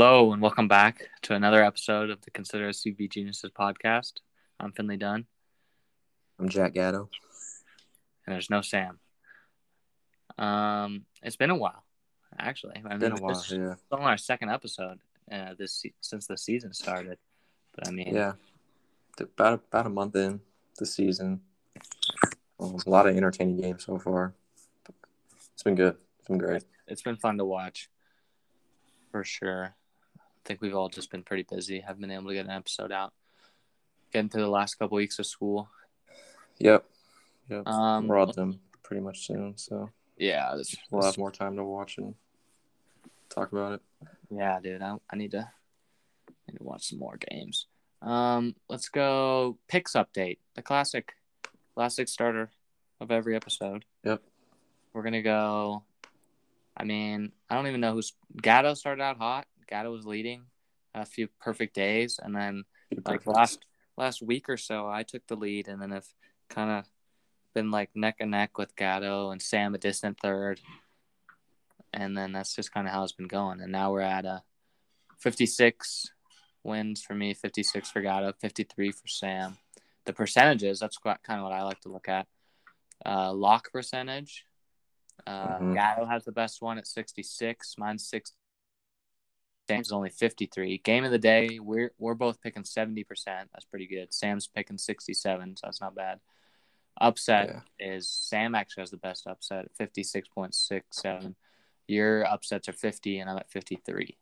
[0.00, 4.12] Hello and welcome back to another episode of the Consider Us CB Geniuses podcast.
[4.60, 5.26] I'm Finley Dunn
[6.38, 7.10] I'm Jack Gatto.
[8.24, 9.00] and there's no Sam.
[10.38, 11.82] Um, it's been a while,
[12.38, 12.76] actually.
[12.76, 13.72] I mean, Been a while, This yeah.
[13.72, 15.00] is only our second episode
[15.32, 17.18] uh, this since the season started.
[17.74, 18.34] But I mean, Yeah.
[19.20, 20.40] About about a month in
[20.78, 21.40] the season.
[22.60, 24.32] Um, a lot of entertaining games so far.
[25.54, 25.96] It's been good.
[26.20, 26.62] It's been great.
[26.86, 27.90] it's been fun to watch
[29.10, 29.74] for sure.
[30.48, 31.80] I think we've all just been pretty busy.
[31.80, 33.12] Haven't been able to get an episode out.
[34.14, 35.68] Getting through the last couple weeks of school.
[36.56, 36.86] Yep.
[37.50, 37.66] Yep.
[37.66, 40.56] Um, We're all done pretty much soon, so Yeah,
[40.90, 42.14] we'll have more time to watch and
[43.28, 43.82] talk about it.
[44.30, 45.50] Yeah, dude, I, I need to
[46.48, 47.66] need to watch some more games.
[48.00, 51.12] Um, let's go picks update, the classic
[51.74, 52.48] classic starter
[53.02, 53.84] of every episode.
[54.02, 54.22] Yep.
[54.94, 55.82] We're gonna go.
[56.74, 59.46] I mean, I don't even know who's Gatto started out hot.
[59.68, 60.46] Gatto was leading
[60.94, 62.64] a few perfect days, and then
[63.06, 63.64] like last
[63.96, 66.06] last week or so, I took the lead, and then have
[66.48, 66.86] kind of
[67.54, 70.60] been like neck and neck with Gatto and Sam a distant third,
[71.92, 73.60] and then that's just kind of how it's been going.
[73.60, 74.42] And now we're at a
[75.18, 76.10] 56
[76.64, 79.56] wins for me, 56 for Gatto, 53 for Sam.
[80.04, 82.26] The percentages, that's quite, kind of what I like to look at.
[83.04, 84.44] Uh, lock percentage.
[85.26, 85.74] Uh, Mhm.
[85.74, 87.76] Gatto has the best one at 66.
[87.76, 88.32] Mine's 6.
[89.68, 90.78] Sam's only 53.
[90.78, 93.04] Game of the day, we're we're both picking 70%.
[93.26, 94.14] That's pretty good.
[94.14, 96.20] Sam's picking 67, so that's not bad.
[97.00, 97.94] Upset Yeah.
[97.96, 101.34] is Sam actually has the best upset at 56.67.
[101.86, 104.16] Your upsets are 50 and I'm at 53.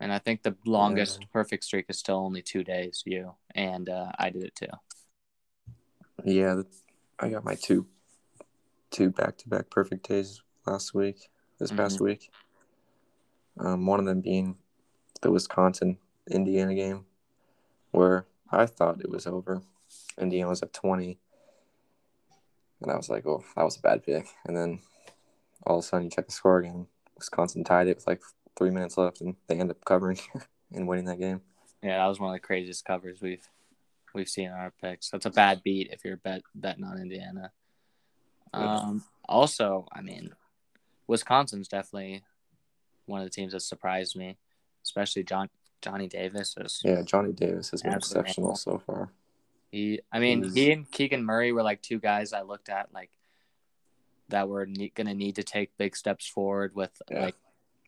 [0.00, 1.26] And I think the longest Yeah.
[1.32, 3.34] perfect streak is still only two days, you.
[3.54, 4.66] And uh, I did it too.
[6.24, 6.82] Yeah, that's,
[7.18, 7.86] I got my two
[8.90, 12.04] two back to back perfect days last week, this past Mm-hmm.
[12.04, 12.30] week.
[13.58, 14.56] Um, one of them being
[15.22, 15.98] the Wisconsin
[16.30, 17.04] Indiana game,
[17.90, 19.62] where I thought it was over.
[20.18, 21.18] Indiana was at twenty,
[22.80, 24.80] and I was like, "Oh, that was a bad pick." And then
[25.66, 26.86] all of a sudden, you check the score again.
[27.16, 28.22] Wisconsin tied it with like
[28.56, 30.18] three minutes left, and they end up covering
[30.72, 31.40] and winning that game.
[31.82, 33.46] Yeah, that was one of the craziest covers we've
[34.14, 35.10] we've seen in our picks.
[35.10, 37.52] That's a bad beat if you're bet betting on Indiana.
[38.52, 38.76] Yeah.
[38.76, 40.30] Um, also, I mean,
[41.06, 42.22] Wisconsin's definitely
[43.06, 44.36] one of the teams that surprised me,
[44.82, 45.48] especially John
[45.82, 46.54] Johnny Davis.
[46.58, 49.10] Is, Yeah, Johnny Davis has been exceptional so far.
[49.70, 52.92] He, I mean, He's- he and Keegan Murray were like two guys I looked at
[52.94, 53.10] like
[54.28, 57.20] that were ne- going to need to take big steps forward with Yeah.
[57.26, 57.36] like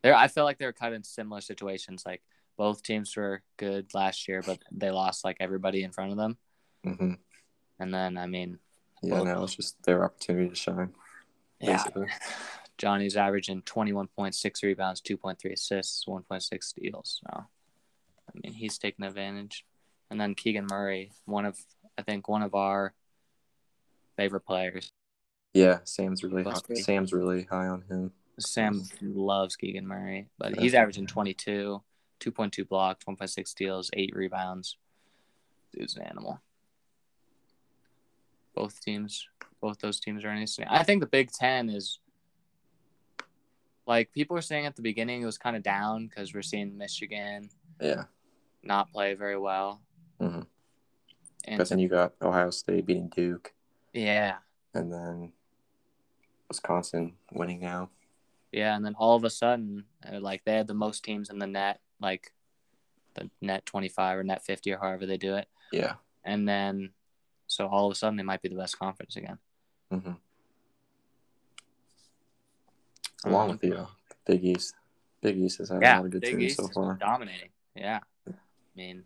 [0.03, 0.13] there.
[0.15, 2.03] I feel like they were kind of in similar situations.
[2.05, 2.21] Like
[2.57, 6.37] both teams were good last year, but they lost like everybody in front of them.
[6.83, 7.13] hmm
[7.79, 8.59] And then, I mean,
[9.01, 10.93] Yeah, now it's just their opportunity to shine.
[11.59, 12.07] yeah, Basically.
[12.77, 17.21] Johnny's averaging 21.6 rebounds, 2.3 assists, 1.6 steals.
[17.23, 19.65] So, I mean, he's taking advantage.
[20.09, 21.57] And then Keegan Murray, one of,
[21.97, 22.93] I think, one of our
[24.15, 24.91] favorite players.
[25.53, 28.11] Yeah, Sam's really high, Sam's really high on him.
[28.39, 30.61] Sam loves Keegan Murray, but Yeah.
[30.61, 31.81] he's averaging 22,
[32.19, 34.77] 2.2 blocks, 1.6 steals, 8 rebounds.
[35.73, 36.39] Dude's an animal.
[38.53, 39.27] Both teams,
[39.59, 40.59] both those teams are in this.
[40.67, 41.99] I think the Big Ten is
[43.87, 46.77] like people were saying at the beginning it was kind of down because we're seeing
[46.77, 47.49] Michigan
[47.81, 48.03] Yeah,
[48.61, 49.81] not play very well.
[50.21, 50.45] Mhm.
[51.45, 53.53] And but then you got Ohio State beating Duke,
[53.93, 54.39] yeah,
[54.73, 55.31] and then
[56.49, 57.89] Wisconsin winning now.
[58.51, 61.39] yeah, and then all of a sudden, uh, like they had the most teams in
[61.39, 62.33] the net, like
[63.13, 65.47] the net 25 or net 50 or however they do it.
[65.71, 66.91] Yeah, and then
[67.47, 69.37] so all of a sudden they might be the best conference again.
[69.89, 70.11] hmm
[73.25, 73.85] along Um, with uh,
[74.25, 74.75] Big East.
[75.21, 76.95] Big East has had a lot of good Big teams East so far.
[76.95, 77.49] dominating.
[77.75, 78.33] Yeah, I
[78.75, 79.03] mean,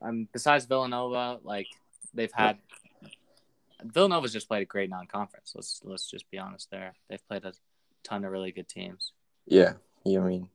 [0.00, 1.68] um, besides Villanova, like
[2.12, 2.58] they've had
[3.84, 5.52] Villanova's just played a great non-conference.
[5.54, 6.94] Let's let's just be honest there.
[7.08, 7.52] They've played a
[8.02, 9.12] ton of really good teams.
[9.46, 9.74] Yeah,
[10.04, 10.20] yeah.
[10.20, 10.48] I mean,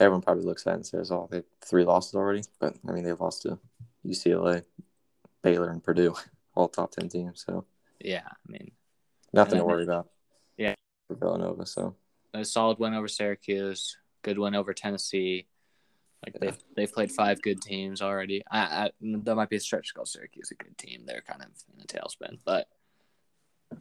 [0.00, 3.04] everyone probably looks at it and says, "Oh, they three losses already," but I mean,
[3.04, 3.58] they've lost to
[4.04, 4.64] UCLA,
[5.42, 6.14] Baylor, and Purdue,
[6.54, 7.44] all top ten teams.
[7.46, 7.64] So
[8.00, 8.72] Yeah, I mean,
[9.32, 10.08] nothing to worry about.
[11.08, 11.14] Yeah.
[11.14, 11.66] for Villanova.
[11.66, 11.94] So
[12.34, 15.46] a solid win over Syracuse, good win over Tennessee.
[16.24, 16.50] Like Yeah.
[16.50, 18.42] they've they've played five good teams already.
[18.50, 21.04] I, I that might be a stretch to call Syracuse a good team.
[21.06, 22.68] They're kind of in a tailspin, but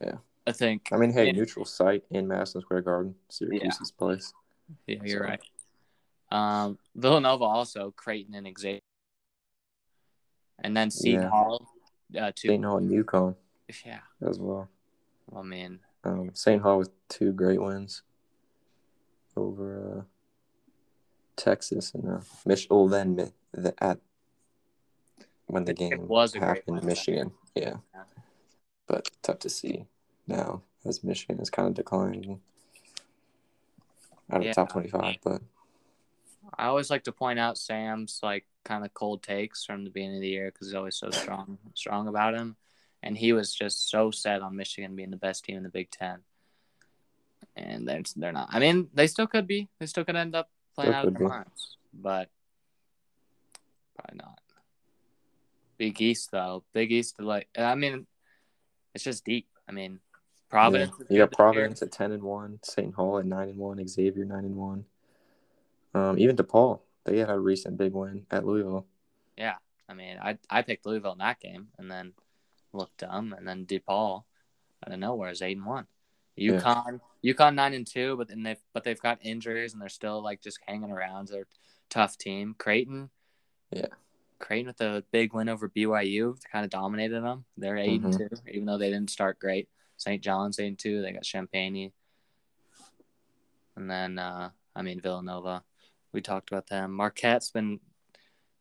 [0.02, 0.18] Yeah.
[0.48, 1.32] I think I mean, hey, Yeah.
[1.32, 4.34] neutral site in Madison Square Garden, Syracuse's place.
[4.88, 5.42] yeah, you're So- right.
[6.32, 8.80] Um, Villanova also Creighton and Xavier,
[10.60, 11.30] and then Seton Yeah.
[11.30, 11.68] Hall.
[12.20, 12.64] Uh, two, St.
[12.64, 13.36] Hall and UConn
[13.86, 14.02] yeah.
[14.28, 14.70] as well.
[15.36, 16.62] I mean, Um, St.
[16.62, 18.04] Hall with two great wins.
[19.36, 20.02] over uh,
[21.36, 22.68] Texas and uh, Mich.
[22.70, 24.00] Well, then Mi- the, at
[25.48, 26.84] when the game was happened.
[26.84, 27.32] Michigan.
[27.56, 28.04] Yeah, Yeah.
[28.88, 29.86] but tough to see
[30.28, 32.40] now as Michigan is kind of declining
[34.32, 34.54] out of Yeah.
[34.54, 35.18] top twenty-five.
[35.24, 35.42] But
[36.58, 40.18] I always like to point out Sam's like kind of cold takes from the beginning
[40.18, 42.56] of the year because he's always so strong, strong about him,
[43.06, 45.92] and he was just so set on Michigan being the best team in the Big
[45.92, 46.20] Ten,
[47.56, 48.50] and they're they're not.
[48.52, 49.70] I mean, they still could be.
[49.80, 51.28] They still could end up playing out of their be.
[51.28, 52.30] minds, but
[53.96, 54.40] probably not.
[55.78, 58.08] Big East though, Big East like I mean,
[58.96, 59.48] it's just deep.
[59.70, 60.00] I mean,
[60.50, 60.92] Providence.
[61.00, 61.06] yeah.
[61.10, 61.46] you got this year.
[61.46, 62.94] Providence at ten and one, St.
[62.96, 64.86] Hall at nine and one, Xavier nine and one.
[65.94, 68.88] Um, even DePaul, they had a recent big win at Louisville.
[69.38, 69.56] Yeah,
[69.88, 72.14] I mean, I I picked Louisville in that game, and then
[72.76, 74.24] looked dumb, and then DePaul
[74.86, 75.88] out of nowhere is eight and one.
[76.36, 76.60] Yeah.
[76.60, 80.22] UConn, UConn nine and two, but then they've but they've got injuries and they're still
[80.22, 81.30] like just hanging around.
[81.30, 81.46] They're a
[81.90, 82.56] tough team.
[82.58, 83.10] Creighton,
[83.72, 83.88] Yeah.
[84.38, 87.46] Creighton with a big win over BYU, kind of dominated them.
[87.58, 89.70] They're 8 and two, even though they didn't start great.
[89.98, 90.22] St.
[90.22, 91.02] John's eight and two.
[91.02, 91.92] They got Champagnie,
[93.76, 95.64] and then uh, I mean Villanova.
[96.12, 96.92] We talked about them.
[96.92, 97.80] Marquette's been.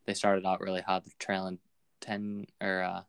[0.06, 1.58] They started out really hot, trailing
[2.00, 3.02] ten or uh,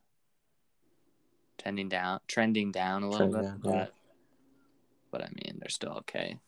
[1.66, 3.84] trending down, trending down a little Trending bit, down, yeah.
[3.84, 3.94] but
[5.10, 6.38] but I mean they're still okay.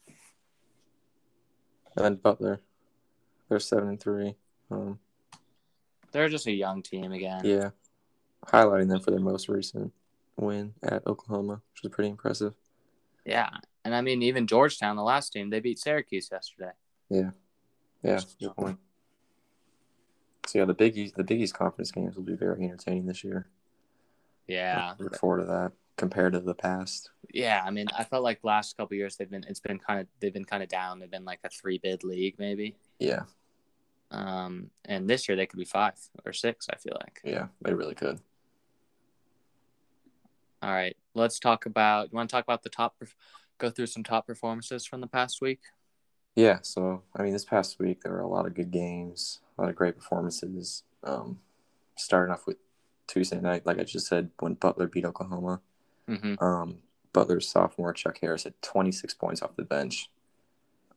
[1.96, 2.60] And then Butler,
[3.48, 4.36] they're seven and three.
[4.70, 5.00] Um,
[6.12, 7.40] They're just a young team again.
[7.44, 7.70] yeah,
[8.46, 9.92] highlighting them for their most recent
[10.36, 12.54] win at Oklahoma, which was pretty impressive.
[13.24, 13.50] Yeah.
[13.84, 16.72] And I mean, even Georgetown, the last team, they beat Syracuse yesterday.
[17.10, 17.30] Yeah,
[18.02, 18.78] yeah, good point.
[20.46, 23.24] So yeah, the Big East, the Big East conference games will be very entertaining this
[23.24, 23.48] year.
[24.48, 24.94] Yeah.
[24.98, 27.10] look forward to that compared to the past.
[27.32, 27.62] Yeah.
[27.64, 30.32] I mean, I felt like last couple years they've been, it's been kind of, they've
[30.32, 30.98] been kind of down.
[30.98, 32.76] They've been like a three bid league maybe.
[32.98, 33.22] Yeah,
[34.10, 37.20] Um, and this year they could be five or six, I feel like.
[37.24, 38.20] yeah, they really could.
[40.62, 40.96] All right.
[41.14, 42.96] Let's talk about, you want to talk about the top,
[43.58, 45.60] go through some top performances from the past week?
[46.36, 49.62] Yeah, so I mean, this past week there were a lot of good games, a
[49.62, 50.84] lot of great performances.
[51.02, 51.40] Um,
[51.96, 52.56] starting off with
[53.08, 55.60] Tuesday night, like I just said, when Butler beat Oklahoma.
[56.08, 56.42] Mm-hmm.
[56.42, 56.78] Um,
[57.12, 60.10] Butler's sophomore Chuck Harris had 26 points off the bench,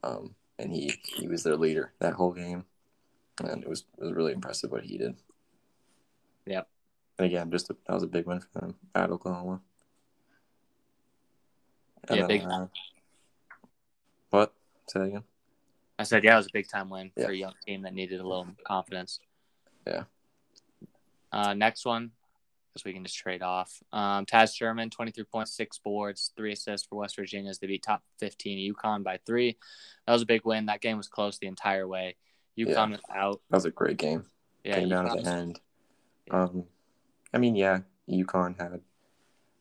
[0.04, 2.66] um, and he he was their leader that whole game,
[3.44, 5.16] and it was it was really impressive what he did.
[6.46, 6.68] Yep.
[7.18, 9.62] And again, just a, that was a big win for them at Oklahoma.
[12.08, 12.68] And Yeah, then, big uh,
[14.32, 14.54] what?
[14.88, 15.24] Say that again.
[16.00, 17.26] I said, yeah, it was a big time win Yeah.
[17.26, 19.20] for a young team that needed a little confidence.
[19.86, 20.04] Yeah.
[21.32, 22.12] Uh, next one,
[22.74, 23.82] because we can just trade off.
[23.92, 28.74] Um, Taz Sherman, 23.6 boards, three assists for West Virginia as they beat top 15
[28.74, 29.58] UConn by three.
[30.06, 30.66] That was a big win.
[30.68, 32.16] That game was close the entire way.
[32.58, 32.90] UConn Yeah.
[32.90, 33.42] was out.
[33.50, 34.26] That was a great game.
[34.64, 35.60] Yeah, Came down UConn to was- the end.
[36.28, 36.44] Yeah.
[36.44, 36.66] Um,
[37.34, 37.80] I mean, yeah,
[38.10, 38.82] UConn had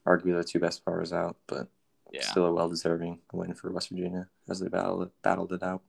[0.06, 1.68] arguably the two best players out, but
[2.12, 2.22] yeah.
[2.22, 5.82] still a well-deserving win for West Virginia as they battled battled it out.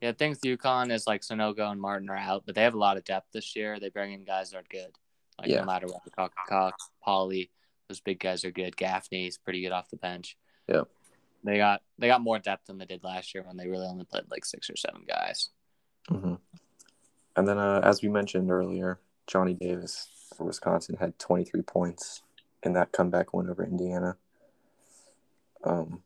[0.00, 2.74] Yeah, the thing with UConn is like Sanogo and Martin are out, but they have
[2.74, 3.80] a lot of depth this year.
[3.80, 4.90] They bring in guys that are good.
[5.38, 5.60] Like Yeah.
[5.60, 7.50] no matter what, Cox, Cox, Whaley,
[7.88, 8.76] those big guys are good.
[8.76, 10.36] Gaffney's pretty good off the bench.
[10.68, 10.82] Yeah,
[11.44, 14.04] They got they got more depth than they did last year when they really only
[14.04, 15.50] played like six or seven guys.
[16.08, 16.34] hmm
[17.36, 22.22] And then, uh, as we mentioned earlier, Johnny Davis for Wisconsin had 23 points
[22.62, 24.16] in that comeback win over Indiana.
[25.64, 26.02] Um,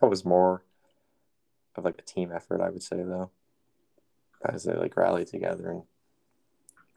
[0.00, 0.64] that was more
[1.76, 3.30] of like a team effort, I would say, though,
[4.44, 5.82] as they like rallied together and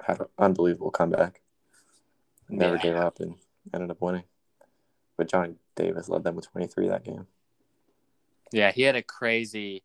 [0.05, 1.41] had an unbelievable comeback.
[2.50, 2.82] Never Yeah.
[2.82, 3.36] gave up and
[3.74, 4.24] ended up winning.
[5.17, 7.27] But Johnny Davis led them with 23 that game.
[8.51, 9.84] Yeah, he had a crazy.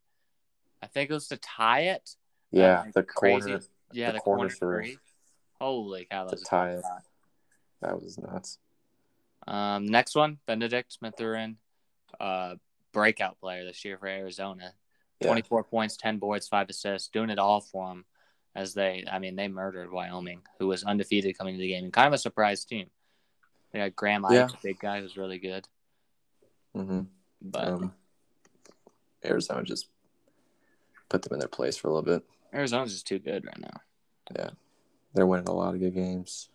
[0.82, 2.16] I think it was to tie it.
[2.50, 3.60] Yeah, the crazy- corner,
[3.92, 4.98] Yeah, The the, corner corner, three.
[5.60, 6.24] Holy cow!
[6.24, 6.84] That To was tie it.
[7.80, 8.58] that was nuts.
[9.48, 11.58] Um, next one, Benedict Mathurin,
[12.20, 12.56] uh,
[12.92, 14.74] breakout player this year for Arizona.
[15.20, 15.28] Yeah.
[15.28, 18.04] 24 points, 10 boards, five assists, doing it all for them
[18.54, 21.92] as they, I mean, they murdered Wyoming, who was undefeated coming into the game and
[21.92, 22.88] kind of a surprise team.
[23.72, 24.48] They had Graham Ike, Yeah.
[24.62, 25.68] big guy, who's really good.
[26.74, 27.02] hmm
[27.42, 27.94] But um,
[29.24, 29.88] Arizona just
[31.08, 32.24] put them in their place for a little bit.
[32.52, 33.80] Arizona's just too good right now.
[34.34, 34.50] Yeah.
[35.14, 36.48] They're winning a lot of good games.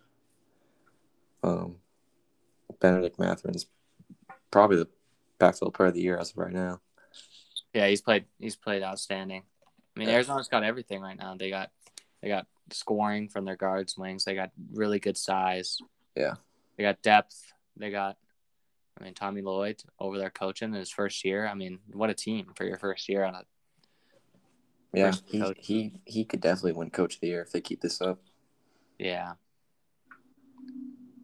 [1.42, 1.76] Um,
[2.80, 3.66] Benedict Mathurin's
[4.50, 4.88] probably the
[5.38, 6.80] backfield player of the year as of right now.
[7.74, 8.24] Yeah, he's played.
[8.38, 9.42] He's played outstanding.
[9.94, 10.14] I mean, Yeah.
[10.16, 11.36] Arizona's got everything right now.
[11.36, 11.70] They got,
[12.22, 14.24] they got scoring from their guards, wings.
[14.24, 15.78] They got really good size.
[16.14, 16.34] Yeah.
[16.76, 17.52] They got depth.
[17.76, 18.16] They got
[18.98, 21.46] I mean, Tommy Lloyd over there coaching in his first year.
[21.46, 23.42] I mean, what a team for your first year on a.
[24.94, 25.58] Yeah, he, coach.
[25.60, 28.18] he he could definitely win Coach of the Year if they keep this up.
[28.98, 29.32] Yeah.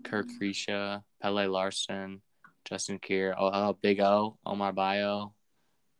[0.04, 2.20] Kerr Kriisa, Pelle Larsson,
[2.66, 5.32] Justin Kier, oh, oh Big O, Oumar Ballo,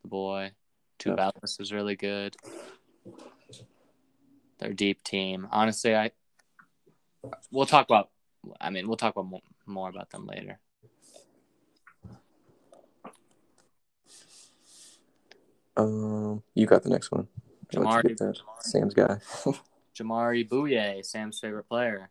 [0.02, 0.52] the boy.
[0.98, 1.16] Two.
[1.16, 2.36] Bellis is really good.
[4.58, 5.48] They're deep team.
[5.50, 6.12] Honestly, I
[7.50, 8.10] we'll talk about.
[8.60, 10.58] I mean, we'll talk about more, more about them later.
[15.76, 17.28] Um, you got the next one.
[17.76, 18.38] I'll let you get that.
[18.60, 19.18] Sam's guy.
[19.94, 22.10] Jamaree Bouyea, Sam's favorite player.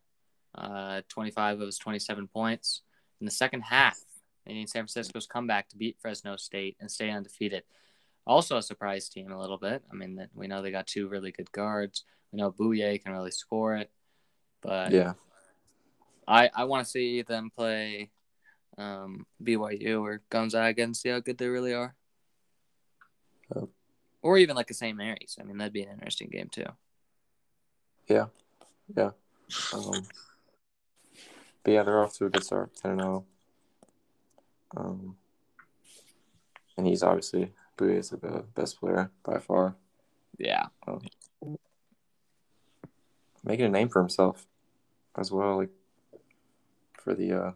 [0.53, 2.81] Uh, 25 of his 27 points
[3.19, 3.97] in the second half,
[4.45, 7.63] meaning San Francisco's comeback to beat Fresno State and stay undefeated.
[8.25, 9.83] Also a surprise team a little bit.
[9.91, 12.03] I mean, that we know they got two really good guards.
[12.31, 13.91] We know Bouyea can really score it,
[14.61, 15.13] but yeah,
[16.27, 18.11] I I want to see them play
[18.77, 21.95] um, BYU or Gonzaga and see how good they really are.
[23.55, 23.69] Oh.
[24.21, 24.95] Or even like a St.
[24.95, 25.37] Mary's.
[25.39, 26.65] I mean, that'd be an interesting game too.
[28.07, 28.27] yeah,
[28.95, 29.11] yeah.
[29.73, 30.07] Um,
[31.63, 33.25] but yeah, they're off to a good start, ten and zero.
[34.75, 35.15] Um,
[36.77, 38.17] and he's obviously Bouyea is the
[38.55, 39.75] best player by far,
[40.37, 40.67] Yeah.
[43.43, 44.47] making a name for himself
[45.17, 45.69] as well, like
[46.93, 47.51] for the uh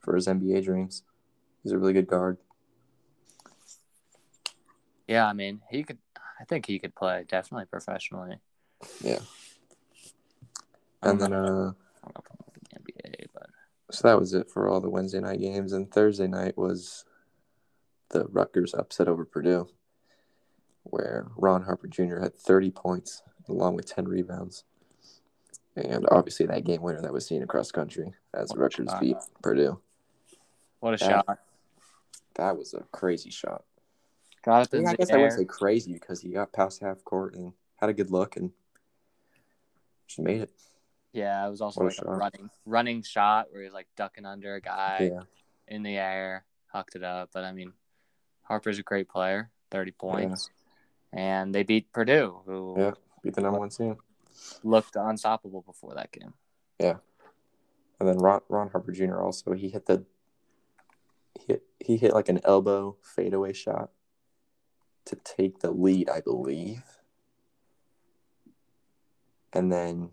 [0.00, 1.02] for his NBA dreams.
[1.62, 2.38] He's a really good guard.
[5.06, 5.98] Yeah, I mean, he could.
[6.40, 8.38] I think he could play definitely professionally.
[9.00, 9.20] Yeah.
[11.02, 11.74] And then uh I don't know
[12.18, 13.50] if I'm with the NBA, but
[13.94, 15.72] So that was it for all the Wednesday night games.
[15.72, 17.04] And Thursday night was
[18.10, 19.68] the Rutgers upset over Purdue,
[20.82, 22.18] where Ron Harper Jr.
[22.18, 24.64] had 30 points along with 10 rebounds.
[25.76, 29.00] And obviously, that game winner that was seen across country as What Rutgers shot.
[29.00, 29.80] beat Purdue.
[30.80, 31.22] what a Yeah.
[31.26, 31.38] shot!
[32.34, 33.64] That was a crazy shot.
[34.44, 36.52] Got up I, in mean, I the guess I wouldn't say crazy because he got
[36.52, 38.52] past half court and had a good look and
[40.06, 40.50] she made it.
[41.14, 42.18] Yeah, it was also What a like a, shot.
[42.18, 45.22] running running shot where he was like ducking under a guy Yeah.
[45.68, 47.30] in the air, hucked it up.
[47.32, 47.72] But I mean,
[48.42, 50.50] Harper's a great player, thirty points,
[51.12, 52.92] and they beat Purdue, who Yeah.
[53.22, 53.96] Beat the number one team.
[54.64, 56.34] looked unstoppable before that game.
[56.80, 56.96] Yeah,
[58.00, 59.20] and then Ron, Ron Harper Jr.
[59.20, 60.04] also he hit the
[61.38, 63.90] he hit, he hit like an elbow fadeaway shot
[65.04, 66.82] to take the lead, I believe.
[69.52, 70.10] And then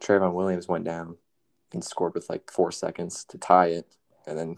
[0.00, 1.16] Trevion Williams went down
[1.72, 3.86] and scored with like four seconds to tie it.
[4.26, 4.56] And then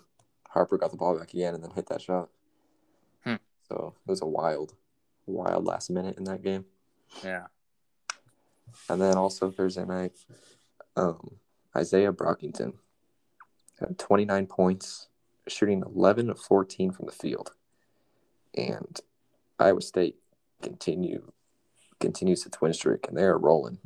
[0.51, 2.29] Harper got the ball back again and then hit that shot.
[3.25, 3.37] Hmm.
[3.69, 4.75] So it was a wild,
[5.27, 6.65] wild last minute in that game.
[7.25, 7.47] Yeah,
[8.91, 10.13] And then also Thursday night,
[10.97, 11.37] um,
[11.77, 12.75] Isaiah Brockington
[13.81, 15.09] had 29 points,
[15.47, 17.53] shooting 11 of 14 from the field.
[18.55, 19.01] And
[19.59, 20.17] Iowa State
[20.61, 21.33] continue
[22.01, 23.79] continues its win streak, and they are rolling.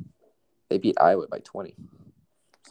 [0.73, 1.75] They beat Iowa by 20.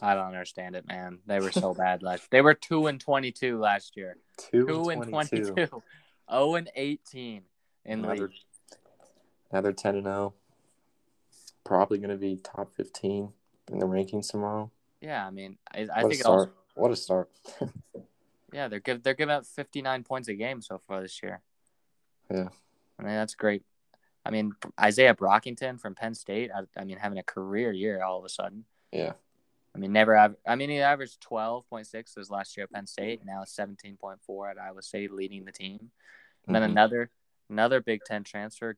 [0.01, 1.19] I don't understand it, man.
[1.25, 2.29] They were so bad last.
[2.31, 4.17] They were two and twenty-two last year.
[4.37, 5.55] Two, Two and 22.
[5.55, 7.43] 0 and eighteen
[7.85, 8.31] in Now they're, league.
[9.53, 10.33] now they're 10 and 0.
[11.63, 13.29] Probably going to be top 15
[13.71, 14.69] in the rankings tomorrow.
[14.99, 16.55] Yeah, I mean, I, I think also start!
[16.75, 17.29] What a start!
[18.51, 21.41] Yeah, they're give, they're giving up 59 points a game so far this year.
[22.29, 22.49] Yeah.
[22.99, 23.63] I mean that's great.
[24.25, 26.49] I mean Isaiah Brockington from Penn State.
[26.55, 28.65] I, I mean having a career year all of a sudden.
[28.91, 29.13] yeah,
[29.75, 30.15] I mean never.
[30.15, 33.19] Aver- I mean he averaged 12.6 his last year at Penn State.
[33.19, 35.91] And now it's 17.4 at Iowa State, leading the team.
[36.47, 36.71] And then Mhm.
[36.71, 37.09] another
[37.49, 38.77] another Big Ten transfer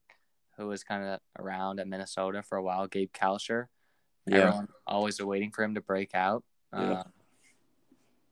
[0.58, 3.68] who was kind of around at Minnesota for a while, Gabe Kalscheur.
[4.26, 6.44] yeah, Everyone always waiting for him to break out.
[6.74, 7.02] Yeah.
[7.02, 7.12] Um,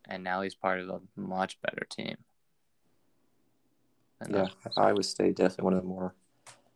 [0.09, 2.15] and now he's part of a much better team.
[4.21, 4.47] And, yeah.
[4.65, 6.15] uh, Iowa State definitely one of the more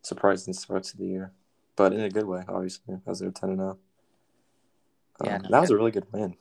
[0.08, 1.32] surprising starts of the year,
[1.76, 3.78] but in a good way, obviously, as they're 10 and 0.
[5.24, 6.36] Yeah, Um, no, that was a really good win.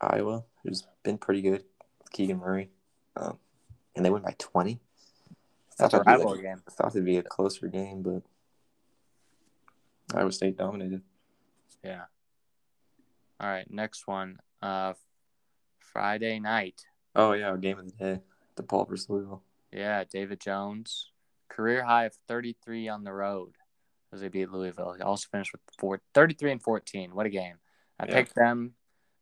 [0.00, 1.64] Iowa, who's been pretty good,
[1.98, 2.70] with Keegan Murray,
[3.16, 3.38] um,
[3.96, 4.80] and they win by 20.
[5.76, 6.62] That's a Thought that'd be rivalry like- game.
[6.66, 8.22] I thought it'd be a closer game, but
[10.14, 11.02] Iowa State dominated.
[11.84, 12.04] Yeah.
[13.40, 14.40] All right, next one.
[14.62, 14.94] Uh,
[15.78, 16.86] Friday night.
[17.14, 18.20] Oh yeah, game of the day,
[18.56, 19.42] DePaul versus Louisville.
[19.72, 21.10] Yeah, David Jones,
[21.48, 23.54] career high of 33 on the road
[24.12, 24.92] as they beat Louisville.
[24.94, 27.14] He also finished with four, 33 and 14.
[27.14, 27.56] What a game.
[27.98, 28.14] I Yeah.
[28.14, 28.74] picked them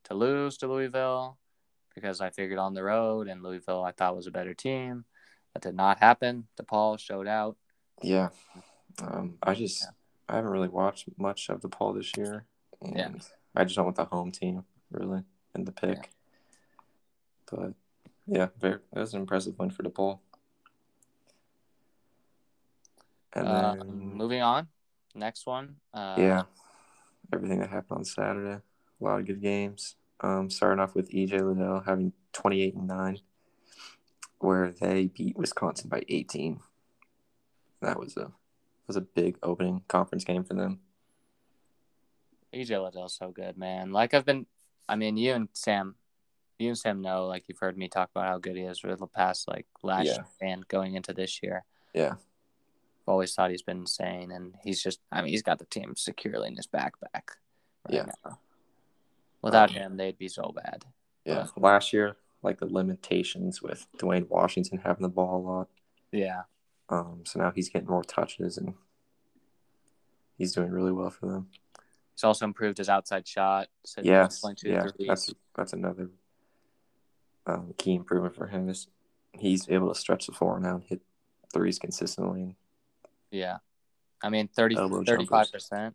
[0.05, 1.39] to lose to Louisville
[1.95, 5.05] because I figured on the road, and Louisville I thought was a better team.
[5.55, 6.49] That did not happen.
[6.61, 7.57] DePaul showed out.
[8.03, 8.29] Yeah,
[9.01, 9.91] um, I just Yeah.
[10.29, 12.47] I haven't really watched much of DePaul this year,
[12.83, 13.13] and Yeah.
[13.55, 16.13] I just went with the home team really in the pick.
[17.51, 17.75] But
[18.29, 18.81] Yeah, very.
[18.93, 20.19] That was an impressive win for DePaul.
[23.33, 24.69] And then, Um, moving on,
[25.15, 25.77] next one.
[25.93, 26.43] Uh, yeah,
[27.33, 28.63] everything that happened on Saturday.
[29.01, 29.97] A lot of good games.
[30.21, 33.21] Um, starting off with EJ Liddell having 28 and 9,
[34.39, 36.61] where they beat Wisconsin by 18.
[37.83, 38.33] That was a
[38.87, 40.81] was a big opening conference game for them.
[42.55, 43.93] EJ Liddell's so good, man.
[43.93, 44.47] Like I've been,
[44.89, 45.97] I mean, you and Sam,
[46.59, 48.95] you and Sam know, like you've heard me talk about how good he is for
[48.97, 50.13] the past like last Yeah.
[50.41, 51.65] year and going into this year.
[51.93, 52.15] Yeah,
[53.07, 55.95] I've always thought he's been insane, and he's just, I mean, he's got the team
[55.97, 57.37] securely in his backpack.
[57.85, 58.07] Right Yeah.
[58.25, 58.41] Now.
[59.43, 60.85] Without Um, him, they'd be so bad.
[61.25, 61.47] yeah.
[61.57, 65.69] Last year, like the limitations with Duane Washington having the ball a lot.
[66.11, 66.43] Yeah.
[66.89, 68.75] Um, so now he's getting more touches and
[70.37, 71.49] he's doing really well for them.
[72.15, 73.69] He's also improved his outside shot.
[73.85, 76.11] So Yes, yeah, that's that's another
[77.47, 78.89] um, key improvement for him is
[79.33, 81.03] he's able to stretch the floor now and hit
[81.53, 82.57] threes consistently.
[83.31, 83.59] Yeah.
[84.23, 85.95] I mean, 30, Elbow 35%.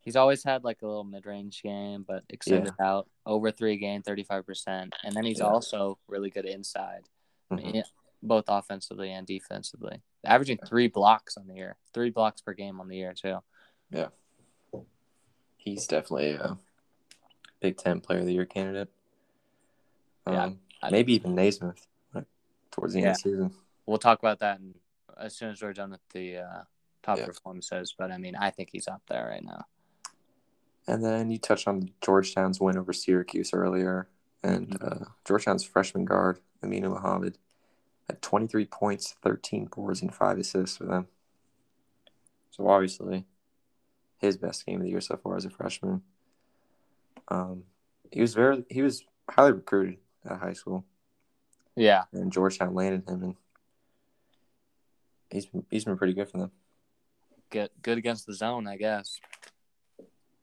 [0.00, 4.02] He's always had like a little mid range game, but extended out over three game,
[4.02, 4.92] 35%.
[5.04, 5.46] And then he's Yeah.
[5.46, 7.08] also really good inside,
[7.50, 7.74] Mhm.
[7.74, 7.82] yeah,
[8.22, 10.02] both offensively and defensively.
[10.24, 13.38] Averaging three blocks on the year, three blocks per game on the year, too.
[13.90, 14.08] Yeah.
[15.56, 16.58] He's definitely a
[17.60, 18.92] Big Ten Player of the Year candidate.
[20.26, 22.26] Yeah, Um, I- maybe even Naismith like,
[22.72, 23.54] towards the end of the season.
[23.86, 24.74] We'll talk about that in,
[25.18, 26.62] as soon as we're done with the uh,
[27.02, 27.26] top Yeah.
[27.26, 27.94] performances.
[27.96, 29.66] But I mean, I think he's up there right now.
[30.86, 34.08] And then you touched on Georgetown's win over Syracuse earlier.
[34.42, 37.38] And uh, Georgetown's freshman guard, Aminu Mohammed
[38.08, 41.06] had 23 points, 13 boards, and 5 assists for them.
[42.50, 43.24] So obviously,
[44.18, 46.02] his best game of the year so far as a freshman.
[47.28, 47.64] Um,
[48.10, 50.84] he was very he was highly recruited at high school,
[51.76, 52.04] Yeah.
[52.12, 53.36] and Georgetown landed him, and
[55.32, 56.50] he's been, he's been pretty good for them.
[57.50, 59.18] Get good against the zone, I guess.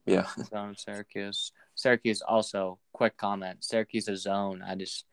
[0.05, 1.51] Yeah, zone Syracuse.
[1.75, 3.63] Syracuse also, quick comment.
[3.63, 5.05] Syracuse's zone, I just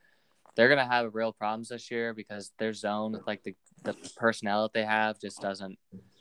[0.56, 4.62] they're gonna have real problems this year because their zone with like the, the personnel
[4.62, 5.78] that they have just doesn't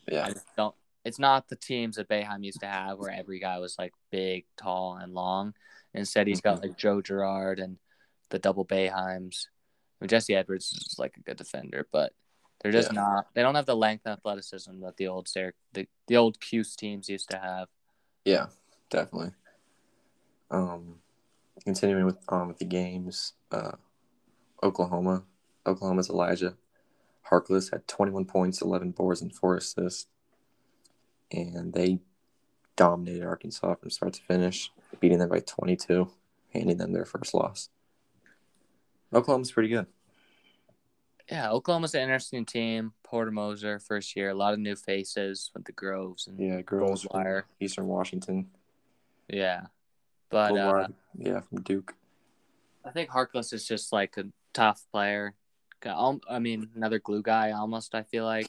[0.07, 3.59] yeah, just don't it's not the teams that Boeheim used to have where every guy
[3.59, 5.53] was like big, tall, and long.
[5.93, 6.61] Instead he's got Mhm.
[6.63, 7.77] like Joe Girard and
[8.29, 9.45] the double Boeheims.
[9.47, 12.11] I mean, Jesse Edwards is like a good defender, but
[12.65, 13.01] they're just Yeah.
[13.01, 16.39] not they don't have the length and athleticism that the old Syrac the, the old
[16.39, 17.67] Cuse teams used to have.
[18.23, 18.47] yeah,
[18.89, 19.33] definitely.
[20.49, 20.95] Um,
[21.63, 23.73] continuing with um with the games, uh,
[24.63, 25.25] Oklahoma,
[25.67, 26.55] Oklahoma's Elijah
[27.29, 30.07] Harkless had 21 points, 11 boards, and four assists,
[31.31, 31.99] and they
[32.75, 36.11] dominated Arkansas from start to finish, beating them by 22,
[36.51, 37.69] handing them their first loss.
[39.13, 39.85] Oklahoma's pretty good.
[41.29, 42.93] Yeah, Oklahoma's an interesting team.
[43.03, 47.03] Porter Moser, first year, a lot of new faces with the Groves and Yeah, Groves
[47.03, 48.49] from Eastern Washington.
[49.27, 49.67] yeah.
[50.29, 51.95] But uh, yeah, from Duke.
[52.83, 55.33] I think Harkless is just like a tough player.
[55.83, 57.93] I mean, another glue guy almost.
[57.93, 58.47] I feel like,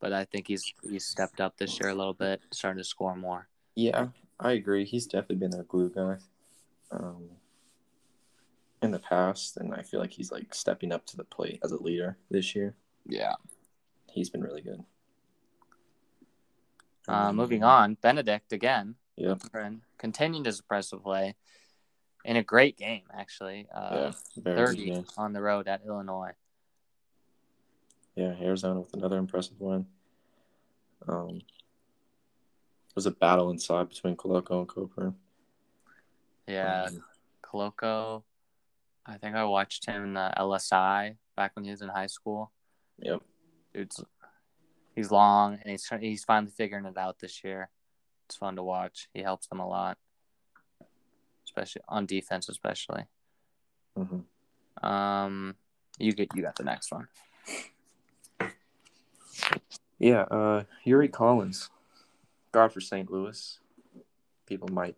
[0.00, 3.14] but I think he's he's stepped up this year a little bit, starting to score
[3.14, 3.48] more.
[3.74, 4.84] Yeah, I agree.
[4.84, 6.16] He's definitely been a glue guy
[6.90, 7.28] um,
[8.82, 11.72] in the past, and I feel like he's like stepping up to the plate as
[11.72, 12.74] a leader this year.
[13.06, 13.34] Yeah.
[14.10, 14.82] He's been really good.
[17.08, 19.42] Uh, moving on, Benedict again, Yep.
[19.98, 21.34] continuing his impressive play
[22.24, 23.66] in a great game actually.
[23.70, 23.78] Yeah.
[23.78, 24.12] Uh,
[24.44, 25.04] Thirty game.
[25.16, 26.32] on the road at Illinois.
[28.14, 29.86] Yeah, Arizona with another impressive win.
[31.08, 35.14] Um, it was a battle inside between Koloko and Cockburn.
[36.46, 37.04] Yeah, Um,
[37.42, 38.22] Koloko.
[39.06, 42.52] I think I watched him in the LSI back when he was in high school.
[42.98, 43.20] yep.
[43.74, 44.02] Dude's
[44.94, 47.70] he's long and he's he's finally figuring it out this year.
[48.26, 49.08] It's fun to watch.
[49.14, 49.98] He helps them a lot,
[51.44, 53.04] especially on defense, especially.
[53.96, 54.20] hmm
[54.86, 55.56] Um,
[55.98, 57.08] you get you got the next one.
[59.98, 61.68] Yeah, uh, Yuri Collins,
[62.52, 63.10] guard for St.
[63.10, 63.58] Louis.
[64.46, 64.96] People might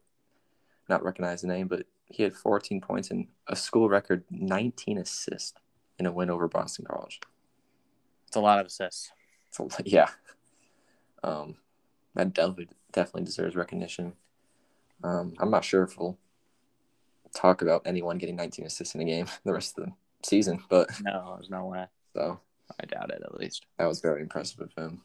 [0.88, 5.54] not recognize the name, but he had 14 points and a school record 19 assists
[5.98, 7.20] in a win over Boston College.
[8.26, 9.10] It's a lot of assists.
[9.50, 10.08] So yeah,
[11.22, 11.56] um,
[12.14, 14.14] that definitely definitely deserves recognition.
[15.04, 16.18] Um, I'm not sure if we'll
[17.34, 20.88] talk about anyone getting 19 assists in a game the rest of the season, but
[21.02, 21.86] No, there's no way.
[22.14, 22.40] so
[22.80, 23.22] I doubt it.
[23.24, 23.66] At least.
[23.78, 25.02] that was very impressive of him,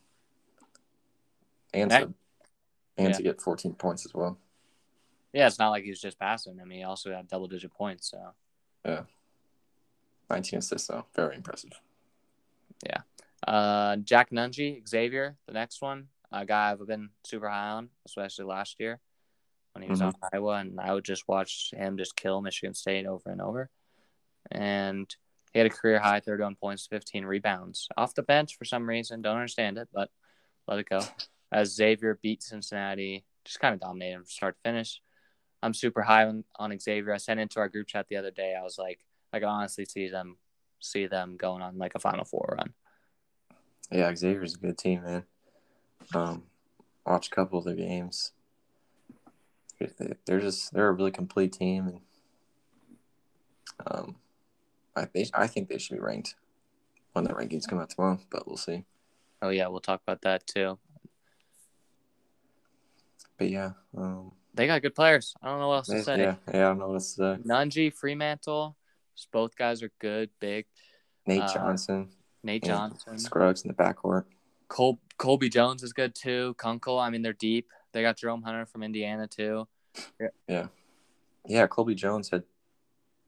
[1.73, 2.13] and That- to
[2.99, 3.17] and yeah.
[3.17, 4.39] to get 14 points as well.
[5.37, 6.57] Yeah, it's not like he was just passing.
[6.59, 8.09] I mean, he also had double digit points.
[8.09, 8.33] So
[8.83, 9.01] yeah,
[10.31, 11.79] 19 assists though, very impressive.
[12.83, 13.01] Yeah,
[13.47, 18.45] uh, Jack Nunge, Xavier, the next one, a guy I've been super high on, especially
[18.45, 18.99] last year
[19.73, 23.05] when he was on Iowa, and I would just watch him just kill Michigan State
[23.05, 23.69] over and over.
[24.49, 25.15] And
[25.53, 29.21] he had a career high 31 points, 15 rebounds off the bench for some reason.
[29.21, 30.09] Don't understand it, but
[30.67, 31.01] let it go.
[31.51, 34.99] As Xavier beat Cincinnati, just kind of dominated from start to finish.
[35.63, 37.13] I'm super high on, on Xavier.
[37.13, 38.55] I sent into our group chat the other day.
[38.59, 38.99] I was like,
[39.33, 40.37] I can honestly see them
[40.79, 42.73] see them going on like a Final Four run.
[43.91, 45.23] Yeah, Xavier's a good team, man.
[46.13, 46.43] Um,
[47.05, 48.31] watch a couple of their games.
[49.79, 51.99] They- They're just they're a really complete team, and
[53.87, 54.15] um,
[54.95, 56.35] I they, I think they should be ranked
[57.13, 58.85] when the rankings come out tomorrow, but we'll see.
[59.41, 60.77] Oh yeah, we'll talk about that too.
[63.37, 65.35] But yeah, um, They got good players.
[65.41, 66.19] I don't know what else to say.
[66.19, 67.37] yeah, yeah, I don't know what to say.
[67.45, 68.73] Nunge, Freemantle,
[69.31, 70.65] both guys are good, big.
[71.27, 72.09] Nate Uh, Johnson,
[72.43, 74.25] Nate Johnson, Scruggs in the backcourt.
[74.67, 76.55] Col- Colby Jones is good too.
[76.57, 77.67] Kunkel, I mean they're deep.
[77.93, 79.67] They got Jerome Hunter from Indiana too.
[80.19, 80.67] Yeah, Yeah.
[81.45, 81.67] Yeah.
[81.67, 82.43] Colby Jones had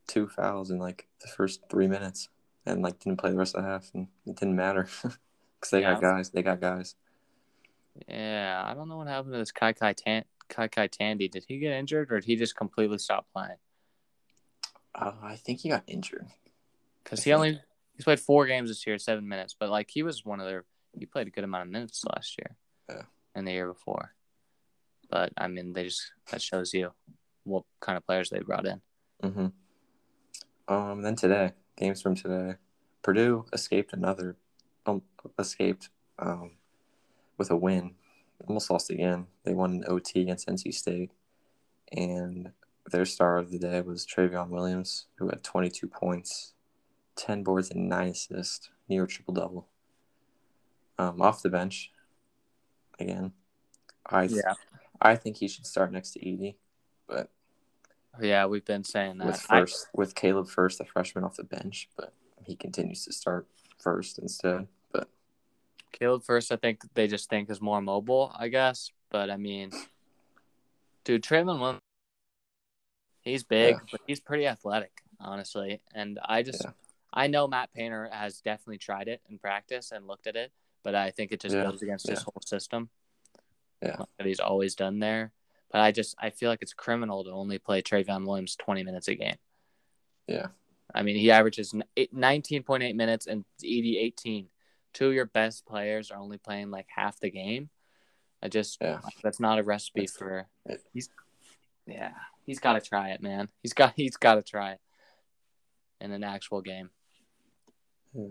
[0.08, 2.30] two fouls in like the first three minutes,
[2.66, 5.82] and like didn't play the rest of the half, and it didn't matter because they
[5.82, 6.30] got guys.
[6.32, 6.96] They got guys.
[8.08, 11.28] Yeah, I don't know what happened to this Kai Kai Tan KyKy Tandy.
[11.28, 13.58] Did he get injured or did he just completely stop playing?
[14.94, 16.28] Uh, I think he got injured.
[17.04, 17.60] Because he only
[17.96, 19.56] he's played four games this year, seven minutes.
[19.58, 20.66] But like he was one of their
[20.98, 22.56] he played a good amount of minutes last year.
[22.90, 23.04] Yeah.
[23.36, 24.14] And the year before.
[25.10, 26.92] But I mean they just that shows you
[27.44, 28.82] what kind of players they brought in.
[29.24, 30.74] Mm-hmm.
[30.74, 31.02] Um.
[31.02, 32.56] Then today, games from today,
[33.02, 34.38] Purdue escaped another,
[34.86, 35.02] um,
[35.38, 36.52] escaped um,
[37.38, 37.96] with a win.
[38.48, 39.28] Almost lost again.
[39.44, 41.12] They won an OT against NC State,
[41.92, 42.52] and
[42.90, 46.54] their star of the day was Trevion Williams, who had 22 points,
[47.16, 49.68] 10 boards, and nine assists, near triple double.
[50.98, 51.92] Um, off the bench,
[53.00, 53.34] again,
[54.06, 54.42] I th-
[55.02, 56.56] I think he should start next to Edey,
[57.08, 57.30] but
[58.20, 59.28] Yeah, we've been saying that.
[59.28, 63.14] with I- first with Caleb first, the freshman off the bench, but he continues to
[63.14, 63.48] start
[63.78, 64.68] first instead.
[65.92, 68.92] Caleb Furst, I think they just think is more mobile, I guess.
[69.10, 69.72] But I mean,
[71.04, 71.82] dude, Trevion Williams,
[73.22, 73.80] he's big, Yeah.
[73.92, 75.82] but he's pretty athletic, honestly.
[75.94, 76.72] And I just, Yeah.
[77.12, 80.52] I know Matt Painter has definitely tried it in practice and looked at it,
[80.84, 81.64] but I think it just Yeah.
[81.64, 82.90] goes against his whole system.
[83.82, 83.96] Yeah.
[84.18, 85.32] that he's always done there.
[85.72, 89.08] But I just, I feel like it's criminal to only play Trevion Williams twenty minutes
[89.08, 89.38] a game.
[90.28, 90.48] yeah,
[90.94, 94.50] I mean, he averages 19.8 minutes and Edey 18.
[95.00, 97.70] Two of your best players are only playing like half the game.
[98.44, 101.10] I just yeah, that's not a recipe It's- for it- he's
[101.86, 102.12] yeah,
[102.46, 103.48] he's got to try it, man.
[103.64, 104.82] He's got he's got to try it
[106.02, 106.90] in an actual game.
[108.14, 108.28] Yeah.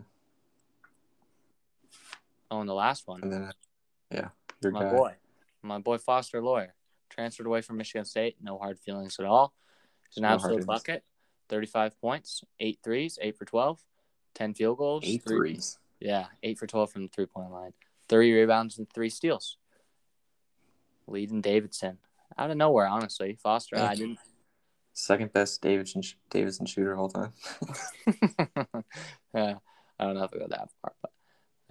[2.51, 3.51] Oh, and the last one, and then
[4.11, 4.29] yeah,
[4.63, 4.91] your my guy.
[4.93, 5.15] boy,
[5.63, 6.75] my boy Foster Loyer,
[7.09, 8.37] transferred away from Michigan State.
[8.43, 9.55] No hard feelings at all.
[10.11, 11.03] He's an No absolute bucket.
[11.49, 13.83] 35 points, eight threes, eight for 12,
[14.35, 15.79] 10 field goals, Eight three- threes.
[16.01, 17.73] Yeah, eight for 12 from the three point line,
[18.09, 19.57] three rebounds and three steals.
[21.07, 21.99] Leading Davidson
[22.37, 23.39] out of nowhere, honestly.
[23.43, 24.19] Foster, I didn't.
[24.93, 27.33] Second best Davidson Davidson shooter of all time.
[29.35, 29.55] yeah,
[29.99, 31.11] I don't know if I go that far, but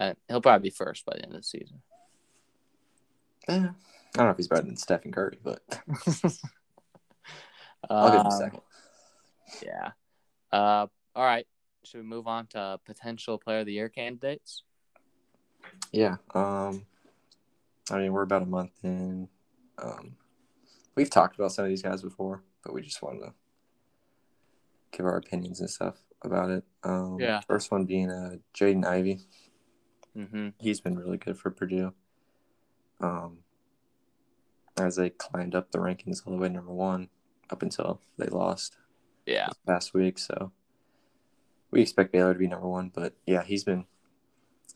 [0.00, 1.82] uh, he'll probably be first by the end of the season.
[3.48, 3.70] Yeah.
[4.14, 5.60] I don't know if he's better than Stephen Curry, but
[7.90, 8.60] I'll give him Um, second.
[9.62, 9.90] Yeah.
[10.50, 11.46] Uh, all right.
[11.84, 14.62] Should we move on to potential player of the year candidates?
[15.92, 16.16] Yeah.
[16.34, 16.86] Um,
[17.90, 19.28] I mean, we're about a month in.
[19.78, 20.16] Um,
[20.96, 23.32] we've talked about some of these guys before, but we just wanted to
[24.92, 26.64] give our opinions and stuff about it.
[26.82, 27.40] Um, Yeah.
[27.46, 29.20] First one being uh, Jaden Ivey.
[30.16, 30.48] Mm-hmm.
[30.58, 31.92] He's been really good for Purdue.
[33.00, 33.38] Um,
[34.76, 37.08] as they climbed up the rankings all the way to number one
[37.50, 38.76] up until they lost
[39.26, 39.48] Yeah.
[39.66, 40.18] Last week.
[40.18, 40.52] So
[41.70, 43.84] we expect Baylor to be number one, but yeah, he's been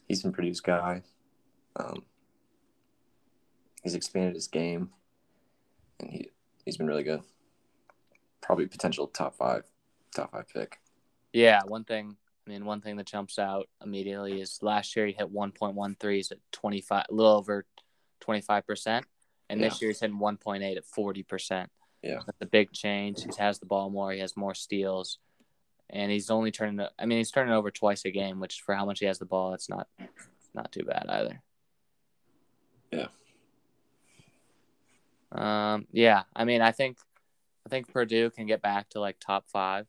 [0.09, 1.03] he's been Purdue's guy.
[1.77, 2.03] Um,
[3.83, 4.91] he's expanded his game,
[6.01, 6.31] and he
[6.65, 7.23] he's been really good.
[8.41, 9.65] Probably potential top five,
[10.15, 10.81] top five pick.
[11.33, 11.61] Yeah.
[11.67, 15.33] One thing, I mean, one thing that jumps out immediately is last year he hit
[15.33, 17.65] 1.1 threes at 25, a little over
[18.23, 19.03] 25%.
[19.49, 21.67] And this year he's hitting 1.8 at 40%.
[22.03, 22.21] Yeah.
[22.27, 23.23] That's a big change.
[23.23, 24.13] He has the ball more.
[24.13, 25.19] He has more steals.
[25.93, 28.87] And he's only turning, I mean, he's turning over twice a game, which for how
[28.87, 29.89] much he has the ball, it's not,
[30.55, 31.43] not too bad either.
[32.91, 33.09] Yeah.
[35.31, 36.99] Um, yeah, I mean, I think,
[37.67, 39.87] I think Purdue can get back to like top five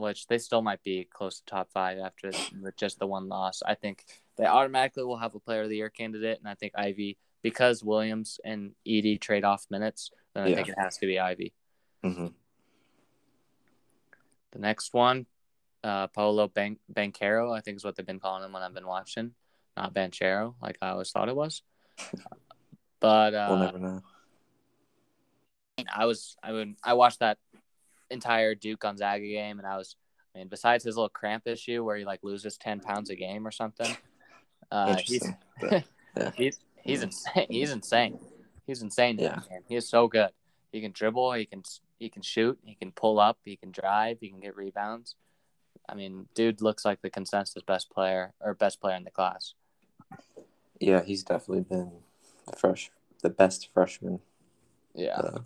[0.00, 3.62] which they still might be close to top five after with just the one loss.
[3.64, 4.04] I think
[4.36, 7.84] they automatically will have a Player of the Year candidate, and I think Ivey because
[7.84, 10.10] Williams and Edey trade off minutes.
[10.34, 10.56] Then I Yeah.
[10.56, 11.52] think it has to be Ivey.
[12.02, 12.28] hmm
[14.52, 15.26] The next one,
[15.82, 18.86] uh, Paolo Ban- Banquero, I think is what they've been calling him when I've been
[18.86, 19.32] watching,
[19.76, 21.62] not Banchero, like I always thought it was.
[23.00, 24.02] But uh, we'll never know.
[25.92, 27.38] I was I mean, I watched that
[28.10, 29.96] entire Duke Gonzaga game, and I was
[30.34, 33.46] I mean, besides his little cramp issue where he like loses ten pounds a game
[33.46, 33.96] or something,
[34.70, 35.26] uh, he's
[35.60, 35.84] but,
[36.16, 36.30] yeah.
[36.36, 37.46] he's he's insane.
[37.48, 38.18] He's insane.
[38.66, 39.18] He's insane.
[39.18, 39.40] Yeah.
[39.68, 40.30] He is so good.
[40.70, 41.32] He can dribble.
[41.32, 41.62] He can
[42.02, 42.58] he can shoot.
[42.64, 43.38] He can pull up.
[43.44, 44.18] He can drive.
[44.20, 45.14] He can get rebounds.
[45.88, 49.54] I mean, dude looks like the consensus best player or best player in the class.
[50.80, 51.92] yeah, he's definitely been
[52.50, 52.90] the fresh,
[53.22, 54.18] the best freshman
[54.94, 55.16] Yeah.
[55.18, 55.38] uh,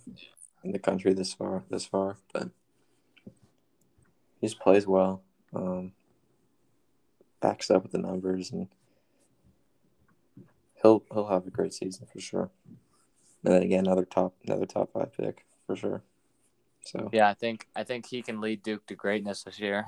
[0.64, 1.64] in the country this far.
[1.70, 2.48] This far, but
[4.40, 5.22] he just plays well.
[5.54, 5.92] Um,
[7.40, 8.68] backs up with the numbers, and
[10.80, 12.50] he'll he'll have a great season for sure.
[13.44, 16.02] And then again, another top another top five pick for sure.
[16.86, 19.86] So Yeah, I think I think he can lead Duke to greatness this year,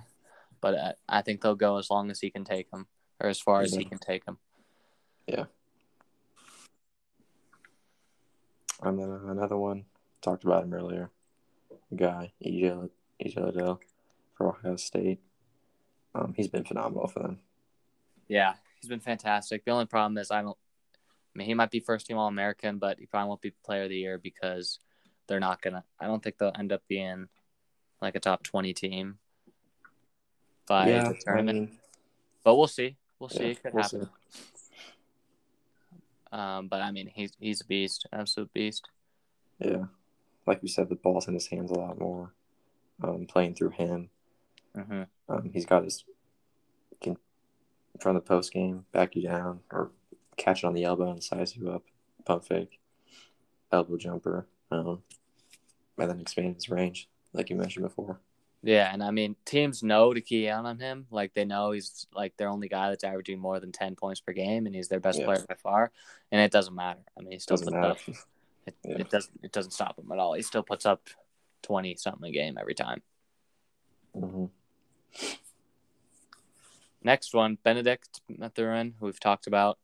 [0.61, 2.89] but uh, I think they'll go as long as he can take them,
[3.21, 4.39] or as far as he can take them.
[5.27, 5.45] Yeah.
[8.83, 9.85] And then another one
[10.23, 11.11] talked about him earlier.
[11.91, 12.91] The guy EJ
[13.25, 13.81] EJ Liddell
[14.35, 15.21] for Ohio State.
[16.15, 17.39] Um, he's been phenomenal for them.
[18.29, 19.65] Yeah, he's been fantastic.
[19.65, 20.57] The only problem is I don't.
[21.35, 23.85] I mean, he might be first team All American, but he probably won't be Player
[23.85, 24.81] of the Year because
[25.29, 25.85] they're not gonna.
[26.01, 27.29] I don't think they'll end up being
[28.03, 29.19] like a top twenty team
[30.67, 31.59] by the tournament.
[31.59, 31.79] mean,
[32.43, 32.97] but we'll see.
[33.19, 33.45] We'll see.
[33.45, 34.09] yeah, it could we'll happen.
[36.31, 38.89] Um, but I mean, he's he's a beast, absolute beast.
[39.59, 39.85] Yeah,
[40.47, 42.33] like we said, the ball's in his hands a lot more.
[43.03, 44.11] Um, playing through him,
[44.75, 46.05] hmm um, he's got his
[47.01, 47.17] can
[48.01, 49.93] from the post game back you down or
[50.37, 51.85] catch it on the elbow and size you up,
[52.25, 52.81] pump fake,
[53.71, 55.03] elbow jumper, um,
[55.99, 58.21] and then expand his range, like you mentioned before.
[58.63, 61.07] Yeah, and I mean, teams know to key out on him.
[61.11, 64.33] Like they know he's like their only guy that's averaging more than ten points per
[64.33, 65.27] game, and he's their best Yeah.
[65.27, 65.93] player by far.
[66.33, 67.01] And it doesn't matter.
[67.17, 67.93] I mean, he still Doesn't matter.
[67.93, 67.99] up.
[68.67, 68.97] It, Yeah.
[68.99, 69.41] it doesn't.
[69.43, 70.35] It doesn't stop him at all.
[70.35, 71.09] He still puts up
[71.63, 73.01] twenty something a game every time.
[74.13, 74.47] hmm
[77.03, 79.79] Next one, Benedict Mathurin, who we've talked about,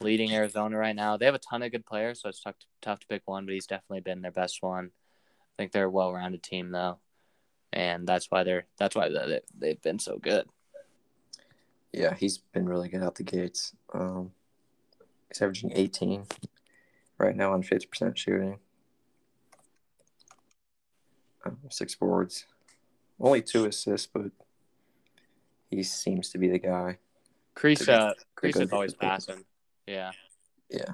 [0.00, 1.16] leading Arizona right now.
[1.18, 3.44] They have a ton of good players, so it's tough to, tough to pick one,
[3.44, 4.92] but he's definitely been their best one.
[5.52, 6.98] I think they're a well-rounded team though,
[7.72, 10.46] and that's why they're that's why they, they've been so good.
[11.92, 13.74] Yeah, he's been really good out the gates.
[13.92, 14.32] Um,
[15.28, 16.24] he's averaging 18
[17.18, 18.58] right now on 50% shooting.
[21.44, 22.46] Um, six boards.
[23.20, 24.30] Only two assists, but
[25.70, 26.96] he seems to be the guy.
[27.54, 29.44] Kriisa, the Kriisa's good- always passing.
[29.86, 30.12] Yeah.
[30.70, 30.92] Yeah.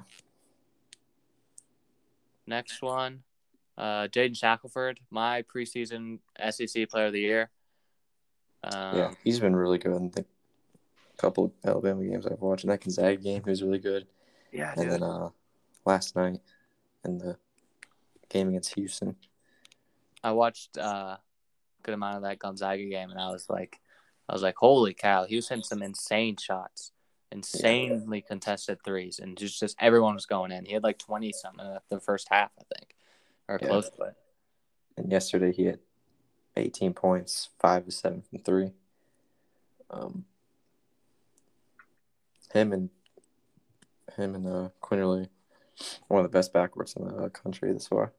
[2.45, 3.23] Next one,
[3.79, 6.19] uh, Jaden Shackelford, my preseason
[6.51, 7.49] SEC Player of the Year.
[8.63, 10.25] Um, yeah, he's been really good in the
[11.17, 12.63] couple of Alabama games I've watched.
[12.63, 14.07] And that Gonzaga game, he was really good.
[14.51, 15.29] yeah, And then uh,
[15.85, 16.39] last night
[17.05, 17.37] in the
[18.29, 19.15] game against Houston.
[20.23, 21.19] I watched uh, a
[21.83, 23.79] good amount of that Gonzaga game, and I was like,
[24.27, 26.91] I was like, holy cow, he was hitting some insane shots,
[27.31, 30.65] insanely contested threes, and just just everyone was going in.
[30.65, 32.95] He had like twenty something in the first half, I think,
[33.49, 33.67] or Yeah.
[33.67, 34.13] close to it.
[34.95, 35.79] And yesterday he had
[36.55, 38.71] 18 points, five to seven from three.
[39.89, 40.25] Um,
[42.53, 42.89] him and
[44.15, 45.29] him and uh, Quinerly,
[46.07, 48.13] one of the best backwards in the uh, country this far.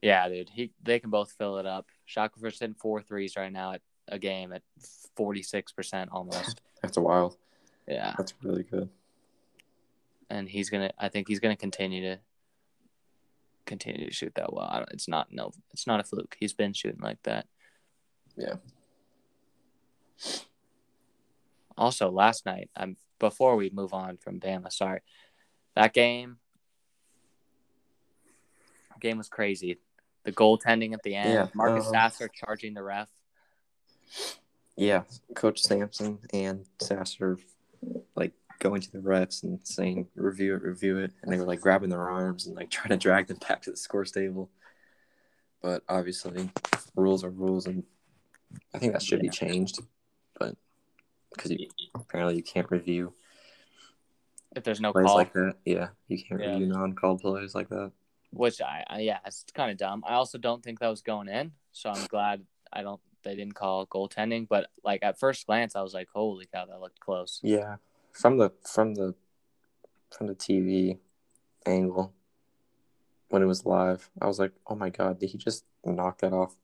[0.00, 1.86] Yeah, dude, he they can both fill it up.
[2.06, 4.62] Shackelford's hitting four threes right now at a game at
[5.14, 6.60] forty six percent almost.
[6.82, 7.36] That's wild.
[7.86, 8.88] Yeah, That's really good.
[10.30, 10.92] and he's gonna.
[10.98, 12.20] I think he's gonna continue to
[13.66, 14.68] continue to shoot that well.
[14.70, 16.36] I don't, it's not no, it's not a fluke.
[16.38, 17.46] He's been shooting like that.
[18.36, 18.54] Yeah.
[21.76, 25.00] Also, last night, um, before we move on from Bama, sorry,
[25.74, 26.36] that game,
[29.00, 29.78] game was crazy.
[30.24, 33.08] The goaltending at the end, Yeah, Marcus um, Sasser charging the ref.
[34.76, 35.02] Yeah,
[35.34, 37.38] Coach Sampson and Sasser
[38.14, 41.60] like going to the refs and saying review it, review it, and they were like
[41.60, 44.50] grabbing their arms and like trying to drag them back to the score table.
[45.60, 46.50] But obviously,
[46.96, 47.82] rules are rules, and
[48.74, 49.80] I think that should be changed.
[50.38, 50.56] But
[51.34, 51.52] because
[51.94, 53.14] apparently you can't review
[54.54, 56.52] If there's no plays call, like that, yeah, you can't Yeah.
[56.52, 57.92] review non-call plays like that.
[58.30, 60.04] which I, I yeah, it's kind of dumb.
[60.06, 63.54] I also don't think that was going in, so I'm glad I don't they didn't
[63.54, 67.38] call goaltending, but like at first glance, I was like, "Holy cow, that looked close."
[67.42, 67.76] Yeah,
[68.12, 69.14] from the from the
[70.10, 70.98] from the TV
[71.66, 72.12] angle
[73.28, 76.32] when it was live, I was like, "Oh my god, did he just knock that
[76.32, 76.54] off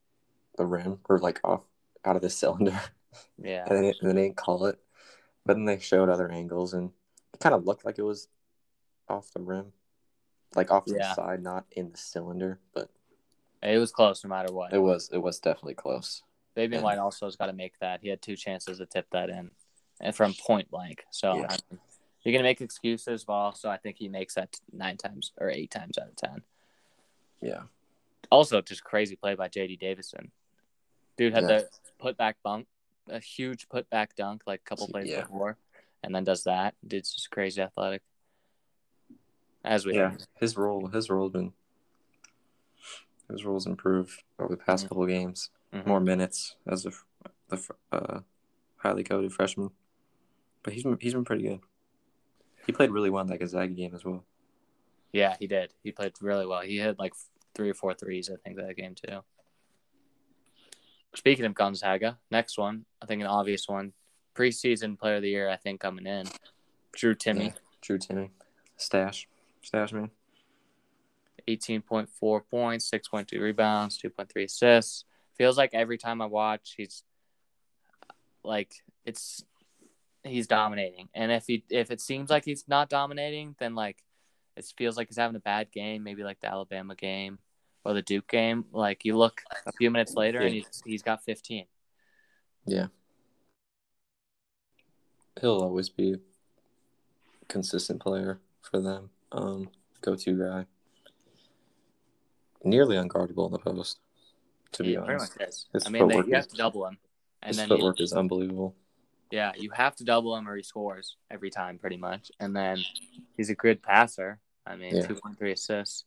[0.56, 1.62] the rim or like off
[2.04, 2.78] out of the cylinder?"
[3.42, 4.78] Yeah, and, they, and they didn't call it.
[5.46, 6.90] But then they showed other angles, and
[7.32, 8.28] it kind of looked like it was
[9.08, 9.72] off the rim,
[10.54, 10.98] like off Yeah.
[10.98, 12.60] the side, not in the cylinder.
[12.74, 12.90] But
[13.62, 14.72] it was close no matter what.
[14.74, 16.22] it was it was definitely close.
[16.54, 18.00] Fabian and- White also has got to make that.
[18.02, 19.50] He had two chances to tip that in,
[20.00, 21.04] and from point blank.
[21.10, 21.46] So Yeah.
[21.50, 21.80] I mean,
[22.22, 25.70] you're gonna make excuses, but also I think he makes that nine times or eight
[25.70, 26.42] times out of ten.
[27.40, 27.62] Yeah,
[28.30, 29.76] Also, just crazy play by J.D.
[29.76, 30.32] Davison.
[31.16, 31.58] Dude had Yeah.
[31.58, 32.66] the put back bunk,
[33.08, 35.22] a huge put back dunk like a couple plays Yeah.
[35.22, 35.56] before,
[36.02, 36.74] and then does that.
[36.86, 38.02] Dude's just crazy athletic.
[39.64, 40.16] As we yeah.
[40.34, 41.52] His role his role's been
[43.30, 44.88] his role's improved over the past Mhm.
[44.88, 45.50] couple games.
[45.72, 45.86] Mhm.
[45.86, 46.92] More minutes as a
[47.48, 48.20] the uh,
[48.76, 49.70] highly coveted freshman,
[50.62, 51.60] but he's been, he's been pretty good.
[52.66, 54.24] He played really well in that Gonzaga game as well.
[55.12, 55.72] Yeah, he did.
[55.82, 56.60] He played really well.
[56.60, 57.14] He had like
[57.54, 59.20] three or four threes, I think, that game too.
[61.14, 63.92] Speaking of Gonzaga, next one, I think an obvious one,
[64.34, 66.26] preseason player of the year, I think coming in,
[66.92, 67.52] Drew Timme, Yeah.
[67.80, 68.30] Drew Timme,
[68.76, 69.26] stash,
[69.62, 70.10] stash man.
[71.48, 75.04] eighteen point four points, six point two rebounds, two point three assists.
[75.36, 77.02] Feels like every time I watch, he's
[78.44, 78.74] like
[79.06, 79.44] it's
[80.24, 84.02] he's dominating, and if he if it seems like he's not dominating, then like
[84.56, 87.38] it feels like he's having a bad game, maybe like the Alabama game
[87.84, 88.64] or the Duke game.
[88.72, 91.66] Like you look a few minutes later, and he's he's got fifteen.
[92.66, 92.86] Yeah.
[95.40, 96.18] He'll always be a
[97.46, 99.10] consistent player for them.
[99.30, 100.66] Um, go to guy.
[102.64, 104.00] Nearly unguardable in the post,
[104.72, 105.38] to be He pretty honest.
[105.38, 105.66] much is.
[105.72, 106.98] His I mean, they, you have to double him,
[107.42, 108.74] and His then he- footwork is unbelievable.
[109.30, 112.30] Yeah, you have to double him or he scores every time, pretty much.
[112.40, 112.78] And then
[113.36, 114.40] he's a good passer.
[114.66, 115.06] I mean, Yeah.
[115.06, 116.04] two point three assists.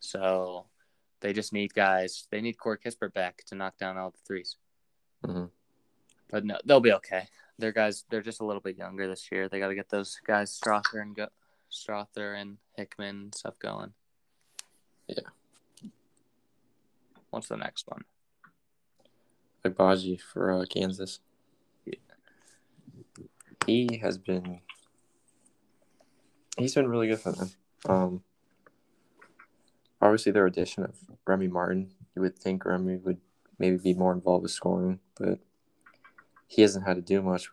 [0.00, 0.66] So
[1.20, 2.26] they just need guys.
[2.30, 4.56] They need Corey Kispert back to knock down all the 3s
[5.22, 5.50] Mhm.
[6.30, 7.28] But no, they'll be okay.
[7.58, 9.48] Their guys, they're just a little bit younger this year.
[9.48, 11.28] They got to get those guys Strother and go,
[11.68, 13.94] Strother and Hickman and stuff going.
[15.06, 15.20] Yeah.
[17.30, 18.04] What's the next one?
[19.64, 21.20] Agbaji for uh, Kansas.
[23.66, 24.60] He has been.
[26.58, 27.50] He's been really good for them.
[27.88, 28.22] Um,
[30.00, 30.94] obviously, their addition of
[31.26, 33.18] Remy Martin, you would think Remy would
[33.58, 35.40] maybe be more involved with scoring, but
[36.46, 37.48] he hasn't had to do much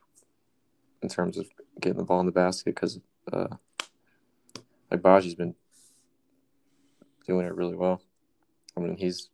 [1.02, 1.48] in terms of
[1.80, 3.00] getting the ball in the basket because
[3.34, 3.48] uh,
[4.92, 5.56] Agbaji's been
[7.26, 8.02] doing it really well.
[8.78, 9.30] I mean, he's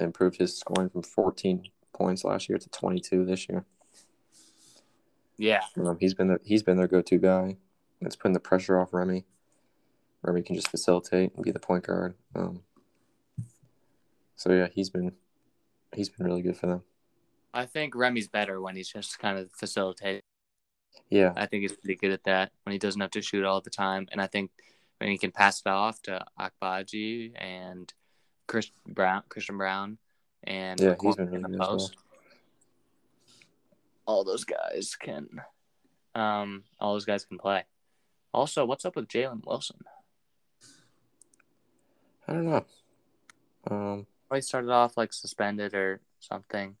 [0.00, 3.64] improved his scoring from 14 points last year to 22 this year.
[5.38, 7.56] Yeah, Um, he's been the, he's been their go-to guy.
[8.00, 9.24] It's putting the pressure off Remy.
[10.22, 12.14] Remy can just facilitate and be the point guard.
[12.34, 12.62] Um,
[14.34, 15.12] so yeah, he's been
[15.94, 16.82] he's been really good for them.
[17.54, 20.20] I think Remy's better when he's just kind of facilitating.
[21.10, 23.60] Yeah, I think he's pretty good at that when he doesn't have to shoot all
[23.60, 24.08] the time.
[24.12, 24.50] And I think
[24.98, 27.92] when he can pass it off to Agbaji and
[28.46, 29.98] Chris Braun, Christian Braun,
[30.44, 31.90] and Yeah, McCormack he's been in really the good well.
[34.06, 35.40] All those guys can,
[36.14, 37.64] um, all those guys can play.
[38.32, 39.78] Also, what's up with Jalen Wilson?
[42.28, 42.64] I don't know.
[43.70, 46.76] Um, he started off like suspended or something,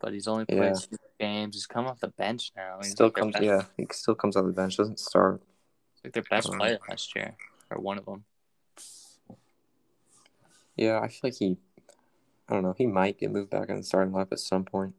[0.00, 0.96] but he's only played Yeah.
[1.18, 1.54] games.
[1.56, 2.78] He's come off the bench now.
[2.82, 4.76] He's still like comes best- yeah, he still comes off the bench.
[4.76, 5.42] Doesn't start.
[6.02, 7.36] like their best Um, player last year,
[7.68, 8.24] or one of them.
[10.76, 11.58] Yeah, I feel like he.
[12.48, 12.72] I don't know.
[12.72, 14.94] He might get moved back on the starting lineup at some point.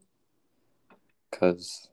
[1.31, 1.89] Cause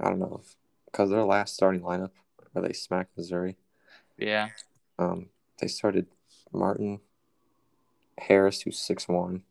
[0.00, 0.42] I don't know.
[0.86, 2.10] Because their last starting lineup,
[2.52, 3.56] where they smacked Missouri,
[4.16, 4.50] Yeah,
[4.98, 5.30] um,
[5.60, 6.06] they started
[6.52, 7.00] Martin,
[8.18, 9.42] Harris, who's six one,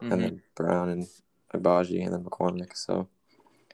[0.00, 0.12] Mhm.
[0.12, 1.08] and then Braun and
[1.54, 2.76] Agbaji, and then McCormack.
[2.76, 3.08] So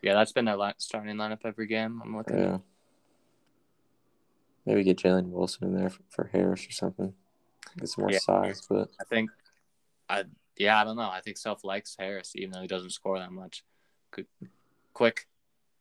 [0.03, 2.01] yeah, that's been their starting lineup every game.
[2.05, 2.38] I'm looking.
[2.38, 2.59] yeah,
[4.64, 7.14] maybe get Jalen Wilson in there for, for Harris or something.
[7.78, 8.18] Get some more Yeah.
[8.20, 9.30] size, but I think,
[10.09, 10.24] I
[10.57, 11.11] yeah, I don't know.
[11.11, 13.64] I think Self likes Harris, even though he doesn't score that much.
[14.11, 14.26] Good,
[14.92, 15.26] quick,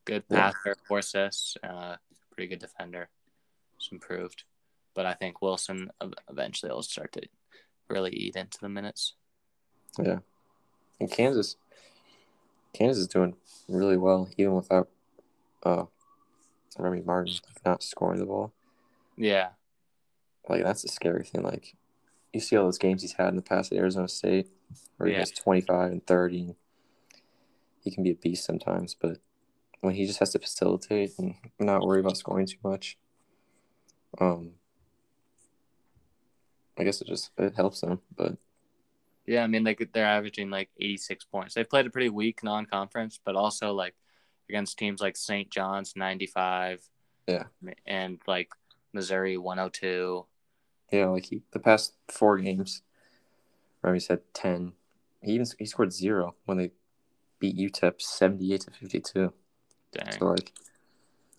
[0.06, 0.52] good Yeah.
[0.52, 1.98] passer, four assists, uh,
[2.32, 3.10] pretty good defender.
[3.78, 4.44] It's improved,
[4.94, 5.90] but I think Wilson
[6.30, 7.22] eventually will start to
[7.90, 9.14] really eat into the minutes.
[10.00, 10.20] yeah.
[11.00, 11.58] And Kansas,
[12.74, 13.36] Kansas is doing
[13.68, 14.90] really well even without
[15.64, 15.86] uh
[16.78, 18.54] Remy Martin not scoring the ball.
[19.18, 19.50] Yeah,
[20.50, 21.44] Like that's a scary thing.
[21.44, 21.76] Like
[22.34, 24.50] you see all those games he's had in the past at Arizona State,
[24.98, 25.20] where he Yeah.
[25.20, 26.56] has 25 and 30.
[27.86, 29.20] He can be a beast sometimes, but
[29.82, 32.98] when he just has to facilitate and not worry about scoring too much,
[34.20, 34.54] um,
[36.78, 38.02] I guess it just it helps them.
[38.18, 38.38] But
[39.28, 41.54] Yeah, I mean they they're averaging like 86 points.
[41.54, 43.94] They've played a pretty weak non-conference, but also like
[44.50, 45.50] against teams like St.
[45.52, 46.82] John's 95.
[47.28, 47.44] Yeah.
[47.86, 48.50] And like
[48.94, 50.26] Missouri 102.
[50.92, 52.82] yeah, like he the past four games,
[53.84, 54.74] Remy's had 10.
[55.22, 56.72] He even he scored zero when they
[57.40, 59.34] beat UTEP 78 to 52.
[59.92, 60.12] Dang.
[60.12, 60.52] So like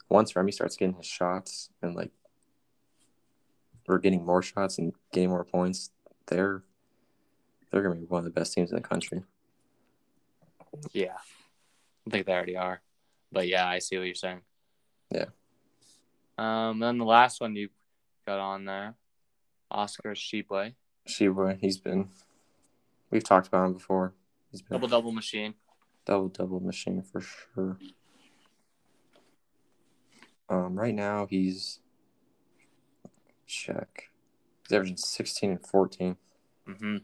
[0.09, 2.11] once Remy starts getting his shots and like
[3.87, 5.91] we're getting more shots and getting more points,
[6.27, 6.63] they're
[7.71, 9.23] they're gonna be one of the best teams in the country.
[10.93, 11.17] Yeah.
[12.07, 12.81] I think they already are.
[13.33, 14.41] But yeah, I see what you're saying.
[15.11, 15.27] Yeah.
[16.39, 17.71] Um, and then the last one you
[18.27, 18.95] got on there,
[19.71, 20.75] Oscar Tshiebwe,
[21.07, 22.09] Sheba, he's been
[23.11, 24.13] we've talked about him before.
[24.51, 25.55] He's been double double machine.
[26.07, 27.77] Double double machine for sure.
[30.49, 31.81] Um, right now he's
[33.47, 34.11] check.
[34.63, 36.17] He's averaging sixteen and fourteen.
[36.69, 36.99] Mm-hmm.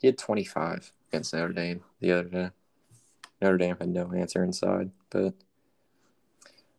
[0.00, 2.50] He had 25 against Notre Dame the other day.
[3.40, 5.34] Notre Dame had no answer inside, but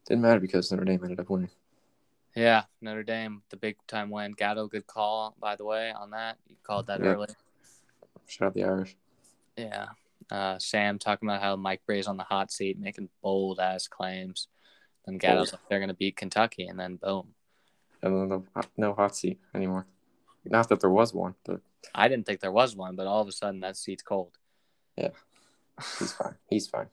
[0.07, 1.49] didn't matter because Notre Dame ended up winning.
[2.35, 4.33] Yeah, Notre Dame, the big time win.
[4.33, 6.37] Gatto, good call, by the way, on that.
[6.47, 7.07] You called that Yeah.
[7.13, 7.27] early.
[8.27, 8.95] Shout out the Irish.
[9.57, 9.87] Yeah.
[10.29, 14.47] Uh, Sam talking about how Mike Brey's on the hot seat, making bold ass claims.
[15.05, 17.29] Then Gatto's like, they're going to beat Kentucky, and then boom.
[18.01, 18.43] And then no,
[18.75, 19.87] no hot seat anymore.
[20.43, 21.61] Not that there was one, but
[21.95, 24.31] I didn't think there was one, but all of a sudden that seat's cold.
[24.97, 25.09] Yeah,
[25.99, 26.35] he's fine.
[26.49, 26.87] He's fine.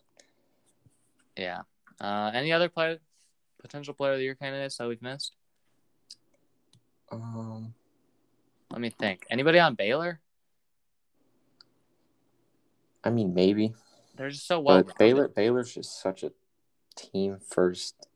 [1.37, 1.63] Yeah.
[2.01, 2.99] Uh, any other player,
[3.61, 5.37] potential player of the year candidates that we've missed?
[7.11, 7.75] Um,
[8.71, 9.27] Let me think.
[9.31, 10.21] Anybody on Baylor?
[13.05, 13.75] I mean maybe,
[14.17, 14.83] They're just so well.
[14.83, 16.33] but Baylor Baylor's just such a
[16.97, 18.09] team first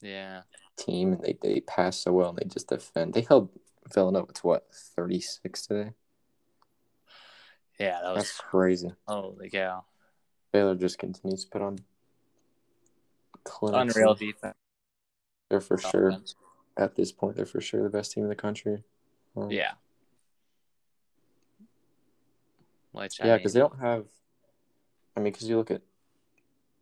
[0.00, 0.42] Yeah.
[0.76, 3.14] team, and they they pass so well and they just defend.
[3.14, 3.50] They held
[3.92, 5.92] Villanova to what thirty six today.
[7.78, 8.92] Yeah, that was That's crazy.
[9.06, 9.84] holy cow.
[10.52, 11.78] Baylor just continues to put on
[13.44, 13.96] clinics.
[13.96, 14.54] Unreal defense.
[15.48, 16.20] They're for sure
[16.76, 17.36] at this point.
[17.36, 18.82] They're for sure the best team in the country.
[19.36, 19.72] Um, Yeah.
[22.92, 24.06] Which I yeah, mean, because they don't have.
[25.16, 25.82] I mean, because you look at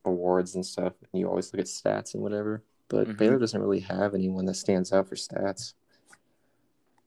[0.05, 2.63] awards and stuff, and you always look at stats and whatever.
[2.89, 3.17] But Mhm.
[3.17, 5.75] Baylor doesn't really have anyone that stands out for stats.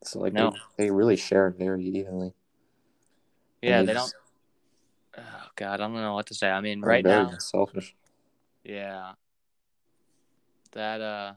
[0.03, 0.51] So like No.
[0.77, 2.33] they, they really share very evenly.
[3.61, 4.13] yeah, they they don't.
[5.17, 6.49] Oh God, I don't know what to say.
[6.49, 7.95] I mean, right now, selfish.
[8.63, 9.13] yeah.
[10.71, 11.33] That uh.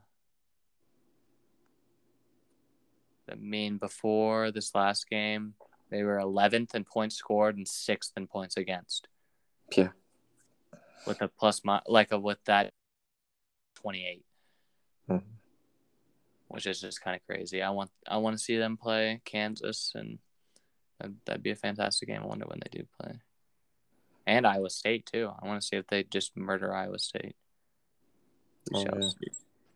[3.30, 5.54] I mean, before this last game,
[5.90, 9.08] they were 11th in points scored and sixth in points against.
[9.76, 9.88] Yeah.
[11.06, 12.72] With a plus, mi- like a with that
[13.76, 14.24] 28.
[15.08, 15.22] Mhm.
[16.48, 17.62] which is just kind of crazy.
[17.62, 20.18] I want I want to see them play Kansas, and
[20.98, 22.22] that'd, that'd be a fantastic game.
[22.22, 23.20] I wonder when they do play,
[24.26, 25.30] and Iowa State too.
[25.40, 27.36] I want to see if they just murder Iowa State.
[28.74, 29.10] Oh, yeah.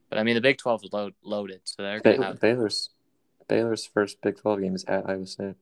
[0.09, 2.41] But I mean, the Big Twelve is load, loaded, so they're gonna have.
[2.41, 2.91] Baylor's
[3.47, 5.55] Baylor's first Big Twelve game is at Iowa State.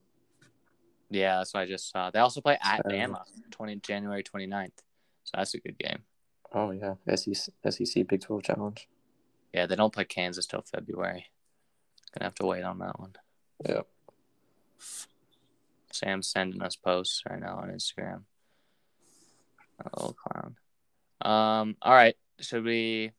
[1.11, 2.11] Yeah, that's what I just saw.
[2.11, 2.99] They also play at Saturday.
[2.99, 4.73] Bama, twenty January 29th.
[5.25, 6.01] so that's a good game.
[6.53, 8.89] Oh yeah, SEC, SEC Big Twelve Challenge.
[9.53, 11.27] Yeah, they don't play Kansas till February.
[12.13, 13.15] Gonna have to wait on that one.
[13.67, 13.87] Yep.
[15.93, 18.23] Sam's sending us posts right now on Instagram.
[19.81, 20.57] A little clown.
[21.21, 21.77] Um.
[21.83, 22.15] All right.
[22.41, 23.13] Should we?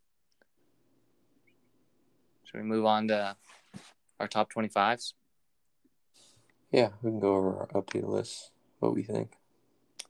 [2.45, 3.35] Should we move on to
[4.19, 5.13] our top twenty fives?
[6.71, 8.51] Yeah, we can go over our update list.
[8.79, 9.31] What we think.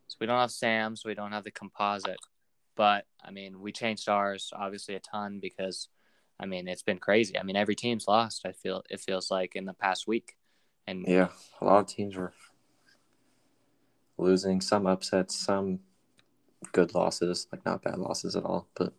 [0.08, 1.04] So we don't have Sam's.
[1.04, 2.20] We don't have the composite,
[2.76, 5.88] but I mean, we changed ours obviously a ton because,
[6.40, 7.38] I mean, it's been crazy.
[7.38, 8.46] I mean, every team's lost.
[8.46, 10.36] I feel it feels like in the past week,
[10.86, 11.30] and Yeah,
[11.62, 12.34] a lot of teams were
[14.18, 14.62] losing.
[14.62, 15.80] Some upsets, some
[16.72, 18.94] good losses, like not bad losses at all, but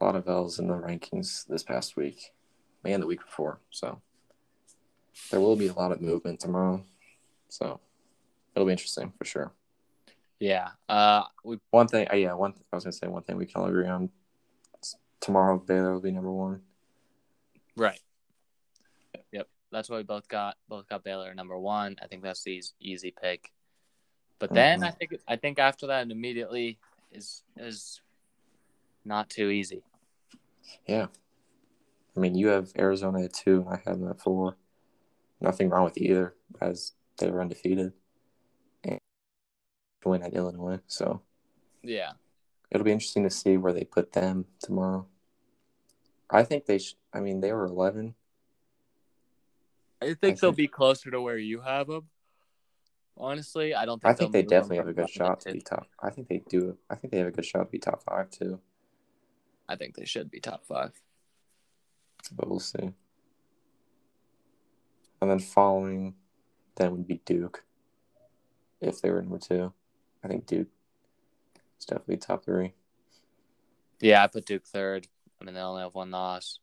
[0.00, 2.32] a lot of L's in the rankings this past week
[2.84, 3.60] and the week before.
[3.70, 4.00] So
[5.30, 6.82] there will be a lot of movement tomorrow.
[7.48, 7.80] So
[8.54, 9.52] it'll be interesting for sure.
[10.38, 12.54] yeah, uh, we One thing, uh, yeah, one.
[12.72, 14.10] I was gonna say one thing we can all agree on.
[15.20, 16.62] Tomorrow, Baylor will be number one.
[17.76, 18.00] Right.
[19.32, 19.48] Yep.
[19.70, 20.56] That's what we both got.
[20.68, 21.96] Both got Baylor number one.
[22.02, 23.52] I think that's the easy pick.
[24.38, 24.86] But then Mhm.
[24.86, 26.78] I think I think after that immediately
[27.12, 28.00] is is
[29.04, 29.82] not too easy.
[30.86, 31.08] Yeah,
[32.16, 34.56] I mean, you have Arizona at two, and I have them at four.
[35.40, 37.92] Nothing wrong with either, as they were undefeated
[38.84, 38.98] and
[40.04, 40.80] win at Illinois.
[40.86, 41.22] So
[41.82, 42.12] Yeah.
[42.70, 45.06] it'll be interesting to see where they put them tomorrow.
[46.28, 46.78] I think they.
[46.78, 46.96] should.
[47.12, 48.14] I mean, they were eleven.
[50.02, 52.08] I think I they'll think- be closer to where you have them.
[53.16, 55.60] Honestly, I don't think I think they'll they definitely have a good shot to- be
[55.60, 55.86] top.
[56.00, 56.78] I think they do.
[56.88, 58.60] I think they have a good shot to be top five too.
[59.68, 60.92] I think they should be top five.
[62.32, 62.92] but we'll see.
[65.20, 66.14] And then following
[66.76, 67.64] then would be Duke.
[68.80, 69.72] If they were number two.
[70.24, 70.68] I think Duke
[71.78, 72.74] is definitely top three.
[74.00, 75.06] Yeah, I put Duke third.
[75.40, 76.58] I mean, they only have one loss.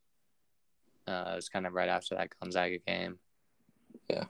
[1.08, 3.20] Uh, it was kind of right after that Gonzaga game.
[4.10, 4.26] Yeah.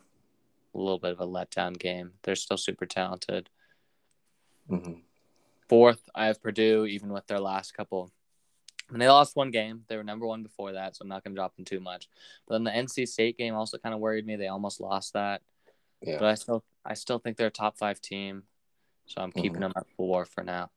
[0.74, 2.12] A little bit of a letdown game.
[2.24, 3.50] They're still super talented.
[4.70, 5.00] Mm-hmm.
[5.70, 8.12] Fourth, I have Purdue, even with their last couple.
[8.90, 9.84] And they lost one game.
[9.88, 12.08] They were number one before that, so I'm not going to drop them too much.
[12.48, 14.38] But then the NC State game also kind of worried me.
[14.38, 15.42] They almost lost that,
[16.02, 16.20] Yeah.
[16.20, 18.44] but I still, I still think they're a top five team.
[19.06, 19.60] So I'm keeping Mhm.
[19.62, 20.72] them at four for now.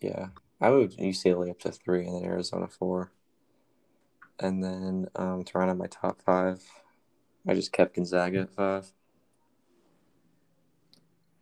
[0.00, 0.28] Yeah.
[0.60, 3.10] I moved UCLA up to three and then Arizona four.
[4.38, 6.62] And then um, to round out my top five,
[7.46, 8.92] I just kept Gonzaga at five.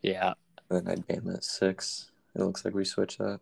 [0.03, 0.35] Yeah,
[0.71, 2.11] And then I had Bama at six.
[2.35, 3.41] It looks like we switched that.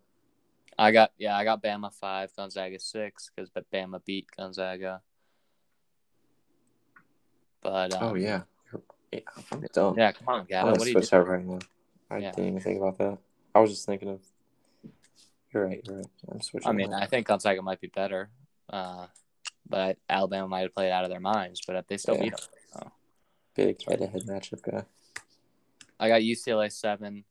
[0.78, 5.02] I got yeah, I got Bama five, Gonzaga six because Bama beat Gonzaga.
[7.62, 8.42] But um, oh, yeah.
[9.12, 9.20] Yeah
[9.52, 9.94] I'm dumb.
[9.96, 11.58] yeah, come on, I'm What are you switch that right now.
[12.10, 12.32] I Yeah.
[12.32, 13.18] didn't even think about that.
[13.54, 14.20] I was just thinking of.
[15.52, 15.82] You're right.
[15.84, 16.06] You're right.
[16.30, 16.68] I'm switching.
[16.68, 17.02] I mean, that.
[17.02, 18.30] I think Gonzaga might be better,
[18.70, 19.06] uh,
[19.68, 21.60] but Alabama might have played out of their minds.
[21.66, 22.22] But they still Yeah.
[22.22, 22.34] beat
[22.74, 22.90] them.
[23.54, 24.84] big head-to-head matchup guy.
[26.00, 27.24] I got UCLA seven.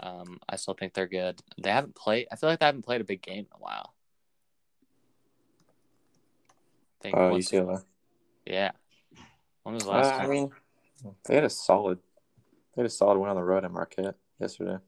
[0.00, 1.40] Um, I still think they're good.
[1.62, 2.26] They haven't played.
[2.32, 3.94] I feel like they haven't played a big game in a while.
[7.00, 7.84] I think Uh, UCLA.
[8.46, 8.72] Yeah.
[9.62, 10.50] When was the Uh, last I mean,
[11.24, 11.98] they had a solid.
[12.74, 14.78] They had a solid win on the road at Marquette yesterday.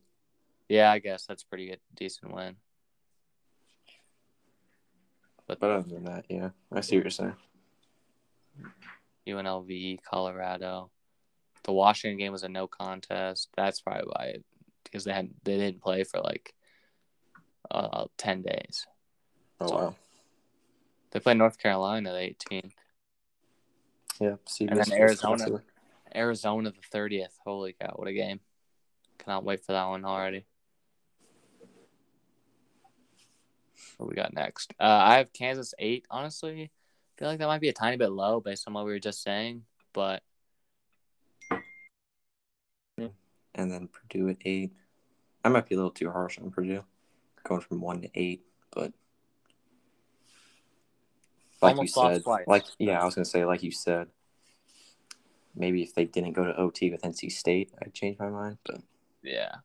[0.69, 2.57] yeah, I guess that's pretty good, decent win.
[5.47, 7.37] But other than that, yeah, I see what you're saying.
[9.27, 10.91] UNLV, Colorado.
[11.65, 13.49] The Washington game was a no contest.
[13.57, 14.45] That's probably why, it,
[14.85, 16.55] because they had they didn't play for like
[17.71, 18.87] uh ten days.
[19.61, 19.95] Oh So- wow.
[21.11, 22.73] They played North Carolina the 18th,
[24.21, 24.35] Yeah.
[24.49, 25.63] See, And then Arizona.
[26.13, 27.39] Arizona the 30th.
[27.45, 28.41] Holy cow, what a game!
[29.19, 30.45] Cannot wait for that one already.
[33.99, 34.75] What we got next?
[34.81, 36.05] Uh, I have Kansas eight.
[36.11, 38.91] Honestly, I feel like that might be a tiny bit low based on what we
[38.93, 39.63] were just saying,
[39.93, 40.23] but
[43.55, 44.73] And then Purdue at eight.
[45.45, 46.85] I might be a little too harsh on Purdue,
[47.45, 48.43] going from one to eight,
[48.73, 48.93] but
[51.63, 52.45] like Almost you said, twice.
[52.47, 54.09] like yeah, I was gonna say, like you said,
[55.55, 58.59] maybe if they didn't go to OT with NC State, I'd change my mind.
[58.65, 58.81] But
[59.23, 59.57] Yeah.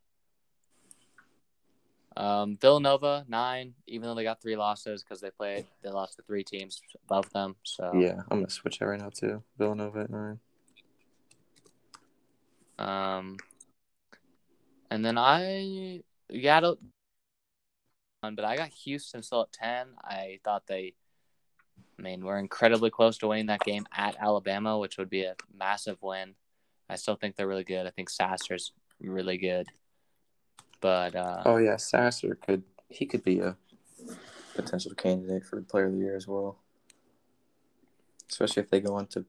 [2.18, 6.24] Um, Villanova nine, even though they got three losses because they played, they lost to
[6.24, 7.56] three teams above them.
[7.64, 9.44] So yeah, I'm gonna switch that right now too.
[9.58, 10.40] Villanova at nine.
[12.78, 13.38] Um,
[14.92, 16.02] and then I
[16.44, 16.78] got a,
[18.22, 19.88] but I got Houston still at ten.
[20.04, 20.94] I thought they,
[21.98, 25.36] I mean, we're incredibly close to winning that game at Alabama, which would be a
[25.58, 26.36] massive win.
[26.90, 27.86] I still think they're really good.
[27.86, 29.68] I think Sasser's really good,
[30.82, 33.56] but uh, Oh yeah, Sasser could he could be a
[34.56, 36.58] potential candidate for Player of the Year as well,
[38.30, 39.26] especially if they go on to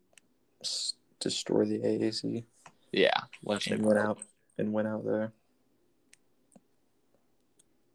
[0.63, 2.45] s- destroy the AAC
[2.93, 4.19] yeah, which they and win out
[4.59, 5.33] and went out there.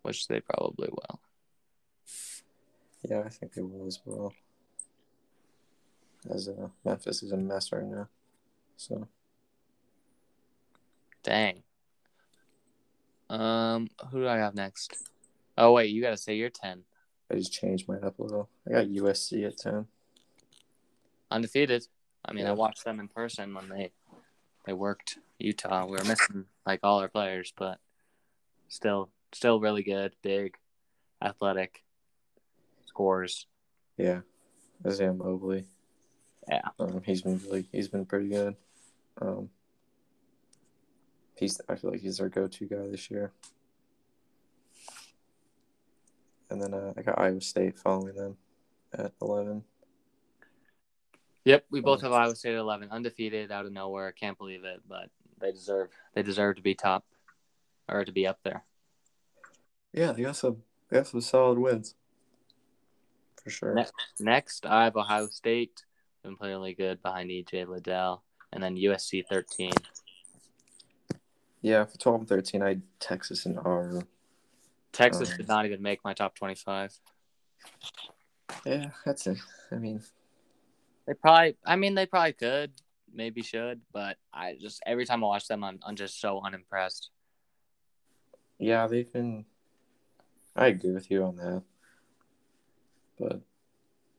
[0.06, 1.20] Which they probably will.
[3.10, 4.34] Yeah, I think they will as well.
[6.30, 8.08] As uh, Memphis is a mess right now,
[8.78, 9.08] so
[11.24, 11.64] Dang.
[13.32, 14.95] Um, who do I have next?
[15.58, 16.84] Oh wait, you gotta say your ten.
[17.32, 18.49] I just changed mine up a little.
[18.68, 19.88] I got USC at ten.
[21.32, 21.88] Undefeated.
[22.24, 23.91] I mean, I watched them in person when they
[24.66, 25.86] they worked Utah.
[25.86, 27.80] We were missing like all our players, but
[28.68, 30.55] still, still really good, big,
[31.21, 31.84] athletic,
[32.86, 33.47] scores.
[33.97, 34.21] Yeah,
[34.86, 35.65] Isaiah Mobley.
[36.47, 36.61] Yeah.
[36.80, 38.55] um, he's been really he's been pretty good.
[39.21, 39.49] Um,
[41.36, 43.32] he's I feel like he's our go-to guy this year.
[46.49, 48.38] And then uh, I got Iowa State following them
[48.93, 49.63] at eleven.
[51.45, 54.11] Yep, we both have Iowa State at eleven, undefeated, out of nowhere.
[54.11, 55.09] Can't believe it, but
[55.39, 57.05] they deserve they deserve to be top
[57.89, 58.63] or to be up there.
[59.95, 60.57] Yeah, they got some
[60.89, 61.95] they got some solid wins.
[63.41, 63.73] for sure.
[63.73, 63.85] Ne-
[64.19, 65.85] next, I have Ohio State.
[66.21, 69.71] Been playing really good behind EJ Liddell, and then USC 13.
[71.61, 74.01] Yeah, for 12 and 13, I had Texas and R.
[74.91, 76.99] Texas Um, did not even make my top 25.
[78.65, 79.37] Yeah, that's it.
[79.71, 80.01] I mean,
[81.07, 82.71] They probably, I mean, they probably could,
[83.13, 87.11] maybe should, but I just every time I watch them, I'm, I'm just so unimpressed.
[88.59, 89.45] yeah, they've been.
[90.56, 91.64] I agree with you on that.
[93.20, 93.41] But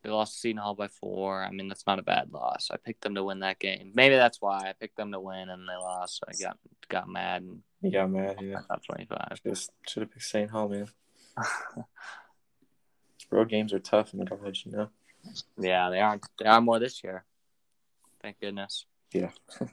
[0.02, 1.42] They lost to Seton Hall by four.
[1.42, 2.70] I mean, that's not a bad loss.
[2.70, 3.92] I picked them to win that game.
[3.94, 6.20] Maybe that's why I picked them to win and they lost.
[6.20, 6.58] So I got
[6.88, 8.60] got mad and you got mad, yeah.
[8.68, 9.42] top 25.
[9.44, 10.50] Just should have picked St.
[10.50, 10.88] Hall, man.
[13.30, 14.88] Road games are tough in college, you know?
[15.58, 16.24] yeah, they aren't.
[16.38, 17.24] They are more this year.
[18.22, 18.86] Thank goodness.
[19.12, 19.30] Yeah.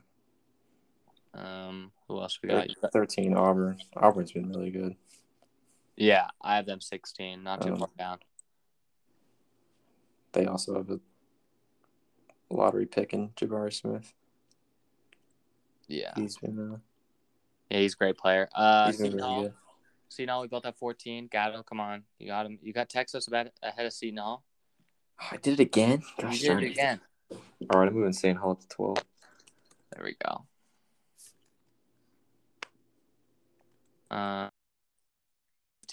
[1.35, 2.67] Um, who else we got?
[2.91, 3.79] 13, Auburn.
[3.95, 4.95] Auburn's been really good.
[5.95, 8.19] Yeah, I have them 16, not too Um, far down.
[10.31, 10.99] They also have a
[12.49, 14.13] lottery pick in Jabari Smith.
[15.87, 16.77] Yeah, He's been, uh,
[17.69, 18.49] yeah, he's a great player.
[18.55, 19.53] Uh, he's been Seton really Hall, good.
[20.09, 21.27] Seton Hall, we built at 14.
[21.27, 22.57] Gatto, come on, you got him.
[22.61, 24.43] You got Texas about ahead of Seton Hall.
[25.21, 26.01] Oh, I did it again?
[26.17, 26.99] You did darn it again.
[27.69, 28.37] All right, I'm moving St.
[28.37, 28.97] Hall up to 12.
[29.95, 30.45] There we go.
[34.09, 34.49] Uh,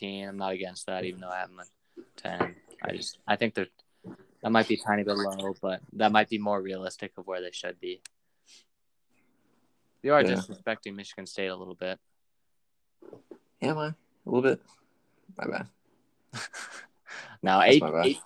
[0.01, 0.29] 15.
[0.29, 2.57] I'm not against that, even though I have them at 10.
[2.83, 3.67] I just, I think they're,
[4.43, 7.41] that might be a tiny bit low, but that might be more realistic of where
[7.41, 8.01] they should be.
[10.03, 10.33] You are Yeah.
[10.33, 11.99] disrespecting Michigan State a little bit.
[13.61, 13.87] Am I?
[13.89, 13.95] A
[14.25, 14.63] little bit.
[15.37, 15.69] My bad.
[17.43, 18.07] now, eight, bad.
[18.07, 18.19] eight,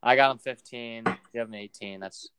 [0.00, 1.04] I got them 15.
[1.32, 1.98] You have them 18.
[1.98, 2.30] That's,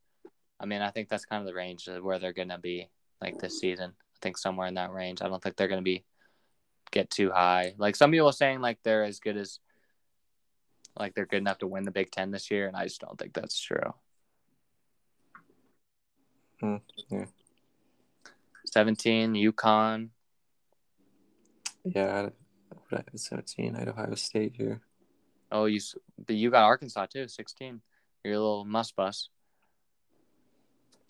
[0.59, 2.89] I mean, I think that's kind of the range of where they're going to be
[3.21, 3.91] like this season.
[3.91, 5.21] I think somewhere in that range.
[5.21, 6.05] I don't think they're going to be
[6.91, 7.73] get too high.
[7.77, 9.59] Like some people are saying, like they're as good as,
[10.97, 13.17] like they're good enough to win the Big Ten this year, and I just don't
[13.17, 13.93] think that's true.
[16.59, 16.77] Hmm,
[17.09, 17.25] yeah.
[18.65, 20.09] 17, UConn.
[21.85, 22.29] Yeah,
[22.91, 23.75] I 17.
[23.75, 24.81] I had Ohio State here.
[25.51, 25.79] Oh, you,
[26.25, 27.81] but you got Arkansas too, 16.
[28.23, 29.29] You're a little Muss Bus.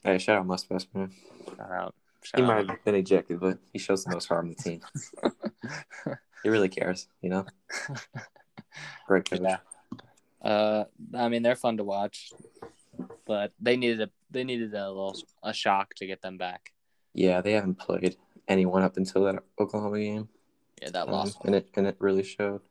[0.03, 1.11] Hey, shout out Muss Bus, man.
[1.57, 1.95] Shout out.
[2.22, 4.82] He Shout might have been ejected, but he shows the most heart on the team.
[6.41, 7.45] He really cares, you know?
[9.07, 9.41] Great coach.
[9.43, 9.57] Yeah.
[10.41, 12.32] Uh, I mean, they're fun to watch,
[13.26, 16.72] but they needed a they needed a little a shock to get them back.
[17.13, 18.15] Yeah, they haven't played
[18.47, 20.30] anyone up until that Oklahoma game.
[20.82, 22.61] Yeah, that Um, loss and it and it really showed.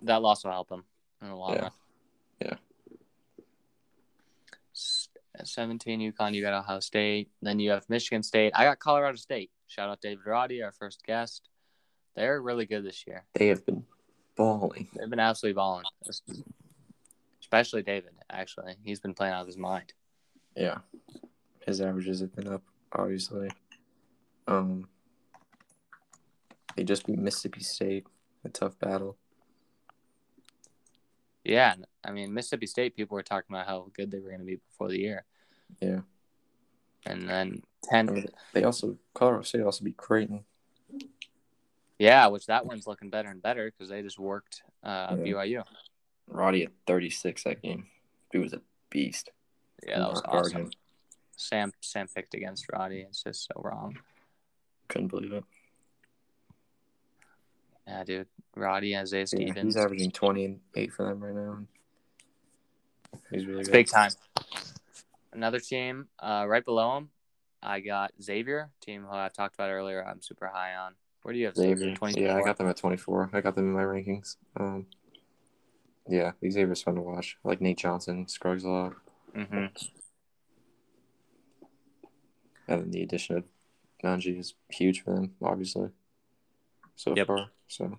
[0.00, 0.84] that loss will help them
[1.20, 1.60] in long Yeah.
[1.60, 1.72] run.
[2.40, 2.54] Yeah.
[5.38, 6.34] S- Seventeen, UConn.
[6.34, 7.30] You got Ohio State.
[7.42, 8.52] Then you have Michigan State.
[8.54, 9.50] I got Colorado State.
[9.66, 11.48] Shout out David Roddy, our first guest.
[12.14, 13.24] They're really good this year.
[13.34, 13.84] They have been
[14.36, 14.88] balling.
[14.96, 15.84] They've been absolutely balling,
[17.40, 18.12] especially David.
[18.30, 19.92] Actually, he's been playing out of his mind.
[20.56, 20.78] Yeah.
[21.66, 22.62] His averages have been up,
[22.92, 23.50] obviously.
[24.46, 24.88] Um
[26.76, 28.06] they just beat Mississippi State.
[28.44, 29.16] A tough battle.
[31.44, 31.74] Yeah,
[32.04, 32.96] I mean Mississippi State.
[32.96, 35.24] People were talking about how good they were going to be before the year,
[35.80, 36.00] Yeah.
[37.06, 38.06] and then I ten.
[38.06, 40.44] mean, they also Colorado State also beat Creighton.
[41.98, 45.32] Yeah, which that one's looking better and better because they just worked uh, Yeah.
[45.34, 45.64] BYU.
[46.26, 47.86] Roddy at 36 that game.
[48.32, 49.30] He was a beast.
[49.86, 50.70] Yeah, that was awesome.
[51.36, 53.00] Sam Sam picked against Roddy.
[53.02, 53.98] It's just so wrong.
[54.88, 55.44] Couldn't believe it.
[57.86, 58.26] Yeah, dude.
[58.56, 59.74] Roddy, Isaiah Yeah, Stevens.
[59.74, 61.58] he's averaging 20 and 8 for them right now.
[63.30, 63.72] He's really It's good.
[63.72, 64.12] big time.
[65.32, 67.10] Another team uh, right below him,
[67.62, 70.04] I got Xavier, team who I talked about earlier.
[70.04, 70.94] I'm super high on.
[71.22, 71.94] Where do you have Xavier?
[71.96, 72.26] Xavier.
[72.26, 73.30] Yeah, I got them at 24.
[73.32, 74.36] I got them in my rankings.
[74.58, 74.86] Um,
[76.08, 77.38] yeah, Xavier's fun to watch.
[77.44, 78.92] I like Nate Johnson, Scruggs a lot.
[79.34, 79.66] hmm
[82.66, 83.44] And then the addition of
[84.04, 85.88] Nunge is huge for them, obviously.
[86.96, 87.26] So Yep.
[87.26, 87.50] far.
[87.68, 87.98] So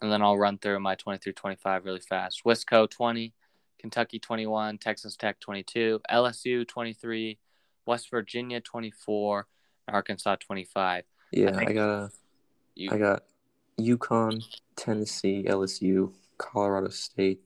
[0.00, 2.42] And then I'll run through my 20 through 25 really fast.
[2.44, 3.32] Wisco 20,
[3.78, 7.38] Kentucky 21, Texas Tech 22, LSU 23,
[7.86, 9.46] West Virginia 24,
[9.88, 11.04] Arkansas 25.
[11.32, 12.10] yeah, I I, got a
[12.74, 13.24] You, I got
[13.78, 14.42] UConn,
[14.76, 17.40] Tennessee, LSU, Colorado State,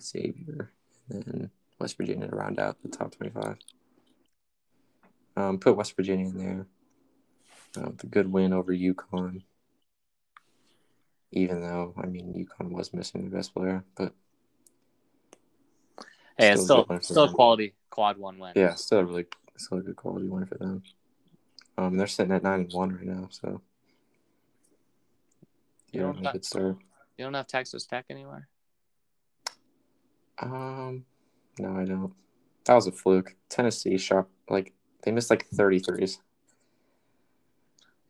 [0.00, 0.72] Xavier,
[1.10, 3.56] and then West Virginia to round out the top 25.
[5.36, 6.66] Um, put West Virginia in there.
[7.76, 9.42] Um, the good win over UConn.
[11.36, 14.14] Even though, I mean, UConn was missing the best player, but
[16.38, 18.52] hey, it's still still good win for still quality quad one win.
[18.54, 19.26] yeah, still a really,
[19.56, 20.82] still a good quality win for them.
[21.76, 23.60] Um, they're sitting at nine and one right now, so
[25.90, 26.76] You don't a good start.
[27.18, 28.48] You don't have Texas Tech anywhere?
[30.38, 31.04] Um,
[31.58, 32.12] no, I don't.
[32.64, 33.34] That was a fluke.
[33.48, 34.72] Tennessee shot like
[35.02, 36.18] they missed like 33s.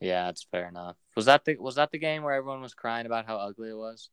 [0.05, 0.97] Yeah, that's fair enough.
[1.17, 3.77] Was that the was that the game where everyone was crying about how ugly it
[3.77, 4.11] was?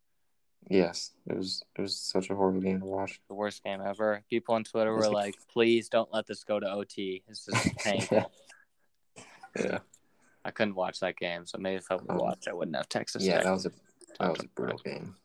[0.69, 1.63] Yes, it was.
[1.75, 3.19] It was such a horrible game to watch.
[3.27, 4.23] The worst game ever.
[4.29, 8.31] People on Twitter were like, "Please don't let this go to OT." It's just painful.
[9.17, 9.23] yeah.
[9.63, 9.79] yeah,
[10.45, 12.87] I couldn't watch that game, so maybe if I would Um, watch, I wouldn't have
[12.89, 13.23] Texas.
[13.23, 13.37] yeah.
[13.37, 13.43] Tech.
[13.45, 13.71] That was a
[14.19, 15.15] that was a brutal game.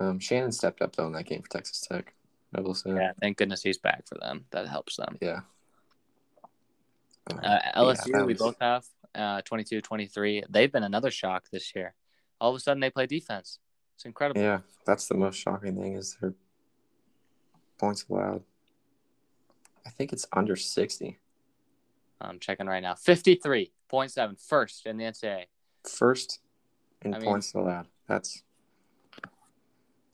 [0.00, 2.14] Um, Shannon stepped up though in that game for Texas Tech.
[2.54, 2.90] I will say.
[2.94, 4.44] Yeah, thank goodness he's back for them.
[4.52, 5.18] That helps them.
[5.20, 5.40] Yeah.
[7.30, 8.84] Um, Uh, LSU, that we was- both have
[9.14, 10.44] uh, 22-23.
[10.48, 11.94] They've been another shock this year.
[12.40, 13.58] All of a sudden, they play defense.
[13.94, 14.40] It's incredible.
[14.40, 16.34] Yeah, that's the most shocking thing is their
[17.78, 18.42] points allowed.
[19.86, 21.18] I think it's under sixty.
[22.20, 22.94] I'm checking right now.
[22.94, 25.46] 53.7, first in the NCAA.
[25.84, 26.38] First
[27.02, 27.86] in I mean- points allowed.
[28.08, 28.42] That's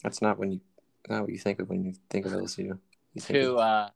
[0.03, 0.61] that's not when you
[1.09, 2.78] not what you think of when you think of LSU.
[3.14, 3.88] You think To of, uh,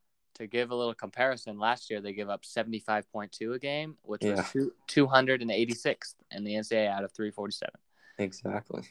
[0.42, 4.44] to give a little comparison, last year they gave up 75.2 a game, which Yeah.
[4.54, 7.72] was 286th in the NCAA out of 347.
[8.18, 8.82] exactly.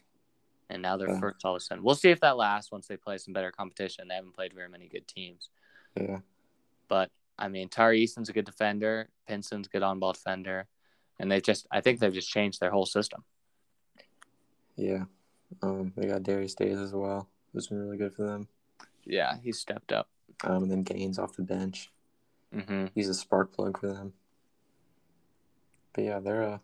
[0.69, 1.19] And now they're Yeah.
[1.19, 1.83] first all of a sudden.
[1.83, 4.07] We'll see if that lasts once they play some better competition.
[4.07, 5.49] They haven't played very many good teams.
[5.95, 6.21] Yeah.
[6.87, 9.09] But I mean, Tari Eason's a good defender.
[9.27, 10.67] Pinson's a good on-ball defender,
[11.19, 13.25] and they just I think they've just changed their whole system.
[14.77, 15.05] Yeah.
[15.61, 17.27] Um, they got Darius Days as well.
[17.51, 18.47] Who's been really good for them.
[19.03, 20.07] Yeah, he's stepped up.
[20.43, 21.91] Um, and then Gaines off the bench.
[22.53, 24.13] hmm He's a spark plug for them.
[25.93, 26.57] But yeah, they're uh,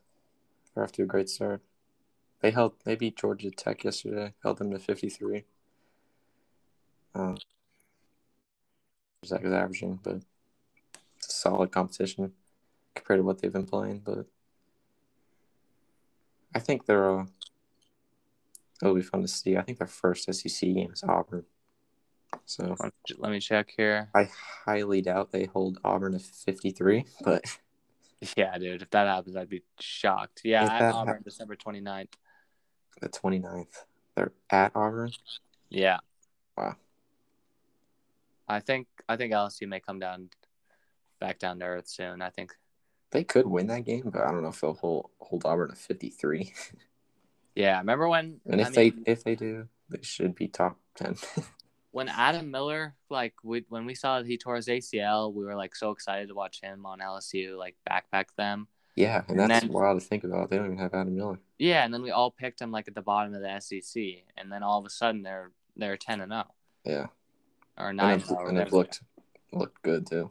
[0.74, 1.62] they're off to a great start.
[2.42, 4.34] They held they beat Georgia Tech yesterday.
[4.44, 5.46] Held them to fifty three.
[7.14, 7.38] Um,
[9.26, 10.22] Zach is averaging, but
[11.18, 12.34] it's a solid competition
[12.96, 14.00] compared to what they've been playing.
[14.00, 14.26] But
[16.54, 17.26] I think they're uh,
[18.82, 19.58] it'll be fun to see.
[19.58, 21.46] I think their first SEC game is Auburn.
[22.48, 22.76] So
[23.18, 24.10] Let me check here.
[24.16, 24.30] I
[24.66, 27.44] highly doubt they hold Auburn to 53, but
[28.38, 30.42] Yeah, dude, if that happens, I'd be shocked.
[30.46, 32.14] Yeah, If at Auburn, hap- December 29th.
[33.02, 33.84] the 29th,
[34.16, 35.12] they're at Auburn.
[35.70, 35.98] Yeah.
[36.58, 36.78] Wow.
[38.48, 40.30] I think I think LSU may come down
[41.20, 42.22] back down to earth soon.
[42.22, 42.56] I think.
[43.12, 45.76] They could win that game, but I don't know if they'll hold, hold Auburn to
[45.76, 46.54] 53.
[47.56, 48.40] Yeah, remember when?
[48.46, 51.16] And if I they if they do, they should be top 10.
[51.98, 55.56] when Adam Miller, like we, when we saw that he tore his ACL, we were
[55.56, 58.68] like so excited to watch him on LSU, like backpack them.
[58.96, 60.50] yeah, and And that's then- wild to think about.
[60.50, 61.40] They don't even have Adam Miller.
[61.58, 64.04] Yeah, and then we all picked him like at the bottom of the SEC,
[64.38, 66.46] and then all of a sudden they're they're ten and zero
[66.86, 67.08] Yeah,
[67.78, 68.24] or nine.
[68.30, 69.02] and they've looked
[69.52, 70.30] looked good too.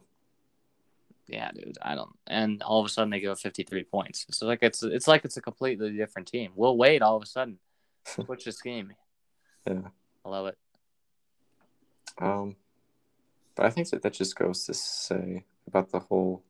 [1.27, 2.15] Yeah, dude, I don't.
[2.27, 4.25] And all of a sudden they give up fifty three points.
[4.31, 6.51] So like it's it's like it's a completely different team.
[6.55, 7.59] Will Wade all of a sudden
[8.05, 8.93] switch the scheme.
[9.67, 9.81] Yeah.
[10.25, 10.57] I love it.
[12.19, 12.55] Um,
[13.55, 16.43] but I think that that just goes to say about the whole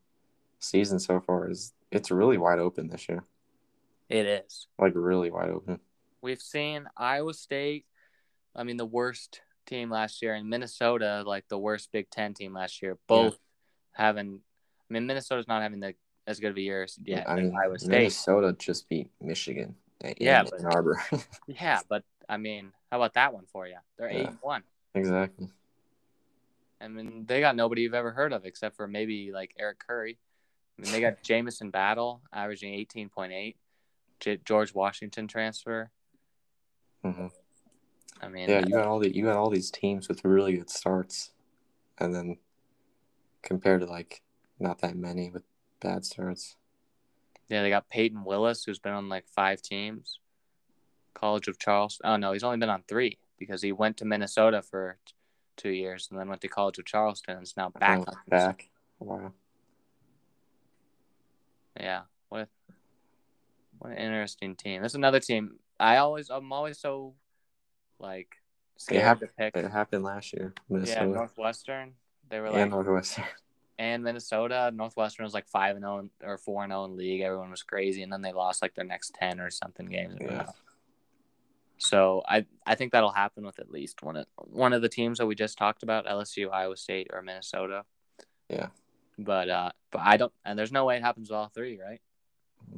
[0.58, 3.24] season so far is it's really wide open this year,
[4.08, 4.66] It is.
[4.78, 5.80] like really wide open.
[6.20, 7.86] We've seen Iowa State.
[8.56, 12.52] I mean, the worst team last year, and Minnesota, like the worst Big Ten team
[12.54, 12.98] last year.
[13.06, 13.38] Both
[13.92, 14.40] having.
[14.90, 15.94] I mean, Minnesota's not having the
[16.26, 17.90] as good of a year as yet I mean, Iowa State.
[17.90, 19.76] Minnesota just beat Michigan.
[20.02, 21.00] in Yeah, Ann but- Arbor.
[21.46, 23.76] Yeah, but I mean, how about that one for you?
[23.96, 24.28] They're eight Yeah.
[24.28, 24.62] and one.
[24.94, 25.48] exactly.
[26.80, 30.18] I mean, they got nobody you've ever heard of except for maybe like Eric Curry.
[30.78, 33.56] I mean, they got Jamison Battle averaging eighteen point eight.
[34.20, 35.90] J- George Washington transfer.
[37.04, 37.26] Mm-hmm.
[38.20, 40.70] I mean, Yeah, you got all the you got all these teams with really good
[40.70, 41.32] starts,
[41.98, 42.38] and then
[43.42, 44.22] compared to like
[44.58, 45.44] not that many with
[45.80, 46.56] bad starts.
[47.48, 50.20] Yeah, they got Payton Willis, who's been on like five teams.
[51.14, 52.08] College of Charleston.
[52.08, 54.98] Oh no, he's only been on three because he went to Minnesota for
[55.58, 58.00] two years and then went to College of Charleston and is now back.
[58.06, 58.70] Oh, back.
[58.98, 59.32] Wow.
[61.78, 62.48] Yeah, what
[63.78, 64.82] what an interesting team.
[64.82, 65.58] That's another team.
[65.78, 67.14] I always I'm always so
[67.98, 68.28] like
[68.76, 69.56] scared hap- to pick.
[69.56, 70.54] It happened last year.
[70.68, 71.92] Yeah, Minnesota Northwestern.
[72.30, 73.24] They were and like Northwestern.
[73.78, 74.72] and Minnesota.
[74.74, 77.20] Northwestern was like five and zero or four and zero in league.
[77.20, 80.16] Everyone was crazy, and then they lost like their next ten or something games.
[80.20, 80.46] Yeah.
[81.78, 85.18] So I I think that'll happen with at least one of one of the teams
[85.18, 87.84] that we just talked about, LSU, Iowa State, or Minnesota.
[88.48, 88.68] Yeah.
[89.16, 92.00] But uh, but I don't, and there's no way it happens with all three, right?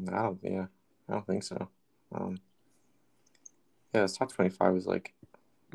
[0.09, 0.39] I don't.
[0.43, 0.67] Yeah,
[1.09, 1.69] I don't think so.
[2.15, 2.39] Um.
[3.95, 5.15] Yeah, this top twenty-five was like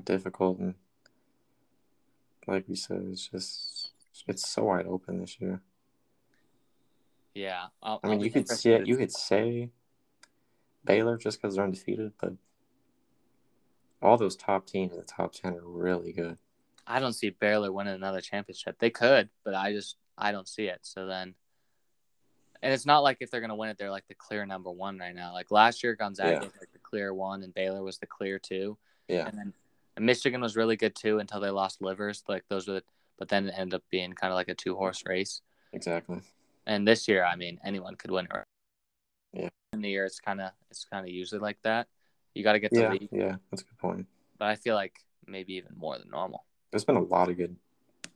[0.04, 0.76] difficult, and
[2.48, 3.92] like we said, it's just
[4.28, 5.62] it's so wide open this year.
[7.34, 7.66] Yeah.
[7.84, 8.88] I'll, I I'll mean, you could see it.
[8.88, 9.70] You could say
[10.86, 12.34] Baylor just because they're undefeated, but
[14.06, 16.38] all those top teams in the top ten are really good.
[16.88, 18.78] I don't see Baylor winning another championship.
[18.80, 20.80] They could, but I just I don't see it.
[20.84, 21.34] So then,
[22.62, 24.98] and it's not like if they're gonna win it, they're like the clear number one
[25.00, 25.34] right now.
[25.34, 26.40] Like last year, Gonzaga Yeah.
[26.40, 28.78] was like the clear one, and Baylor was the clear two.
[29.08, 29.54] Yeah, And then
[29.98, 32.24] and Michigan was really good too until they lost Livers.
[32.28, 32.84] Like those were, the,
[33.18, 35.42] but then it ended up being kind of like a two horse race.
[35.74, 36.22] exactly.
[36.68, 38.26] And this year, I mean, anyone could win.
[38.26, 38.44] it.
[39.34, 39.50] Yeah.
[39.74, 41.88] In the year, it's kind of it's kind of usually like that.
[42.36, 44.06] You got to get to the Yeah, lead, yeah, that's a good point.
[44.38, 46.44] but I feel like maybe even more than normal.
[46.72, 47.56] There's been a lot of good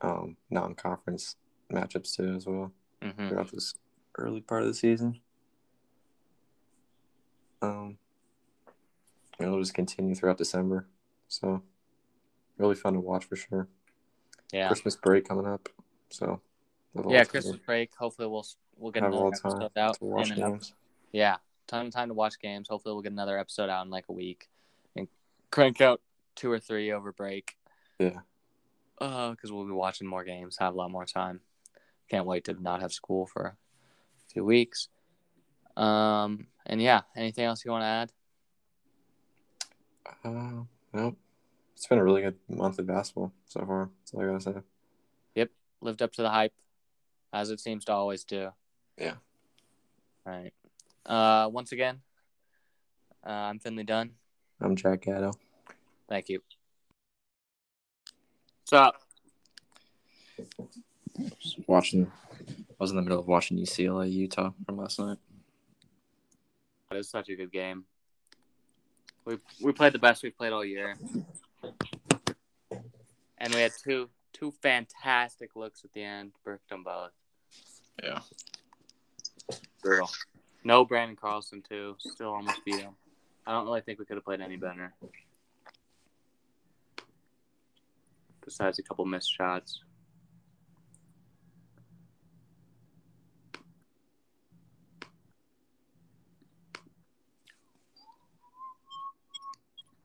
[0.01, 1.38] um, non-conference
[1.72, 3.74] matchups too, as well hmm throughout this
[4.17, 5.22] early part of the season.
[7.61, 7.97] Um,
[9.39, 10.88] and it'll just continue throughout December,
[11.28, 11.63] so
[12.57, 13.67] really fun to watch for sure.
[14.51, 14.67] Yeah.
[14.67, 15.70] Christmas break coming up,
[16.09, 16.41] so
[17.07, 17.91] Yeah, Christmas break.
[17.97, 18.45] Hopefully, we'll
[18.78, 19.97] we'll get Have another all time episode out.
[19.99, 20.74] to watch games.
[21.11, 21.38] Yeah,
[21.70, 22.67] ton of time to watch games.
[22.67, 24.49] Hopefully, we'll get another episode out in like a week,
[24.95, 25.07] and
[25.51, 26.01] crank out
[26.36, 27.55] two or three over break.
[27.99, 28.20] Yeah.
[28.99, 31.39] Uh, because we'll be watching more games, have a lot more time.
[32.09, 34.89] Can't wait to not have school for a few weeks.
[35.78, 38.11] Um, and yeah, anything else you want to add?
[40.24, 40.63] Uh,
[40.93, 41.17] nope.
[41.76, 43.89] It's been a really good month of basketball so far.
[43.99, 44.53] That's all I gotta say.
[45.36, 45.49] Yep,
[45.80, 46.53] lived up to the hype,
[47.32, 48.49] as it seems to always do.
[48.97, 49.13] Yeah.
[50.26, 50.53] All right.
[51.10, 52.01] Uh, once again,
[53.26, 54.12] uh, I'm Finley Dunn.
[54.62, 55.32] I'm Jack Gatto.
[56.07, 56.39] Thank you.
[58.62, 59.01] What's up?
[61.66, 62.12] Watching,
[62.47, 65.18] I was in the middle of watching UCLA Utah from last night.
[66.91, 67.86] It was such a good game.
[69.26, 70.95] We we played the best we've played all year,
[73.39, 76.34] and we had two two fantastic looks at the end.
[76.43, 77.12] Bricked them both.
[78.03, 78.20] Yeah.
[79.82, 80.10] Brutal.
[80.64, 81.95] No Branden Carlson too.
[81.99, 82.95] Still almost beat him.
[83.47, 84.93] I don't really think we could have played any better.
[88.43, 89.82] Besides a couple missed shots.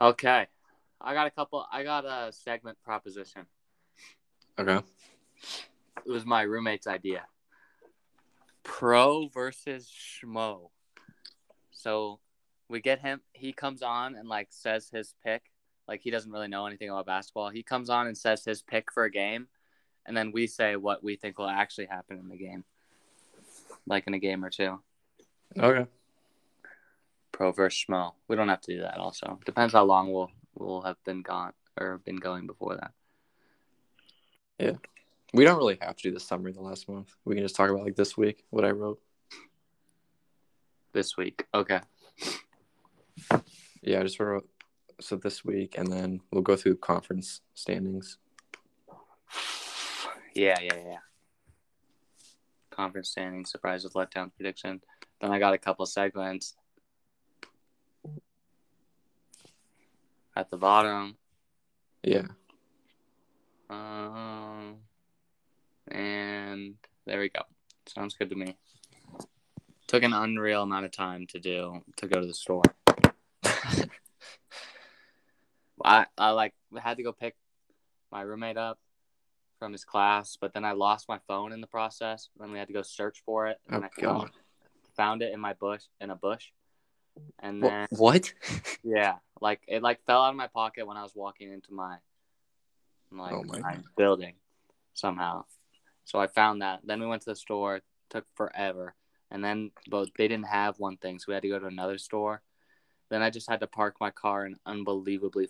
[0.00, 0.46] Okay.
[1.00, 3.46] I got a couple I got a segment proposition.
[4.58, 4.80] Okay.
[6.04, 7.24] It was my roommate's idea.
[8.64, 10.70] Pro versus schmo.
[11.70, 12.18] So
[12.68, 13.20] we get him.
[13.32, 15.42] He comes on and like says his pick.
[15.86, 17.50] Like he doesn't really know anything about basketball.
[17.50, 19.48] He comes on and says his pick for a game,
[20.06, 22.64] and then we say what we think will actually happen in the game,
[23.86, 24.80] like in a game or two.
[25.58, 25.86] Okay.
[27.32, 28.12] Pro versus schmo.
[28.28, 28.96] We don't have to do that.
[28.96, 32.92] Also depends how long we'll we'll have been gone or been going before that.
[35.34, 37.12] We don't really have to do the summary the last month.
[37.24, 39.00] We can just talk about like this week what I wrote.
[40.92, 41.44] This week.
[41.52, 41.80] Okay.
[43.82, 44.48] Yeah, I just wrote
[45.00, 48.18] so this week, and then we'll go through conference standings.
[50.36, 50.98] Yeah, yeah, yeah.
[52.70, 54.80] Conference standing, surprise with letdown prediction.
[55.20, 56.54] Then I got a couple segments
[60.36, 61.16] at the bottom.
[62.04, 62.28] Yeah.
[63.68, 64.53] Um,
[65.94, 66.74] and
[67.06, 67.42] there we go.
[67.86, 68.56] Sounds good to me.
[69.86, 72.62] Took an unreal amount of time to do to go to the store.
[75.84, 77.36] I I like had to go pick
[78.10, 78.78] my roommate up
[79.58, 82.28] from his class, but then I lost my phone in the process.
[82.38, 84.30] Then we had to go search for it, and Oh, I found, God.
[84.96, 86.46] found it in my bush in a bush.
[87.38, 88.32] And then What?
[88.82, 91.98] yeah, like it like fell out of my pocket when I was walking into my
[93.12, 94.34] like Oh my my building
[94.94, 95.44] somehow.
[96.04, 96.80] So I found that.
[96.84, 97.80] Then we went to the store.
[98.10, 98.94] Took forever,
[99.30, 101.98] and then but they didn't have one thing, so we had to go to another
[101.98, 102.42] store.
[103.10, 105.48] Then I just had to park my car in unbelievably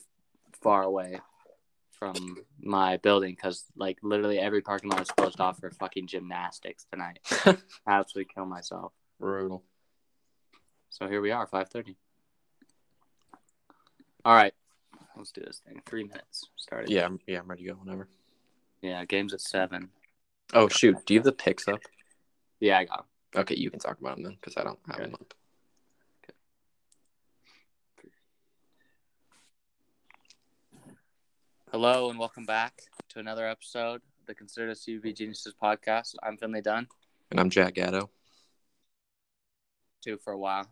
[0.63, 1.21] far away
[1.99, 6.87] from my building because like literally every parking lot is closed off for fucking gymnastics
[6.91, 7.19] tonight.
[7.45, 8.93] I absolutely kill myself.
[9.21, 9.63] Brutal.
[10.91, 11.97] So here we are, five thirty.
[14.25, 14.55] All right,
[15.17, 15.83] let's do this thing.
[15.87, 16.89] Three minutes started.
[16.91, 18.09] Yeah, I'm, yeah, I'm ready to go whenever.
[18.81, 19.05] yeah.
[19.05, 19.91] Games at seven.
[20.53, 21.81] Oh shoot, do you have the picks up?
[22.61, 23.41] Yeah, I got 'em.
[23.41, 25.05] Okay, you can talk about them then, because I don't have Okay.
[25.07, 25.35] them up.
[31.71, 36.15] Hello and welcome back to another episode of the Consider Us UV Geniuses podcast.
[36.23, 36.87] I'm Finley Dunn.
[37.31, 38.11] And I'm Jack Gatto.
[40.03, 40.67] Too for a while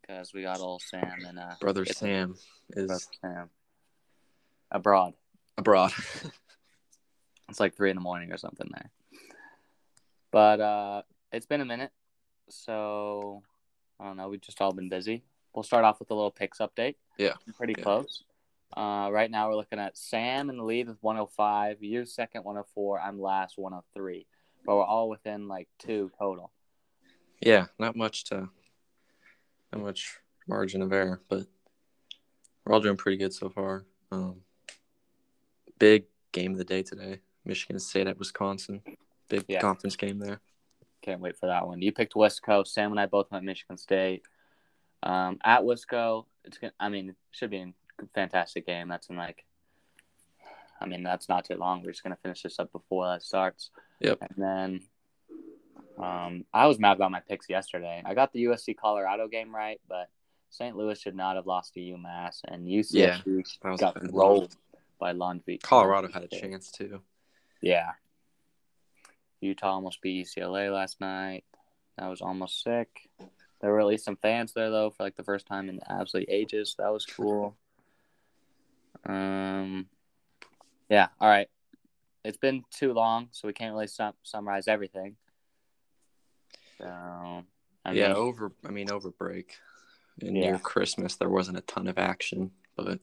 [0.00, 2.36] because we got old Sam and uh, Brother Sam
[2.70, 3.50] is brother Sam
[4.70, 5.14] abroad.
[5.56, 5.92] abroad.
[7.48, 8.90] It's like three in the morning or something there.
[10.30, 11.90] But uh, it's been a minute,
[12.48, 13.42] so
[13.98, 14.28] I don't know.
[14.28, 15.24] We've just all been busy.
[15.54, 16.94] we'll start off with a little picks update.
[17.16, 17.32] Yeah.
[17.56, 17.82] Pretty Yeah.
[17.82, 18.22] close.
[18.76, 21.78] Uh, right now we're looking at Sam in the lead with 105.
[21.82, 23.00] You're second 104.
[23.00, 24.26] I'm last 103.
[24.66, 26.52] But we're all within like two total.
[27.40, 28.50] Yeah, not much to,
[29.72, 31.46] not much margin of error, but
[32.64, 33.86] we're all doing pretty good so far.
[34.12, 34.42] Um,
[35.78, 38.82] big game of the day today: Michigan State at Wisconsin.
[39.28, 39.60] Big Yeah.
[39.60, 40.40] conference game there.
[41.02, 41.80] Can't wait for that one.
[41.82, 42.66] You picked Wisco.
[42.66, 44.22] Sam and I both went Michigan State.
[45.02, 46.72] Um, at Wisco, it's gonna.
[46.78, 47.72] I mean, it should be a
[48.14, 48.88] fantastic game.
[48.88, 49.44] That's in like.
[50.80, 51.82] I mean, that's not too long.
[51.82, 53.70] We're just gonna finish this up before that starts.
[54.00, 54.18] Yep.
[54.20, 54.80] And then,
[55.98, 58.02] um, I was mad about my picks yesterday.
[58.04, 60.08] I got the USC Colorado game right, but
[60.50, 60.76] St.
[60.76, 63.22] Louis should not have lost to UMass, and that
[63.64, 64.56] was got rolled
[64.98, 65.62] by Lundvik.
[65.62, 67.02] Colorado had a chance too.
[67.60, 67.92] Yeah.
[69.40, 71.44] Utah almost beat UCLA last night.
[71.96, 73.08] That was almost sick.
[73.60, 76.32] There were at least some fans there though for like the first time in absolutely
[76.32, 76.74] ages.
[76.78, 77.56] That was cool.
[79.04, 79.86] Um,
[80.88, 81.08] yeah.
[81.20, 81.48] All right.
[82.24, 85.16] It's been too long, so we can't really sum- summarize everything.
[86.78, 88.52] So, I yeah, mean, over.
[88.64, 89.56] I mean, over break
[90.20, 90.42] and Yeah.
[90.50, 93.00] near Christmas, there wasn't a ton of action, but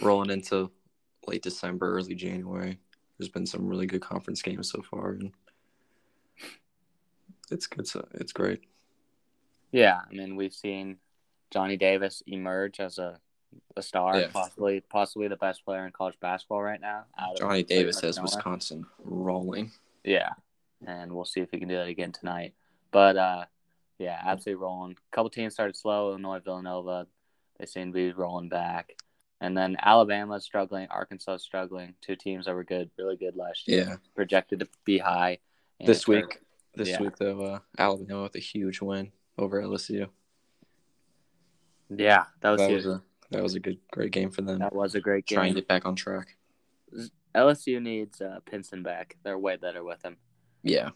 [0.00, 0.70] rolling into
[1.26, 2.78] late December, early January,
[3.18, 5.32] there's been some really good conference games so far, and
[7.50, 7.86] it's good.
[7.86, 8.62] So it's great.
[9.72, 10.00] yeah.
[10.10, 10.98] I mean, we've seen
[11.50, 13.18] Johnny Davis emerge as a
[13.76, 14.28] a star, Yeah.
[14.32, 17.04] possibly possibly the best player in college basketball right now.
[17.18, 18.20] out Johnny Davis has.
[18.20, 19.70] Wisconsin rolling.
[20.02, 20.30] Yeah,
[20.86, 22.54] and we'll see if he can do that again tonight.
[22.90, 23.44] But uh,
[23.98, 24.92] yeah, absolutely rolling.
[24.92, 26.10] A couple teams started slow.
[26.10, 27.06] Illinois, Villanova,
[27.58, 28.96] they seem to be rolling back.
[29.40, 31.94] And then Alabama's struggling, Arkansas struggling.
[32.00, 33.84] Two teams that were good, really good last year.
[33.88, 33.96] Yeah.
[34.14, 35.38] Projected to be high.
[35.84, 36.40] This week,
[36.74, 37.02] this Yeah.
[37.02, 40.08] week though, uh, Alabama with a huge win over LSU.
[41.90, 42.84] Yeah, that was That huge.
[42.84, 44.60] was a that was a good, great game for them.
[44.60, 45.36] that was a great game.
[45.36, 46.36] Trying to get back on track.
[47.34, 49.16] LSU needs uh, Pinson back.
[49.24, 50.16] They're way better with him.
[50.62, 50.90] Yeah,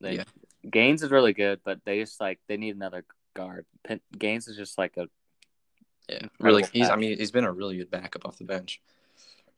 [0.00, 0.24] They, Yeah.
[0.68, 3.04] Gaines is really good, but they just like they need another
[3.34, 3.64] guard.
[3.82, 5.08] Pin, Gaines is just like a
[6.10, 6.26] yeah.
[6.40, 6.88] Really, he's.
[6.90, 8.80] I mean, he's been a really good backup off the bench.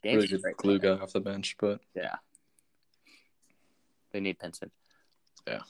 [0.02, 2.16] Gaines really good glue guy off the bench, but Yeah.
[4.12, 4.70] They need Pinson.
[5.46, 5.60] Yeah.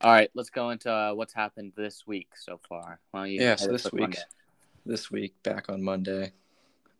[0.00, 2.98] All right, let's go into uh, what's happened this week so far.
[3.12, 4.18] Why don't you Yeah, so this week- Monday?
[4.84, 6.32] this week back on Monday.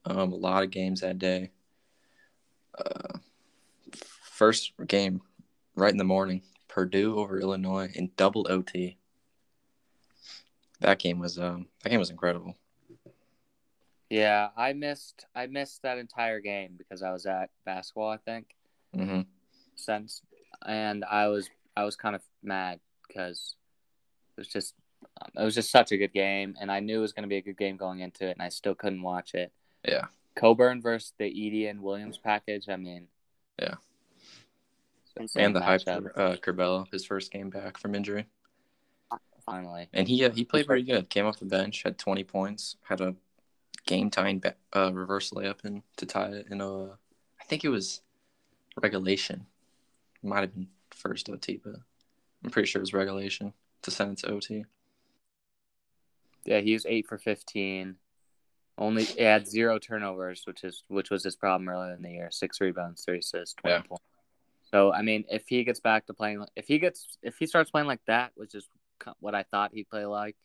[0.04, 1.50] Um, a lot of games that day.
[2.78, 3.18] Uh,
[3.92, 5.20] first game
[5.74, 8.96] right in the morning, Purdue over Illinois in double OT.
[10.80, 12.56] That game was um that game was incredible.
[14.12, 18.54] Yeah, I missed I missed that entire game because I was at basketball, I think,
[18.94, 19.22] hmm
[19.74, 20.20] since
[20.66, 23.54] and I was I was kind of mad because
[24.36, 24.74] it was just
[25.34, 27.38] it was just such a good game and I knew it was going to be
[27.38, 29.50] a good game going into it and I still couldn't watch it.
[29.82, 33.06] Yeah, Cockburn versus the Edey and Williams package, I mean.
[33.58, 33.76] Yeah.
[35.06, 38.26] it's an insane and the hype for uh, Curbelo, his first game back from injury,
[39.46, 39.88] finally.
[39.94, 41.08] and he uh, he played pretty good.
[41.08, 43.14] Came off the bench, had twenty points, had a
[43.86, 47.68] game tying ba- uh, reverse layup in to tie it in a, I think it
[47.68, 48.00] was
[48.80, 49.46] regulation,
[50.22, 51.74] might have been first OT, but
[52.44, 53.52] I'm pretty sure it was regulation
[53.82, 54.64] to send it to OT.
[56.44, 57.96] Yeah, he was eight for fifteen.
[58.78, 62.28] Only he had zero turnovers, which is which was his problem earlier in the year.
[62.32, 63.82] Six rebounds, three assists, twenty Yeah.
[63.82, 64.04] points.
[64.70, 67.70] So I mean, if he gets back to playing, if he gets, if he starts
[67.70, 68.68] playing like that, which is
[69.20, 70.36] what I thought he'd play like,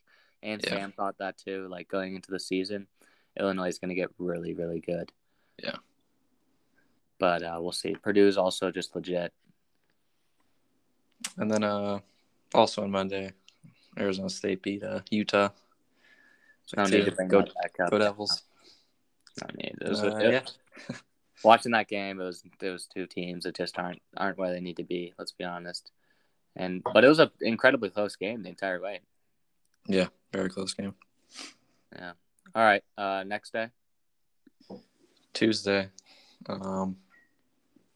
[0.42, 0.70] and Yeah.
[0.70, 2.86] Sam thought that too, like going into the season,
[3.38, 5.12] Illinois is going to get really, really good.
[5.62, 5.76] Yeah.
[7.18, 7.94] But uh, we'll see.
[7.94, 9.32] Purdue is also just legit.
[11.36, 11.98] And then uh,
[12.54, 13.32] also on Monday,
[13.98, 15.48] Arizona State beat uh, Utah.
[16.76, 17.90] No need to bring go, that back up.
[17.90, 18.42] go Devils.
[19.42, 19.74] No need.
[19.80, 20.94] It was, Uh, it- yeah.
[21.44, 24.60] watching that game, it was there was two teams that just aren't aren't where they
[24.60, 25.14] need to be.
[25.18, 25.90] Let's be honest.
[26.56, 29.00] And but it was an incredibly close game the entire way.
[29.86, 30.94] Yeah, very close game.
[31.94, 32.12] Yeah.
[32.54, 32.82] All right.
[32.96, 33.68] Uh, next day.
[35.32, 35.88] Tuesday,
[36.48, 36.96] um,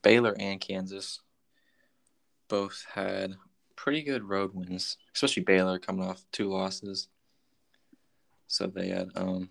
[0.02, 1.20] Baylor and Kansas
[2.48, 3.34] both had
[3.74, 7.08] pretty good road wins, especially Baylor coming off two losses.
[8.46, 9.48] So they had um,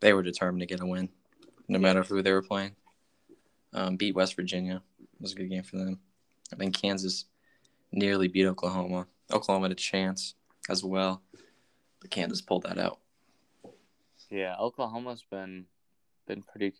[0.00, 1.08] they were determined to get a win,
[1.68, 2.74] no matter who they were playing.
[3.72, 6.00] Um, beat West Virginia it was a good game for them.
[6.52, 7.26] I think Kansas
[7.92, 9.06] nearly beat Oklahoma.
[9.32, 10.34] Oklahoma had a chance
[10.68, 11.22] as well,
[12.00, 12.98] but Kansas pulled that out.
[14.30, 15.66] Yeah, Oklahoma's been
[16.26, 16.74] been pretty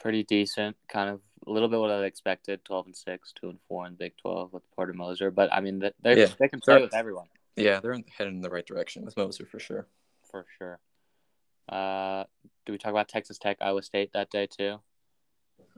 [0.00, 0.76] pretty decent.
[0.88, 2.64] Kind of a little bit what I expected.
[2.64, 5.30] Twelve and six, two and four in Big Twelve with Porter Moser.
[5.30, 6.26] But I mean, they Yeah.
[6.38, 9.46] they can play They're- with everyone Yeah, they're heading in the right direction with Moser
[9.46, 9.86] for sure.
[10.30, 10.80] for sure.
[11.68, 12.24] Uh,
[12.66, 14.80] do we talk about Texas Tech, Iowa State that day too?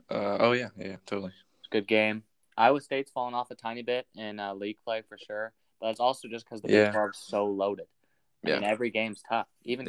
[0.09, 1.31] Uh, oh yeah, yeah, totally.
[1.59, 2.23] It's a good game.
[2.57, 5.99] Iowa State's fallen off a tiny bit in uh, league play for sure, but it's
[5.99, 6.85] also just because the Yeah.
[6.85, 7.87] Big 12's so loaded.
[8.45, 9.47] I mean, every game's tough.
[9.63, 9.87] Even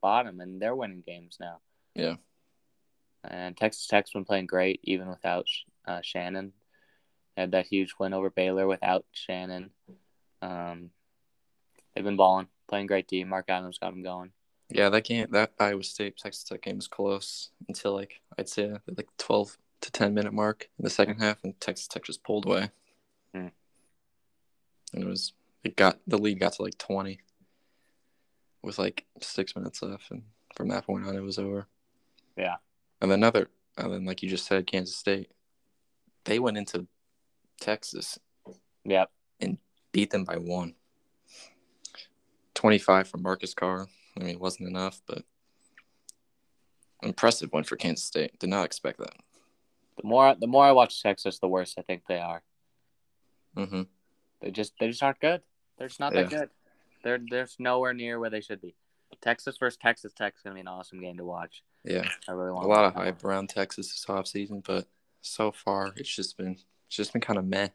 [0.00, 1.60] bottom, and they're winning games now.
[1.94, 2.16] Yeah.
[3.24, 5.46] And Texas Tech's been playing great even without
[5.86, 6.52] uh, Shannon.
[7.36, 9.70] They had that huge win over Baylor without Shannon.
[10.40, 10.90] Um,
[11.94, 13.24] they've been balling, playing great D.
[13.24, 14.32] Mark Adams got them going.
[14.70, 18.72] Yeah, that game, that Iowa State Texas Tech game was close until like I'd say
[18.96, 22.44] like twelve to ten minute mark in the second half, and Texas Tech just pulled
[22.44, 22.70] away.
[23.34, 23.48] Hmm.
[24.92, 25.32] And it was
[25.64, 27.20] it got the lead got to like twenty
[28.68, 30.22] with like six minutes left, and
[30.54, 31.66] from that point on, it was over.
[32.36, 32.56] Yeah.
[33.00, 35.30] And then another, and then like you just said, Kansas State,
[36.24, 36.86] they went into
[37.60, 38.18] Texas,
[38.84, 39.10] Yep.
[39.40, 39.58] And
[39.92, 40.74] beat them by one.
[42.54, 43.86] Twenty-five from Marcus Carr.
[44.16, 45.22] I mean, it wasn't enough, but
[47.02, 48.38] impressive one for Kansas State.
[48.38, 49.14] Did not expect that.
[50.00, 52.42] The more the more I watch Texas, the worse I think they are.
[53.56, 53.82] Mm-hmm.
[54.40, 55.42] They just they just aren't good.
[55.76, 56.50] They're just not that good.
[57.02, 58.74] They're they're nowhere near where they should be.
[59.20, 61.62] Texas versus Texas Tech is gonna be an awesome game to watch.
[61.84, 64.86] Yeah, I really a lot of hype around Texas this offseason, but
[65.22, 67.68] so far it's just been it's just been kind of meh.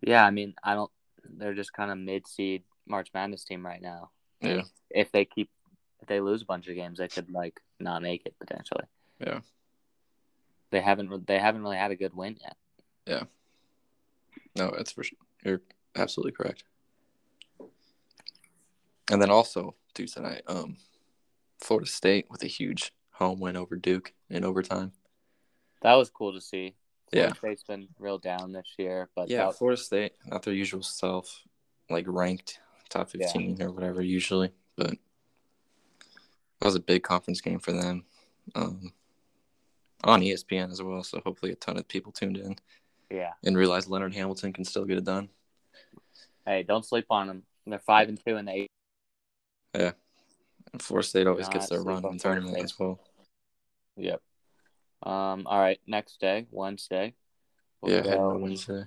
[0.00, 0.90] Yeah, I mean, I don't.
[1.24, 4.10] They're just kind of mid seed March Madness team right now.
[4.40, 5.50] Yeah, If they keep,
[6.00, 8.84] if they lose a bunch of games, they could like not make it potentially.
[9.18, 9.40] Yeah.
[10.70, 11.26] They haven't.
[11.26, 12.56] They haven't really had a good win yet.
[13.06, 13.22] Yeah.
[14.56, 15.18] No, that's for sure.
[15.44, 15.62] You're
[15.96, 16.64] absolutely correct.
[19.10, 20.76] And then also Tuesday night, um,
[21.60, 24.92] Florida State with a huge home win over Duke in overtime.
[25.82, 26.74] That was cool to see.
[27.12, 27.32] Yeah.
[27.32, 30.82] Florida State's been real down this year, but Yeah, that- Florida State, not their usual
[30.82, 31.44] self,
[31.88, 33.26] like ranked top Yeah.
[33.26, 34.90] 15 or whatever usually, but
[36.58, 38.04] that was a big conference game for them
[38.54, 38.92] um,
[40.04, 41.02] on ESPN as well.
[41.02, 42.56] So hopefully a ton of people tuned in
[43.10, 43.32] yeah.
[43.44, 45.28] and realized Leonard Hamilton can still get it done.
[46.44, 47.42] Hey, don't sleep on them.
[47.66, 48.70] They're five and two in the eight.
[49.76, 53.00] And Florida State always Not gets their run in tournament as well.
[53.96, 54.20] Yep.
[55.02, 55.46] Um.
[55.46, 55.80] All right.
[55.86, 57.14] Next day, Wednesday.
[57.80, 58.84] we'll yeah, go- Wednesday.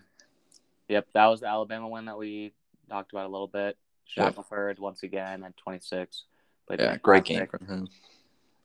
[0.89, 2.51] Yep, that was the Alabama win that we
[2.89, 3.77] talked about a little bit.
[4.17, 4.25] Yeah.
[4.25, 6.23] Shackelford once again at 26.
[6.67, 7.87] Played Yeah, great game from him.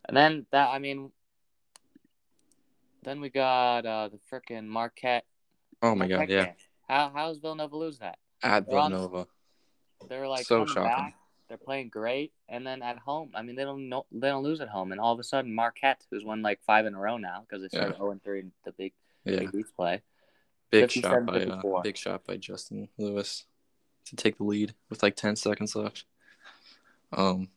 [0.06, 1.12] And then that, I mean,
[3.02, 5.24] then we got uh, the freaking Marquette.
[5.82, 6.44] Oh my God, yeah.
[6.46, 6.54] game.
[6.88, 8.18] How how's Villanova lose that?
[8.42, 9.26] At They're on- Villanova.
[10.08, 10.84] They're like So shocking.
[10.84, 11.14] back.
[11.48, 14.60] They're playing great, and then at home, I mean, they don't know they don't lose
[14.62, 17.18] at home, and all of a sudden Marquette, who's won like five in a row
[17.18, 17.98] now because they started Yeah.
[17.98, 18.92] 0 and 3 in the big
[19.24, 20.02] Yeah, Big East play.
[20.70, 23.44] big shot by uh, big shot by Justin Lewis
[24.06, 26.04] to take the lead with like 10 seconds left.
[27.12, 27.48] Um,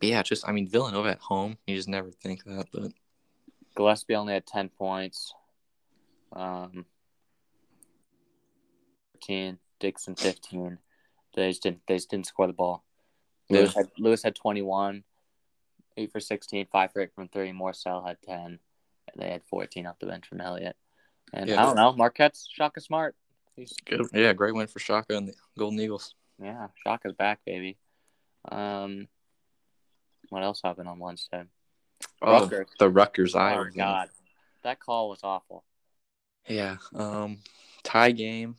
[0.00, 2.92] but yeah, just I mean Villanova at home, you just never think that, but
[3.76, 5.34] Gillespie only had ten points.
[6.32, 6.86] Um,
[9.14, 9.58] thirteen.
[9.78, 10.78] Dixon fifteen.
[11.34, 11.80] They just didn't.
[11.86, 12.82] They just didn't score the ball.
[13.48, 13.60] Yeah.
[13.60, 15.04] Lewis had Lewis had twenty one,
[15.96, 17.52] eight for sixteen, five for eight from three.
[17.52, 18.58] Morsell had ten,
[19.12, 20.76] and they had fourteen off the bench from Elliott.
[21.32, 21.62] And Yeah.
[21.62, 21.92] I don't know.
[21.92, 23.14] Marquette's Shaka Smart.
[23.56, 24.06] He's good.
[24.12, 26.14] Yeah, great win for Shaka and the Golden Eagles.
[26.42, 27.78] yeah, Shaka's back, baby.
[28.50, 29.08] Um,
[30.28, 31.44] what else happened on Wednesday?
[32.22, 32.68] Oh, Rutgers.
[32.78, 34.08] the Rutgers Oh God,
[34.62, 35.64] that call was awful.
[36.48, 36.76] Yeah.
[36.94, 37.38] Um,
[37.82, 38.56] tie game.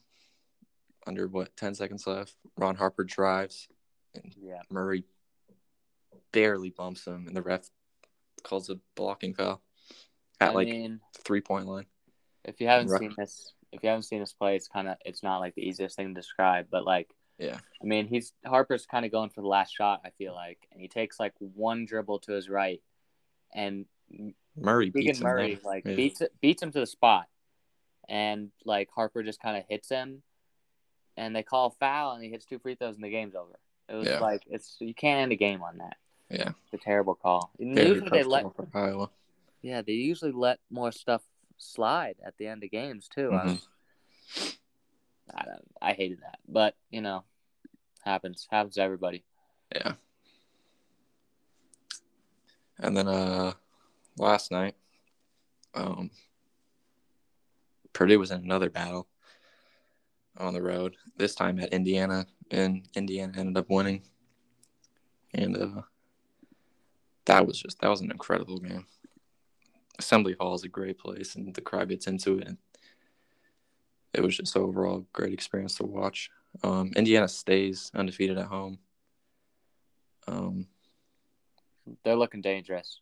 [1.05, 1.55] Under what?
[1.55, 2.35] 10 seconds left.
[2.57, 3.68] Ron Harper drives,
[4.23, 4.61] and Yeah.
[4.69, 5.03] Murray
[6.31, 7.69] barely bumps him, and the ref
[8.44, 9.61] calls a blocking foul
[10.39, 11.85] at I like mean, three point line.
[12.44, 12.99] if you haven't Right.
[12.99, 15.68] seen this, if you haven't seen this play, it's kind of it's not like the
[15.68, 17.60] easiest thing to describe, but like Yeah.
[17.81, 20.02] I mean, he's Harper's kind of going for the last shot.
[20.03, 22.81] I feel like, and he takes like one dribble to his right,
[23.53, 23.85] and
[24.56, 25.23] Murray beats Keegan him.
[25.23, 25.64] Murray there.
[25.64, 25.95] like Yeah.
[25.95, 27.27] beats beats him to the spot,
[28.07, 30.23] and like Harper just kind of hits him,
[31.15, 33.60] and they call a foul, and he hits two free throws, and the game's over.
[33.89, 34.19] It was Yeah.
[34.19, 35.97] like it's you can't end a game on that.
[36.30, 36.49] Yeah.
[36.65, 37.51] It's a terrible call.
[37.57, 39.09] Usually they let Iowa.
[39.61, 41.23] yeah they usually let more stuff
[41.57, 43.34] slide at the end of games too.
[43.34, 43.45] I, Mhm.
[43.45, 44.57] was,
[45.34, 47.23] I don't I hated that, but you know,
[48.03, 49.23] happens happens to everybody.
[49.73, 49.93] Yeah.
[52.80, 53.53] And then uh
[54.18, 54.76] last night,
[55.73, 56.11] um
[57.93, 59.07] Purdue was in another battle
[60.39, 60.95] on the road.
[61.18, 64.03] This time at Indiana, and Indiana ended up winning.
[65.34, 65.81] And uh
[67.26, 68.85] that was just that was an incredible game.
[69.99, 72.57] Assembly Hall is a great place and the crowd gets into it and
[74.14, 76.30] it was just overall a great experience to watch.
[76.64, 78.80] Um, Indiana stays undefeated at home.
[80.27, 80.68] Um,
[82.03, 83.01] They're looking dangerous.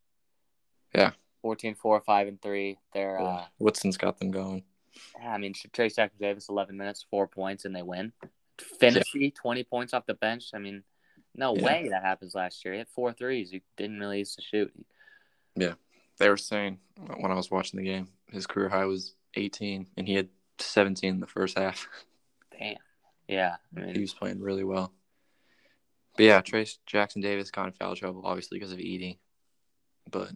[0.93, 1.11] Yeah.
[1.41, 2.77] 14 4 5 and 3.
[2.93, 4.63] They're yeah, uh Woodson's got them going.
[5.19, 8.13] Yeah, I mean Trey Jackson Davis 11 minutes, 4 points and they win.
[8.81, 10.45] Phinisee 20 points off the bench.
[10.53, 10.83] I mean,
[11.35, 11.63] no Yeah.
[11.63, 12.73] way that happens last year.
[12.73, 13.51] He had four threes.
[13.51, 14.71] He didn't really used to shoot.
[15.55, 15.73] Yeah.
[16.17, 19.87] They were saying uh, when I was watching the game, his career high was 18,
[19.97, 21.87] and he had 17 in the first half.
[22.57, 22.77] Damn.
[23.27, 23.57] Yeah.
[23.77, 24.93] I he was playing really well.
[26.15, 29.17] But yeah, Trayce Jackson Davis got in foul trouble, obviously because of Edey.
[30.09, 30.31] but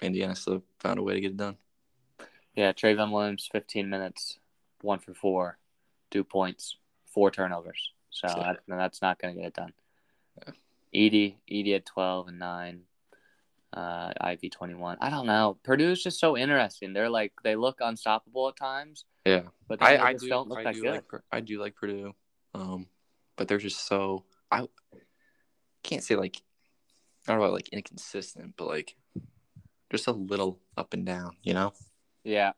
[0.00, 1.58] Indiana still found a way to get it done.
[2.56, 4.38] Yeah, Trevion Williams 15 minutes,
[4.82, 5.58] 1 for 4,
[6.10, 7.92] 2 points, 4 turnovers.
[8.10, 9.72] So that, that's not going to get it done.
[10.46, 10.52] Yeah.
[10.94, 12.80] Edey, Edey had 12 and 9.
[13.72, 14.98] Uh, Ivey 21.
[15.00, 15.56] I don't know.
[15.62, 16.92] Purdue's just so interesting.
[16.92, 20.28] They're like they look unstoppable at times, Yeah, but I, they I just do.
[20.30, 20.90] don't look I that do good.
[21.12, 21.22] like.
[21.30, 22.12] I do like Purdue,
[22.52, 22.86] um,
[23.36, 24.24] but they're just so.
[24.50, 24.66] I
[25.84, 26.42] can't say like.
[27.28, 28.96] I don't know about like inconsistent, but like
[29.92, 31.36] just a little up and down.
[31.44, 31.72] You know.
[32.24, 32.52] Yeah.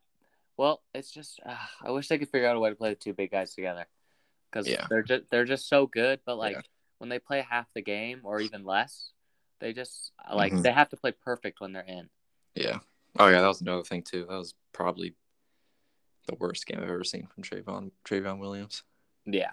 [0.57, 2.97] Well, it's just uh, I wish they could figure out a way to play the
[2.97, 3.87] two big guys together
[4.51, 4.87] because Yeah.
[4.89, 6.21] they're just they're just so good.
[6.25, 6.63] But like Yeah.
[6.99, 9.13] when they play half the game or even less,
[9.61, 10.63] they just like Mhm.
[10.63, 12.11] they have to play perfect when they're in.
[12.55, 12.81] Yeah.
[13.19, 14.27] Oh yeah, that was another thing too.
[14.27, 15.15] That was probably
[16.27, 18.83] the worst game I've ever seen from Trevion Trevion Williams.
[19.25, 19.53] Yeah.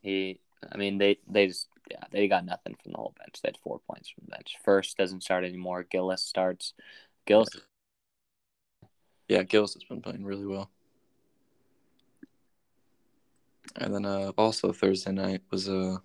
[0.00, 0.40] He,
[0.70, 3.40] I mean, they they just yeah they got nothing from the whole bench.
[3.42, 4.56] They had four points from the bench.
[4.64, 5.82] Furst doesn't start anymore.
[5.82, 6.74] Gillis starts.
[7.26, 7.48] Gillis,
[9.28, 10.70] Yeah, Gillis has been playing really well.
[13.76, 15.98] And then uh, also Thursday night was uh,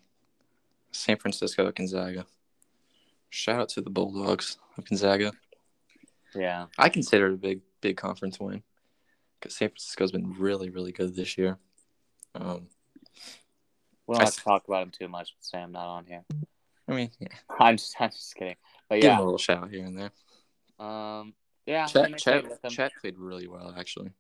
[0.92, 2.26] San Francisco at Gonzaga.
[3.30, 5.32] Shout out to the Bulldogs of Gonzaga.
[6.36, 8.64] yeah, I consider it a big, big conference win
[9.40, 11.58] because San Francisco's been really, really good this year.
[12.36, 12.68] Um,
[14.08, 16.24] we don't I have to talk about him too much with Sam not on here.
[16.88, 17.28] I mean, yeah,
[17.60, 18.56] I'm just I'm just kidding.
[18.90, 20.12] But give him yeah, a little shout here and there.
[20.86, 21.34] um,
[21.72, 22.72] yeah, Chet, Chet, excited with them.
[22.72, 24.12] Chet played really well, actually.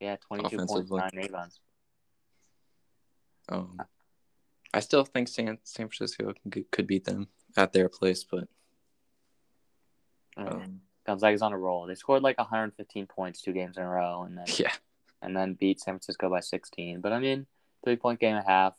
[0.00, 1.60] Yeah, twenty two points, nine rebounds.
[3.50, 3.80] Um,
[4.72, 6.32] I still think San San Francisco
[6.70, 8.48] could beat them at their place, but
[10.36, 11.86] Um, um, Gonzaga's on a roll.
[11.86, 14.72] They scored like 115 points two games in a row, and then yeah,
[15.20, 17.00] and then beat San Francisco by 16.
[17.00, 17.46] But I mean,
[17.84, 18.74] three point game and a half.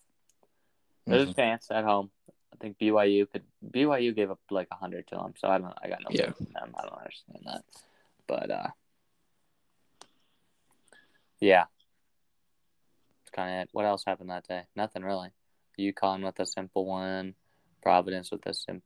[1.06, 1.31] There's Mhm.
[1.31, 2.11] a chance at home.
[2.53, 3.44] I think BYU could.
[3.72, 5.73] BYU gave up like 100 to them, so I don't.
[5.81, 6.10] I got no.
[6.11, 6.31] Yeah.
[6.56, 7.64] I don't understand that.
[8.30, 8.68] But uh,
[11.39, 11.65] yeah,
[13.23, 13.69] it's kind of it.
[13.72, 14.61] What else happened that day?
[14.76, 15.30] Nothing really.
[15.80, 17.34] UConn with a simple win.
[17.81, 18.84] Providence with a sim-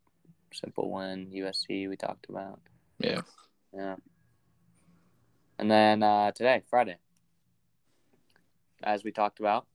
[0.54, 1.30] simple win.
[1.34, 2.62] USC we talked about.
[3.00, 3.22] yeah,
[3.76, 3.96] Yeah.
[5.60, 6.98] And then uh, today, Friday,
[8.82, 9.68] as we talked about,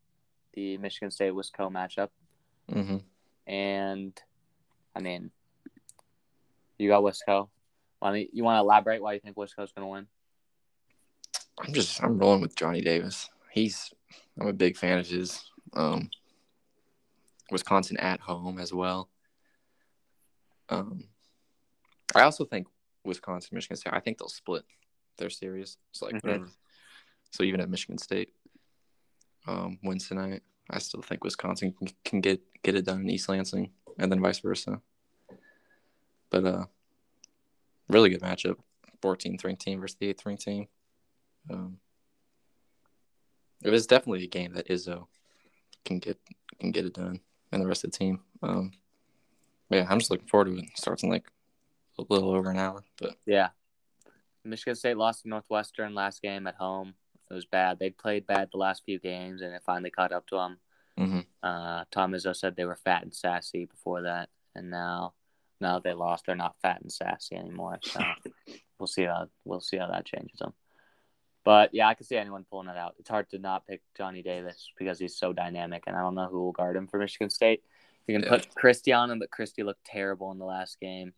[0.54, 2.08] the Michigan State Wisco matchup.
[2.72, 2.98] hmm
[3.46, 4.18] And
[4.96, 5.30] I mean,
[6.78, 7.48] you got Wisco.
[8.02, 10.06] You want to elaborate why you think Wisco's going to win?
[11.60, 13.28] I'm just I'm rolling with Johnny Davis.
[13.50, 13.92] He's
[14.40, 15.42] I'm a big fan of his.
[15.74, 16.10] Um,
[17.50, 19.08] Wisconsin at home as well.
[20.68, 21.04] Um,
[22.14, 22.66] I also think
[23.04, 23.94] Wisconsin, Michigan State.
[23.94, 24.64] I think they'll split
[25.16, 25.78] their series.
[25.90, 26.22] It's like Mhm.
[26.22, 26.50] whatever.
[27.30, 28.34] So even at Michigan State
[29.46, 33.28] um, wins tonight, I still think Wisconsin can, can get get it done in East
[33.28, 34.82] Lansing, and then vice versa.
[36.30, 36.66] But uh,
[37.88, 38.56] really good matchup.
[39.02, 40.66] 14th ranked team versus the 8th ranked team.
[41.50, 41.78] Um,
[43.64, 45.06] it is definitely a game that Izzo
[45.84, 46.18] can get
[46.58, 47.20] can get it done,
[47.52, 48.20] and the rest of the team.
[48.42, 48.72] Um,
[49.70, 50.64] yeah, I'm just looking forward to it.
[50.64, 51.26] It starts in like
[51.98, 53.50] a little over an hour, but Yeah.
[54.44, 56.94] Michigan State lost to Northwestern last game at home.
[57.30, 57.78] It was bad.
[57.78, 60.58] They played bad the last few games, and it finally caught up to them.
[60.98, 61.26] mhm.
[61.42, 65.14] Uh, Tom Izzo said they were fat and sassy before that, and now,
[65.60, 67.78] now that they lost, they're not fat and sassy anymore.
[67.82, 68.00] So
[68.78, 70.52] we'll see how we'll see how that changes them.
[71.44, 72.94] But yeah, I can see anyone pulling it out.
[72.98, 76.28] It's hard to not pick Johnny Davis because he's so dynamic, and I don't know
[76.28, 77.62] who will guard him for Michigan State.
[78.06, 78.30] You can Yeah.
[78.30, 81.14] put Christie on him, but Christie looked terrible in the last game,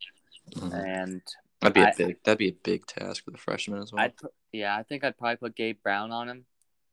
[0.50, 0.84] Mhm.
[0.86, 1.22] and
[1.60, 4.02] that'd be a I- big that'd be a big task for the freshman as well.
[4.04, 6.46] I'd put, yeah, I think I'd probably put Gabe Brown on him.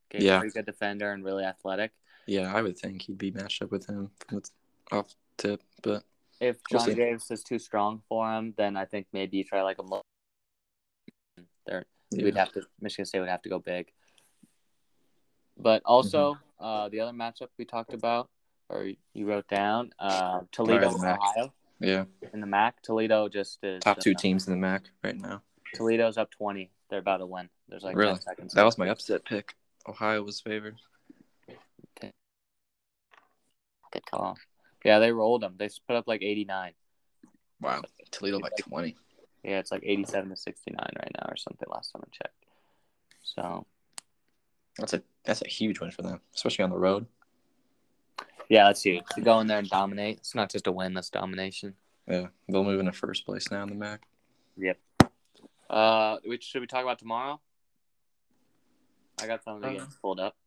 [0.09, 0.37] Gabe's Yeah.
[0.37, 1.91] a pretty good defender and really athletic.
[2.25, 4.41] yeah, I would think he'd be matched up with him the
[4.91, 6.03] off tip, but
[6.39, 9.79] If We'll Davis is too strong for him, then I think maybe you try like
[9.79, 9.83] a.
[9.83, 10.01] Mo-
[11.65, 12.61] There, we'd have to.
[12.79, 13.91] Michigan State would have to go big.
[15.57, 16.63] But also, Mm-hmm.
[16.65, 18.29] uh, the other matchup we talked about,
[18.69, 20.89] or you wrote down, uh, Toledo.
[20.89, 22.81] Ohio, yeah, in the MAC.
[22.83, 25.41] Toledo just is top two uh, teams in the MAC right now.
[25.75, 26.69] Toledo's up twenty.
[26.89, 27.49] They're about to win.
[27.67, 28.19] There's like Really?
[28.19, 28.53] seconds.
[28.53, 29.55] That was my upset pick.
[29.87, 30.75] Ohio was favored.
[33.91, 34.37] Good call.
[34.87, 35.55] Yeah, they rolled them.
[35.57, 36.71] They put up like 89.
[37.59, 38.95] Wow, Toledo by 20.
[39.43, 42.45] Yeah, it's like 87 to 69 right now or something last time I checked.
[43.21, 43.65] So,
[44.77, 47.05] That's a that's a huge win for them, especially on the road.
[48.47, 49.03] yeah, that's huge.
[49.15, 50.19] To go in there and dominate.
[50.19, 51.73] It's not just a win, that's domination.
[52.07, 54.07] Yeah, they'll move into first place now in the MAC.
[54.55, 54.77] Yep.
[55.69, 57.41] Uh, which should we talk about tomorrow?
[59.21, 60.37] I got some of the Uh, games pulled up.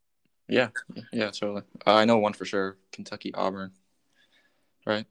[0.49, 0.71] Yeah,
[1.13, 1.63] yeah, totally.
[1.87, 3.73] Uh, I know one for sure: Kentucky Auburn.
[4.91, 5.07] Right.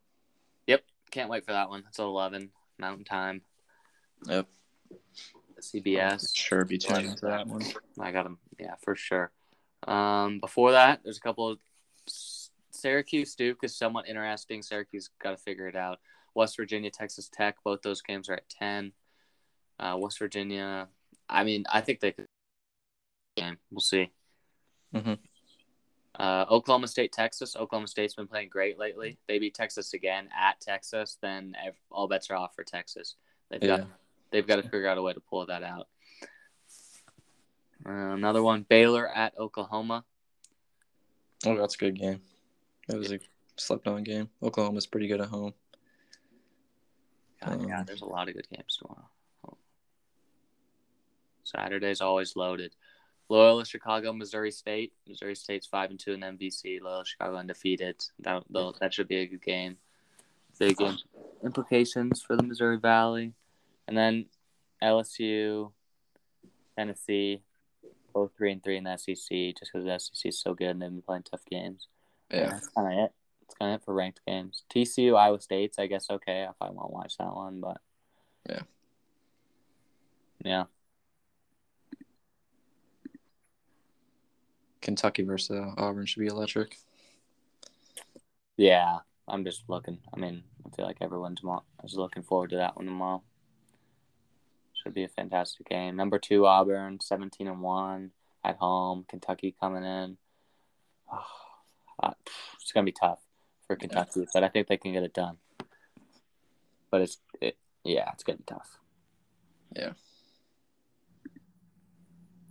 [0.67, 0.83] Yep.
[1.09, 1.85] Can't wait for that one.
[1.87, 3.41] It's 11 Mountain Time.
[4.27, 4.45] Yep.
[5.61, 6.35] CBS.
[6.35, 7.63] Sure, be tuned for that one.
[7.97, 8.39] I got them.
[8.59, 9.31] Yeah, for sure.
[9.87, 11.59] Um, before that, there's a couple of
[12.71, 14.61] Syracuse Duke is somewhat interesting.
[14.61, 15.99] Syracuse got to figure it out.
[16.35, 18.91] West Virginia, Texas Tech, both those games are at 10.
[19.79, 20.89] Uh, West Virginia,
[21.29, 22.25] I mean, I think they could.
[23.71, 24.11] We'll see.
[24.93, 25.19] Mhm.
[26.19, 27.55] Uh, Oklahoma State, Texas.
[27.55, 29.17] Oklahoma State's been playing great lately.
[29.27, 31.17] They beat Texas again at Texas.
[31.21, 31.55] Then
[31.89, 33.15] all bets are off for Texas.
[33.49, 33.85] They've got Yeah.
[34.31, 35.87] they've got to figure out a way to pull that out.
[37.85, 40.03] Uh, another one, Baylor at Oklahoma.
[41.45, 42.21] Oh, that's a good game.
[42.87, 43.19] That was a
[43.55, 44.29] slept on game.
[44.43, 45.53] Oklahoma's pretty good at home.
[47.41, 49.07] God, yeah, Um, there's a lot of good games tomorrow.
[51.43, 52.75] Saturday's always loaded.
[53.29, 54.91] Loyola Chicago, Missouri State.
[55.07, 56.81] Missouri State's five and two in MVC.
[56.81, 58.03] Loyola Chicago undefeated.
[58.19, 58.43] That
[58.79, 59.77] that should be a good game.
[60.57, 60.97] Big im-
[61.45, 63.33] implications for the Missouri Valley,
[63.87, 64.25] and then
[64.83, 65.71] LSU,
[66.77, 67.41] Tennessee,
[68.13, 69.15] both three and three in the SEC.
[69.57, 71.87] Just because the SEC is so good and they've been playing tough games.
[72.29, 72.49] And Yeah.
[72.49, 73.11] that's kind of it.
[73.41, 74.63] That's kind of it for ranked games.
[74.69, 77.79] TCU, Iowa State's, I guess, okay if I won't watch that one, but
[78.49, 78.61] Yeah.
[80.43, 80.63] yeah,
[84.81, 86.77] Kentucky versus uh, Auburn should be electric.
[88.57, 88.99] yeah.
[89.29, 89.99] I'm just looking.
[90.13, 93.21] I mean, I feel like everyone tomorrow is looking forward to that one tomorrow.
[94.73, 95.95] Should be a fantastic game.
[95.95, 98.11] Number two, Auburn, seventeen and one
[98.43, 99.05] at home.
[99.07, 100.17] Kentucky coming in.
[102.01, 102.13] Uh,
[102.61, 103.19] it's gonna be tough
[103.67, 105.35] for Kentucky, but I think they can get it done.
[106.89, 108.79] But it's it, yeah, it's gonna be tough.
[109.75, 109.91] Yeah.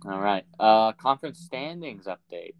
[0.05, 0.45] All right.
[0.59, 2.55] Uh, conference standings update.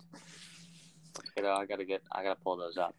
[1.37, 2.95] You know, I gotta get, I gotta pull those up.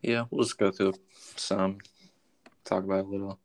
[0.00, 0.94] Yeah, we'll just go through
[1.36, 1.78] some,
[2.64, 3.38] talk about a little.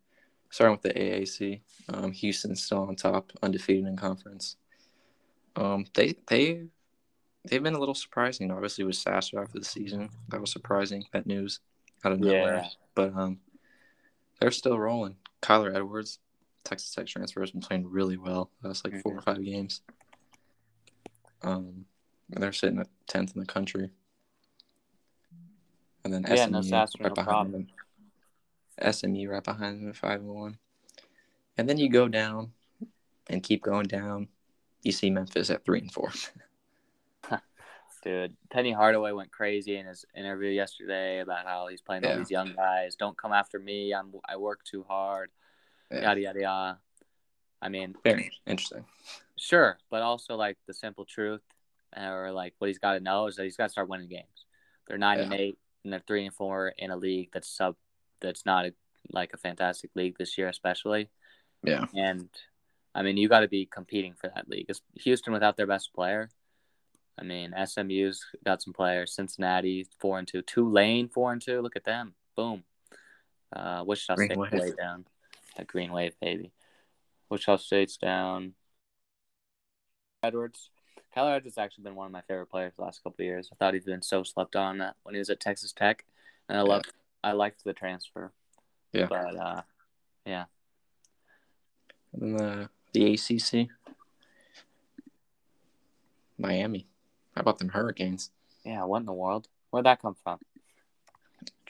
[0.49, 4.56] Starting with the AAC, um, Houston's still on top, undefeated in conference.
[5.57, 6.68] Um, they they
[7.45, 8.52] they've been a little surprising.
[8.52, 11.03] Obviously, with Sasser after the season, that was surprising.
[11.11, 11.60] That news
[12.06, 12.61] out of nowhere.
[12.64, 12.69] Yeah.
[12.95, 13.40] But um,
[14.40, 15.18] they're still rolling.
[15.41, 16.19] Kyler Edwards,
[16.68, 18.52] Texas Tech transfer, has been playing really well.
[18.61, 19.81] That's like four or five games.
[21.41, 21.85] Um,
[22.34, 23.89] and they're sitting at tenth in the country.
[26.03, 27.68] And then Yeah, SMU no right no behind problem.
[28.80, 28.94] them.
[28.94, 30.57] SMU right behind them at five and one.
[31.57, 32.52] And then you go down
[33.30, 34.27] and keep going down.
[34.84, 36.11] You see Memphis at three and four.
[38.03, 42.31] Dude, Penny Hardaway went crazy in his interview yesterday about how he's playing all these
[42.31, 42.95] young guys.
[42.95, 43.94] Don't come after me.
[43.94, 45.30] I'm I work too hard.
[45.91, 46.01] Yeah.
[46.01, 46.80] Yada yada yada.
[47.61, 48.85] I mean, Very interesting.
[49.38, 51.41] sure, but also like the simple truth,
[51.95, 54.45] or like what he's got to know is that he's got to start winning games.
[54.88, 57.76] They're nine and eight, and they're three and four in a league that's sub,
[58.22, 58.73] that's not a,
[59.09, 61.09] like a fantastic league this year, especially.
[61.64, 61.85] Yeah.
[61.95, 62.30] And
[62.93, 64.65] I mean, you got to be competing for that league.
[64.69, 66.30] It's Houston without their best player.
[67.19, 69.14] I mean, SMU's got some players.
[69.14, 70.43] Cincinnati four and two.
[70.43, 71.61] Tulane four and two.
[71.61, 72.14] Look at them.
[72.35, 72.64] Boom.
[73.55, 75.05] Uh, Wichita State way down.
[75.57, 76.51] That green wave, baby.
[77.29, 78.53] Wichita State's down.
[80.23, 80.69] Edwards.
[81.15, 83.49] Kyler Edwards has actually been one of my favorite players the last couple of years.
[83.51, 86.05] I thought he'd been so slept on uh, when he was at Texas Tech,
[86.47, 86.67] and I Yeah.
[86.67, 86.91] loved.
[87.23, 88.31] I liked the transfer.
[88.93, 89.07] Yeah.
[89.09, 89.61] But uh,
[90.25, 90.45] And
[92.13, 93.69] then the the ACC,
[96.38, 96.88] Miami.
[97.35, 98.31] How about them Hurricanes?
[98.63, 99.47] yeah, what in the world?
[99.69, 100.39] Where'd that come from?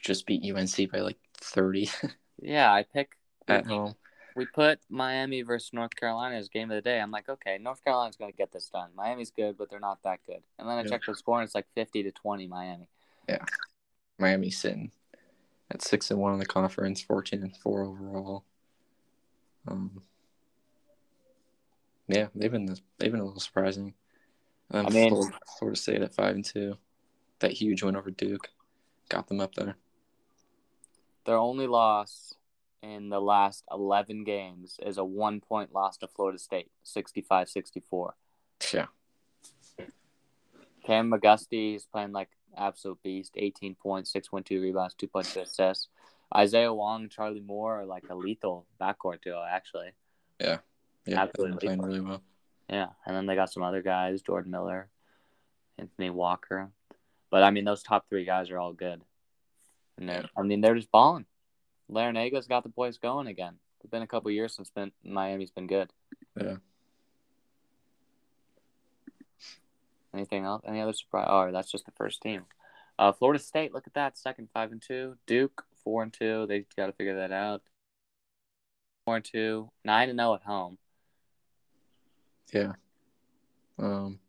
[0.01, 1.89] Just beat UNC by like thirty
[2.41, 3.16] Yeah, I pick.
[3.47, 3.95] At home.
[4.35, 6.99] We put Miami versus North Carolina as game of the day.
[6.99, 8.89] I'm like, okay, North Carolina's going to get this done.
[8.95, 10.43] Miami's good, but they're not that good.
[10.59, 10.89] And then I Yeah.
[10.89, 12.87] checked the score, and it's like 50 to 20 Miami.
[13.27, 13.43] Yeah.
[14.19, 14.91] Miami sitting
[15.71, 18.45] at six and one in the conference, fourteen and four overall.
[19.67, 20.01] Um,
[22.07, 22.65] yeah, they've been
[22.97, 23.93] they've been a little surprising.
[24.71, 26.77] Um, I mean- Florida, Florida State at five and two,
[27.39, 28.49] that huge win over Duke,
[29.09, 29.75] got them up there.
[31.25, 32.35] Their only loss
[32.81, 38.15] in the last 11 games is a one point loss to Florida State, 65 64.
[38.73, 38.85] Yeah,
[40.83, 43.33] Cam McGusty is playing like absolute beast.
[43.35, 45.89] 18 points, 6.2 rebounds, 2.2 assists.
[46.35, 49.91] Isaiah Wong, Charlie Moore are like a lethal backcourt duo, actually.
[50.39, 50.57] Yeah,
[51.05, 51.67] yeah, Absolutely.
[51.67, 52.21] playing really well.
[52.69, 54.89] Yeah, and then they got some other guys, Jordan Miller,
[55.77, 56.71] Anthony Walker.
[57.29, 59.01] But I mean, those top three guys are all good.
[59.97, 61.25] And they're, I mean, they're just balling.
[61.91, 63.55] Larrañaga's got the boys going again.
[63.79, 65.91] It's been a couple years since been, Miami's been good.
[66.39, 66.57] Yeah.
[70.13, 70.63] Anything else?
[70.67, 71.27] Any other surprise?
[71.29, 72.45] Oh, that's just the first team.
[72.97, 75.15] Uh, Florida State, look at that, second five and two.
[75.27, 76.45] Duke four and two.
[76.47, 77.61] They got to figure that out.
[79.05, 80.77] Four and two, nine and zero at home.
[82.51, 82.73] Yeah.
[83.77, 84.19] Um,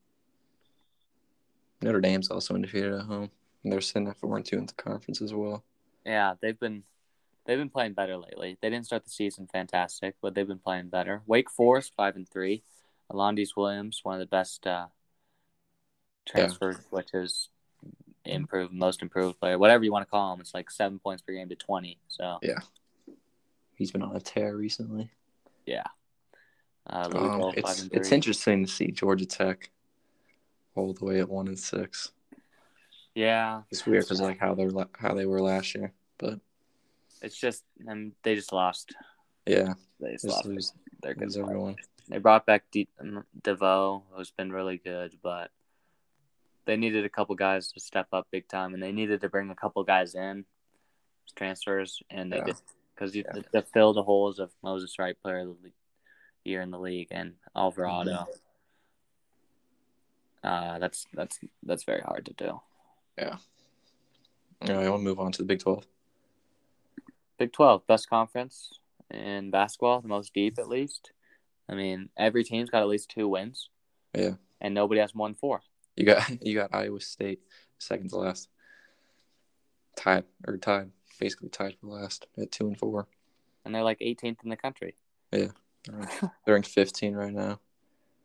[1.80, 3.30] Notre Dame's also undefeated at home.
[3.64, 5.64] And they're sitting at four and two in the conference as well.
[6.05, 6.82] Yeah, they've been
[7.49, 8.59] they've been playing better lately.
[8.61, 11.23] They didn't start the season fantastic, but they've been playing better.
[11.27, 12.62] Wake Forest five and three.
[13.11, 14.89] Alondes Williams, one of the best uh,
[16.27, 17.49] transfers, which is
[18.27, 20.41] improved, most improved player, whatever you want to call him.
[20.41, 21.99] It's like seven points per game to twenty.
[22.09, 22.59] So yeah,
[23.77, 25.11] He's been on a tear recently.
[25.65, 25.85] yeah,
[26.91, 29.70] uh, Um, it's it's interesting to see Georgia Tech
[30.75, 32.12] all the way at one and six.
[33.15, 36.41] yeah, It's weird because like how they're how they were last year, but
[37.23, 38.95] it's just and they just lost.
[39.47, 40.47] yeah, They just just lost.
[40.47, 40.73] lose,
[41.03, 41.36] They're good.
[41.36, 41.77] everyone.
[42.09, 42.89] They brought back De-
[43.43, 45.51] DeVoe, who's been really good, but
[46.65, 49.51] they needed a couple guys to step up big time, and they needed to bring
[49.51, 50.45] a couple guys in,
[51.36, 52.45] transfers, and they Yeah.
[52.45, 52.57] did
[52.95, 53.43] because you Yeah.
[53.53, 55.73] to fill the holes of Moses Wright, player of the
[56.45, 58.11] year in the league, and Alvarado.
[58.12, 58.31] Mm-hmm.
[60.43, 62.61] Uh, that's that's that's very hard to do.
[63.19, 63.36] Yeah.
[64.62, 65.86] All right, I want to move on to the Big Twelve.
[67.39, 68.70] Big Twelve, best conference
[69.10, 71.12] in basketball, the most deep at least.
[71.69, 73.70] I mean, every team's got at least two wins.
[74.15, 74.32] Yeah.
[74.60, 75.60] and nobody has won four.
[75.97, 77.40] You got you got Iowa State
[77.78, 78.48] second to last,
[79.97, 80.90] tied or tied,
[81.20, 83.06] basically tied for last at two and four.
[83.65, 84.94] and they're like 18th in the country.
[85.31, 85.52] They're
[86.44, 87.60] they're in 15 right now.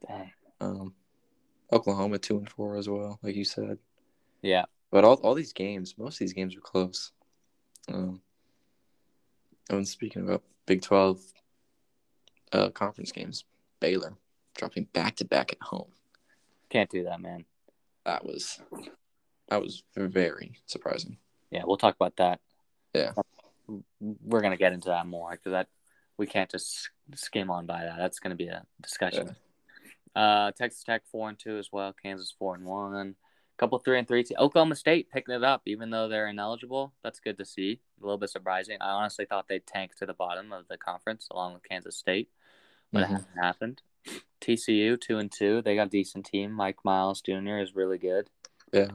[0.08, 0.32] Dang.
[0.60, 0.94] Um,
[1.72, 3.78] Oklahoma two and four as well, like you said.
[4.42, 4.66] Yeah.
[4.92, 7.12] But all all these games, most of these games are close.
[7.92, 8.22] Um,
[9.70, 11.20] and speaking about Big Twelve
[12.52, 13.46] uh, conference games,
[13.80, 14.14] Baylor
[14.56, 15.92] dropping back to back at home.
[16.70, 17.46] Can't do that, man.
[18.06, 18.60] That was
[19.50, 21.18] that was very surprising.
[21.52, 22.40] Yeah, we'll talk about that.
[22.94, 23.12] Yeah.
[24.00, 25.68] We're gonna get into that more because that
[26.18, 27.98] we can't just skim on by that.
[27.98, 29.36] That's gonna be a discussion.
[30.16, 31.94] Uh, Texas Tech four and two as well.
[32.02, 33.16] Kansas four and one.
[33.58, 34.24] Couple three and three.
[34.24, 36.94] Te- Oklahoma State picking it up, even though they're ineligible.
[37.04, 37.80] That's good to see.
[38.02, 38.78] A little bit surprising.
[38.82, 42.30] I honestly thought they'd tank to the bottom of the conference along with Kansas State,
[42.92, 43.04] but Mhm.
[43.04, 43.82] it hasn't happened.
[44.42, 45.62] TCU two and two.
[45.62, 46.52] They got a decent team.
[46.52, 47.60] Mike Miles Jr.
[47.60, 48.30] is really good.
[48.74, 48.88] Yeah.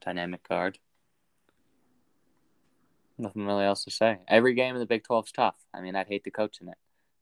[0.00, 0.78] Dynamic guard.
[3.18, 4.20] Nothing really else to say.
[4.26, 5.56] Every game in the Big 12 is tough.
[5.74, 6.78] I mean, I'd hate to coach in it.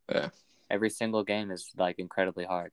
[0.09, 0.29] Yeah.
[0.71, 2.73] Every single game is like incredibly hard.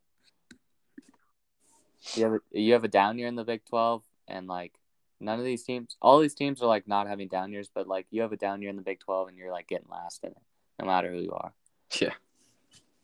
[2.14, 4.74] You have a, you have a down year in the Big 12, and like
[5.20, 8.06] none of these teams, all these teams are like not having down years, but like
[8.12, 10.32] you have a down year in the Big 12, and you're like getting last in
[10.32, 10.38] it,
[10.80, 11.54] no matter who you are.
[12.00, 12.14] Yeah.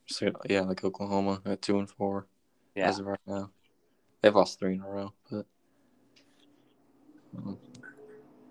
[0.07, 2.27] So yeah, like Oklahoma at two and four
[2.75, 3.51] Yeah, as of right now.
[4.21, 5.45] They've lost three in a row, but
[7.37, 7.57] um,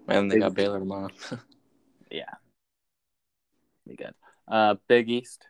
[0.08, 1.10] and they got Baylor tomorrow.
[2.10, 2.24] yeah,
[3.86, 4.14] be good.
[4.48, 5.46] Uh, Big East.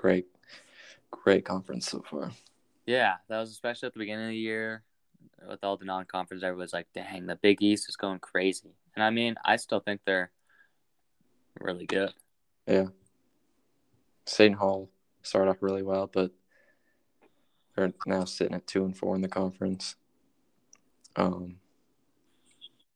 [0.00, 0.28] great,
[1.10, 2.30] great conference so far.
[2.86, 4.82] Yeah, that was especially at the beginning of the year
[5.48, 6.42] with all the non-conference.
[6.42, 10.00] Everybody's like, "Dang, the Big East is going crazy." And I mean, I still think
[10.04, 10.30] they're
[11.60, 12.12] really good.
[12.66, 12.86] Yeah.
[14.26, 14.56] St.
[14.56, 14.90] Hall
[15.22, 16.30] started off really well, but
[17.74, 19.96] they're now sitting at two and four in the conference.
[21.16, 21.56] Um,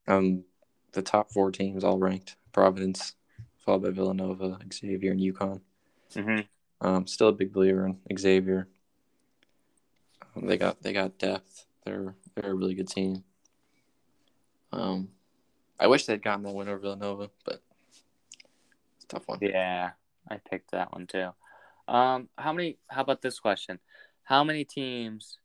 [0.07, 0.45] um,
[0.93, 3.15] the top four teams all ranked: Providence,
[3.59, 5.61] followed by Villanova, Xavier, and UConn.
[6.15, 6.41] Mm-hmm.
[6.85, 8.69] Um, still a big believer in Xavier.
[10.37, 11.65] Um, they got they got depth.
[11.87, 13.25] They're they're a really good team.
[14.71, 15.09] Um,
[15.81, 17.63] I wish they'd gotten that win over Villanova, but
[18.97, 19.39] it's a tough one.
[19.41, 19.93] Yeah,
[20.31, 21.31] I picked that one too.
[21.89, 22.77] Um, how many?
[22.89, 23.79] How about this question?
[24.25, 25.39] How many teams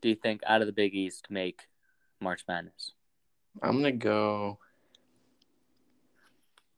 [0.00, 1.68] do you think out of the Big East make
[2.18, 2.92] March Madness?
[3.62, 4.58] I'm gonna go.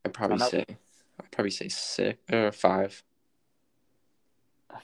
[0.05, 3.05] I'd probably not- say I'd probably say six or five.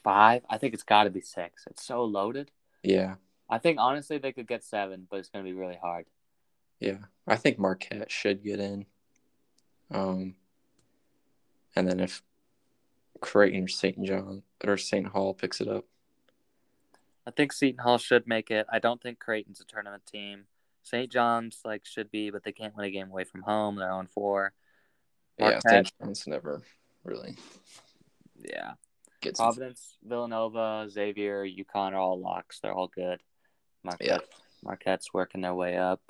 [0.02, 0.42] Five?
[0.48, 1.64] I think it's got to be six.
[1.68, 2.50] It's so loaded.
[2.82, 3.16] Yeah,
[3.48, 6.06] I think honestly they could get seven, but it's going to be really hard.
[6.78, 6.98] yeah.
[7.26, 8.86] I think Marquette should get in.
[9.92, 10.34] Um,
[11.76, 12.22] and then if
[13.20, 14.02] Creighton or St.
[14.02, 15.06] John or St.
[15.06, 15.84] Hall picks it up,
[17.26, 18.66] I think Seton Hall should make it.
[18.72, 20.46] I don't think Creighton's a tournament team.
[20.82, 21.10] St.
[21.10, 23.76] John's like should be, but they can't win a game away from home.
[23.76, 24.52] They're on four.
[25.38, 25.92] Yeah, St.
[26.00, 26.62] John's never
[27.04, 27.36] really
[28.42, 28.72] Yeah.
[29.20, 29.38] Gets.
[29.38, 32.60] Providence, Villanova, Xavier, UConn are all locks.
[32.60, 33.20] They're all good.
[33.82, 34.24] Marquette,
[34.62, 36.02] Marquette's working their way up.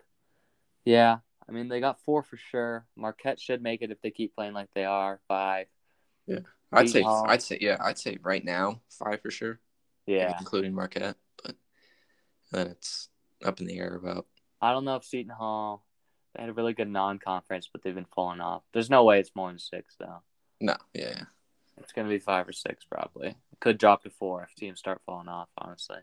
[0.84, 1.18] Yeah,
[1.48, 2.86] I mean they got four for sure.
[2.96, 5.20] Marquette should make it if they keep playing like they are.
[5.28, 5.66] Five.
[6.26, 6.40] Yeah,
[6.72, 7.02] I'd say.
[7.02, 7.26] Hall.
[7.28, 7.58] I'd say.
[7.60, 9.60] Yeah, I'd say right now five for sure.
[10.06, 11.54] Yeah, including Marquette, but
[12.50, 13.08] then it's
[13.44, 14.26] up in the air about.
[14.60, 15.84] I don't know if Seton Hall.
[16.34, 18.62] They had a really good non-conference, but they've been falling off.
[18.72, 20.22] There's no way it's more than six though.
[20.60, 21.24] No, yeah,
[21.81, 23.35] It's gonna be five or six probably.
[23.59, 25.48] Could drop to four if teams start falling off.
[25.59, 25.98] Honestly.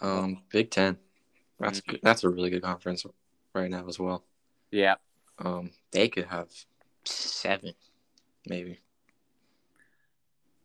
[0.00, 0.98] um, Big Ten.
[1.58, 1.90] That's Mm-hmm.
[1.92, 2.00] good.
[2.02, 3.06] That's a really good conference
[3.54, 4.24] right now as well.
[4.70, 4.96] Yeah.
[5.38, 6.48] Um, they could have
[7.04, 7.74] seven,
[8.46, 8.80] maybe.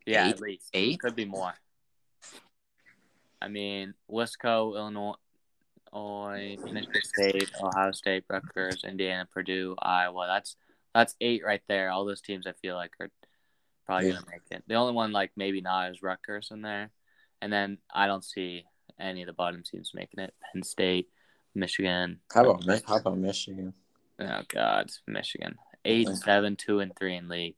[0.05, 0.33] Yeah, Eight?
[0.33, 0.99] at least Eight?
[0.99, 1.53] could be more.
[3.41, 5.13] I mean, Wisco, Illinois,
[5.93, 10.25] Illinois, Michigan State, Ohio State, Rutgers, Indiana, Purdue, Iowa.
[10.27, 10.55] That's
[10.93, 11.91] that's eight right there.
[11.91, 13.09] All those teams I feel like are
[13.85, 14.13] probably Yeah.
[14.15, 14.63] gonna make it.
[14.67, 16.91] The only one like maybe not is Rutgers in there,
[17.41, 18.65] and then I don't see
[18.99, 20.33] any of the bottom teams making it.
[20.51, 21.09] Penn State,
[21.55, 22.19] Michigan.
[22.33, 23.73] How about Mi- how about Michigan?
[24.19, 25.57] Oh God, Michigan.
[25.85, 27.55] Eight and seven, two and three in league.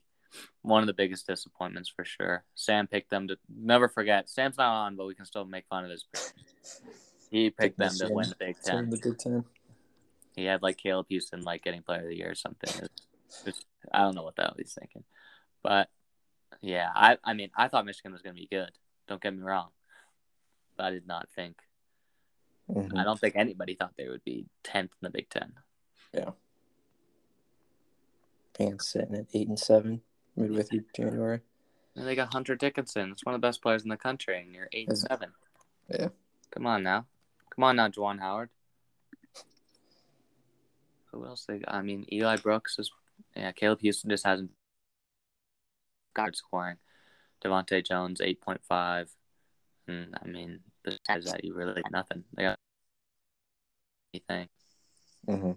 [0.61, 2.43] One of the biggest disappointments for sure.
[2.53, 4.29] Sam picked them to never forget.
[4.29, 6.05] Sam's not on, but we can still make fun of his.
[7.31, 8.89] He picked them to win the Big Ten.
[8.89, 9.45] the Big Ten.
[10.35, 12.69] He had like Caleb Houston like getting Player of the Year or something.
[12.69, 15.03] It's- it's- I don't know what the hell he's thinking,
[15.63, 15.89] but
[16.61, 18.71] yeah, I I mean I thought Michigan was going to be good.
[19.07, 19.69] Don't get me wrong,
[20.77, 21.61] but I did not think.
[22.69, 22.97] Mhm.
[22.97, 25.53] I don't think anybody thought they would be tenth in the Big Ten.
[26.13, 26.31] Yeah.
[28.53, 30.01] Pants sitting at eight and seven
[30.35, 31.41] midway through January.
[31.95, 33.11] And they got Hunter Dickinson.
[33.11, 35.33] It's one of the best players in the country, and you're eight and seven.
[35.89, 36.09] Yeah.
[36.51, 37.07] Come on now.
[37.53, 38.49] Come on now, Juwan Howard.
[41.11, 41.73] Who else they got?
[41.73, 42.90] I mean, Eli Brooks is
[43.36, 44.52] yeah, Caleb Houston just hasn't
[46.14, 46.78] got scoring.
[47.44, 49.10] Devontae Jones eight point five.
[49.88, 52.23] And I mean, besides that you really got nothing.
[52.34, 52.57] They got
[54.14, 54.48] anything.
[55.28, 55.52] Mm-hmm.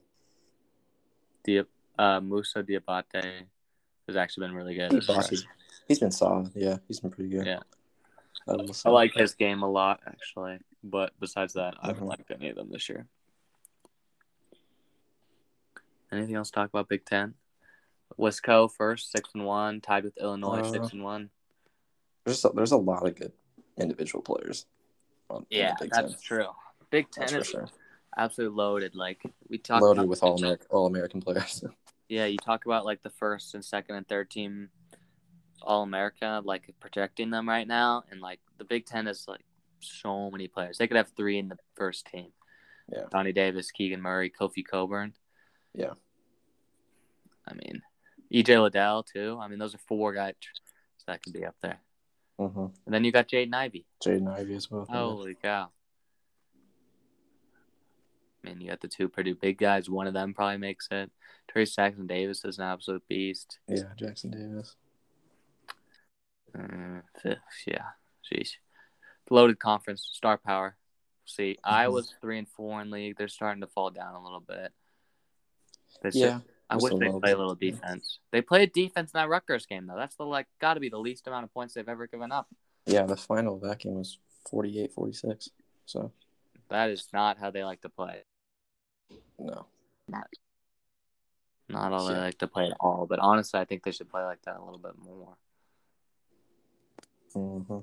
[1.46, 1.66] Diab-
[1.98, 3.44] uh Moussa Diabate
[4.08, 4.92] has actually been really good.
[4.92, 5.46] a.
[5.86, 6.50] He's been solid.
[6.54, 7.46] Yeah, he's been pretty good.
[7.46, 7.60] Yeah.
[8.46, 10.58] I like his game a lot, actually.
[10.86, 13.06] But besides that, I haven't liked any of them this year.
[16.12, 17.34] Anything else to talk about Big Ten?
[18.18, 21.30] Wisco first, six and one, tied with Illinois, Uh, six and one.
[22.24, 23.32] There's a, there's a lot of good
[23.78, 24.66] individual players.
[25.30, 26.20] On, Yeah, Big that's Ten.
[26.22, 26.46] true.
[26.90, 27.66] Big Ten That's is sure.
[28.16, 28.94] absolutely loaded.
[28.94, 31.64] Like we talked Loaded about, with all American all American players.
[32.08, 34.68] yeah, you talk about like the first and second and third team
[35.62, 39.44] All America, like projecting them right now, and like the Big Ten is like
[39.80, 40.78] so many players.
[40.78, 42.28] They could have three in the first team.
[42.92, 43.04] Yeah.
[43.10, 45.14] Donnie Davis, Keegan Murray, Kofi Cockburn.
[45.74, 45.94] Yeah.
[47.46, 47.82] I mean,
[48.32, 49.38] EJ Liddell too.
[49.40, 50.34] I mean, those are four guys
[51.06, 51.78] that can be up there.
[52.38, 52.66] mm-hmm.
[52.86, 53.86] And then you got Jaden Ivey.
[54.04, 54.86] Jaden Ivey as well.
[54.88, 55.70] Holy cow!
[58.42, 59.88] I mean, you got the two Purdue big guys.
[59.88, 61.10] One of them probably makes it.
[61.52, 63.58] Trayce Jackson Davis is an absolute beast.
[63.68, 64.76] Yeah, Jackson Davis.
[66.56, 67.34] Uh,
[67.66, 67.84] yeah,
[68.30, 68.56] sheesh.
[69.30, 70.76] Loaded conference, star power.
[71.26, 73.16] See, Iowa's three and four in league.
[73.16, 74.72] They're starting to fall down a little bit.
[76.12, 78.18] Yeah, I Just wish a they play a little defense.
[78.30, 79.96] They played defense in that Rutgers game though.
[79.96, 82.48] That's the like got to be the least amount of points they've ever given up.
[82.86, 83.04] yeah.
[83.04, 84.18] The final of that game was
[84.52, 85.48] 48-46.
[85.86, 86.12] So
[86.68, 88.22] That is not how they like to play.
[89.38, 89.66] no.
[90.08, 90.26] Not
[91.68, 93.06] not all they like to play at all.
[93.08, 95.36] But honestly, I think they should play like that a little bit more.
[97.34, 97.78] Mm-hmm.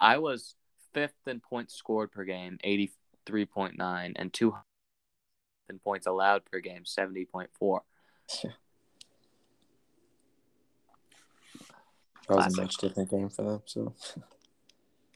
[0.00, 0.54] I was
[0.92, 2.92] fifth in points scored per game, eighty
[3.24, 4.54] three point nine, and two
[5.68, 7.82] in points allowed per game, seventy point four.
[12.28, 12.58] That was Classic.
[12.58, 13.62] a much different game for them.
[13.66, 13.94] So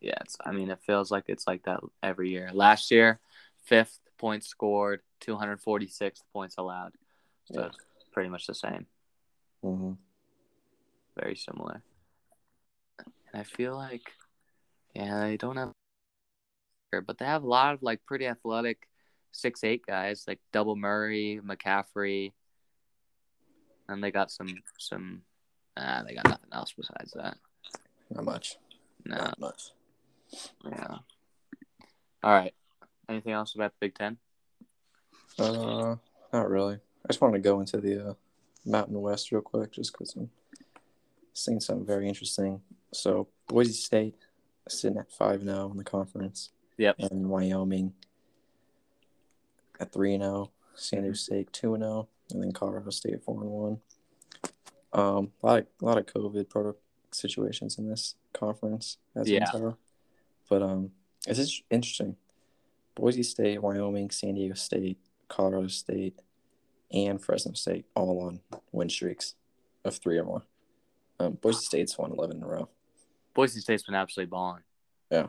[0.00, 2.50] Yeah, it's, I mean, it feels like it's like that every year.
[2.52, 3.20] Last year,
[3.64, 6.94] fifth points scored, two hundred forty six points allowed.
[7.52, 7.66] So Yeah.
[7.66, 7.78] it's
[8.12, 8.86] pretty much the same.
[9.62, 9.92] hmm
[11.18, 11.82] very similar.
[12.98, 14.12] And I feel like,
[14.94, 15.72] yeah, they don't have,
[17.06, 18.86] but they have a lot of like pretty athletic
[19.32, 22.32] six eight guys like Double Murray, McCaffrey,
[23.88, 24.48] and they got some
[24.78, 25.22] some.
[25.76, 27.36] Uh, they got nothing else besides that.
[28.10, 28.56] not much.
[29.06, 29.70] No, Not much.
[30.66, 30.96] yeah.
[32.22, 32.52] All right.
[33.08, 34.18] Anything else about the Big Ten?
[35.38, 35.96] Uh,
[36.32, 36.74] not really.
[36.74, 38.14] I just wanted to go into the uh,
[38.66, 40.28] Mountain West real quick, just because I'm
[41.32, 42.60] seeing something very interesting.
[42.92, 44.16] So Boise State
[44.68, 46.50] sitting at five zero in the conference.
[46.78, 46.96] Yep.
[46.98, 47.92] And Wyoming
[49.78, 50.50] at three and zero.
[50.74, 53.80] San Diego State two and zero, and then Colorado State four and one.
[54.92, 56.80] Um, a lot of a lot of COVID protocol
[57.12, 59.44] situations in this conference, as Yeah.
[60.48, 60.92] But um,
[61.26, 62.16] it's just interesting.
[62.94, 66.18] Boise State, Wyoming, San Diego State, Colorado State,
[66.92, 68.40] and Fresno State all on
[68.72, 69.34] win streaks
[69.84, 70.42] of three or more.
[71.18, 72.68] Um, Boise State's won eleven in a row.
[73.34, 74.62] Boise State's been absolutely balling.
[75.10, 75.26] Yeah.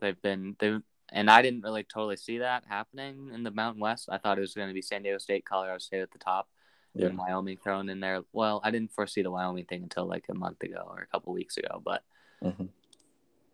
[0.00, 0.78] They've been they
[1.12, 4.08] and I didn't really totally see that happening in the Mountain West.
[4.10, 6.48] I thought it was going to be San Diego State, Colorado State at the top,
[6.94, 7.06] Yeah.
[7.06, 8.22] and Wyoming thrown in there.
[8.32, 11.32] Well, I didn't foresee the Wyoming thing until like a month ago or a couple
[11.32, 12.02] weeks ago, but
[12.42, 12.66] hmm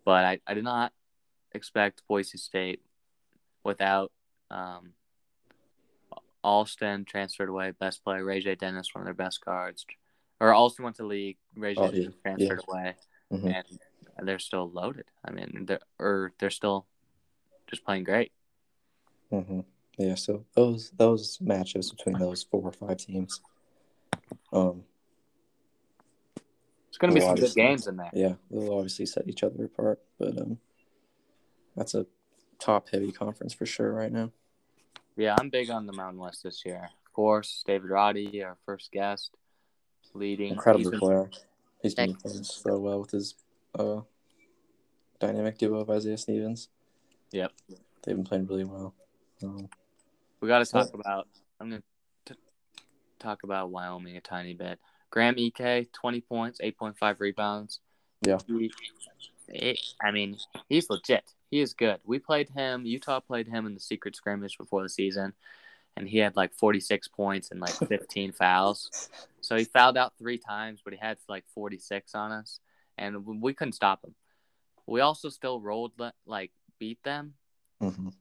[0.05, 0.93] but I, I did not
[1.53, 2.81] expect Boise State
[3.63, 4.11] without
[4.51, 4.95] um,
[6.43, 8.57] Alston transferred away, best player Ray J.
[8.57, 9.87] Dennis, one of their best guards,
[10.41, 11.81] or Alston went to league, Ray J.
[11.81, 12.75] Oh, yeah, Dennis transferred yeah.
[12.81, 12.95] away,
[13.41, 13.49] hmm
[14.19, 15.07] and they're still loaded.
[15.25, 16.87] I mean, they're or they're still
[17.69, 18.33] just playing great.
[19.31, 19.61] hmm
[19.99, 20.15] Yeah.
[20.17, 23.41] So those those matchups between those four or five teams,
[24.53, 24.85] um,
[26.89, 28.11] It's going to be some good games in there.
[28.13, 30.01] yeah, they'll obviously set each other apart.
[30.19, 30.59] But um,
[31.75, 32.07] that's a
[32.59, 34.31] top heavy conference for sure right now.
[35.17, 36.91] Yeah, I'm big on the Mountain West this year.
[37.07, 39.31] Of course, David Roddy, our first guest,
[40.15, 40.51] leading.
[40.53, 41.31] Incredible player.
[41.83, 43.35] He's been playing so well with his
[43.79, 44.01] uh,
[45.19, 46.69] dynamic duo of Isaiah Stevens.
[47.33, 47.53] Yep.
[48.03, 48.95] They've been playing really well.
[49.43, 49.69] Um,
[50.41, 51.29] We got to So- talk about.
[51.61, 51.83] I'm going
[52.27, 52.37] to
[53.19, 54.79] talk about Wyoming a tiny bit.
[55.11, 57.81] Graham Ike, 20 points, 8.5 rebounds.
[58.23, 58.39] Yeah.
[58.47, 58.71] He,
[59.49, 60.39] it, I mean,
[60.69, 61.25] he's legit.
[61.51, 61.99] He is good.
[62.05, 62.87] We played him.
[62.87, 65.35] Utah played him in the secret scrimmage before the season,
[65.97, 69.09] and he had like 46 points and like 15 fouls.
[69.41, 72.61] So he fouled out three times, but he had like 46 on us,
[72.99, 74.15] and we couldn't stop him.
[74.87, 75.93] We also still rolled
[76.27, 77.35] like beat them,
[77.81, 78.13] mhm.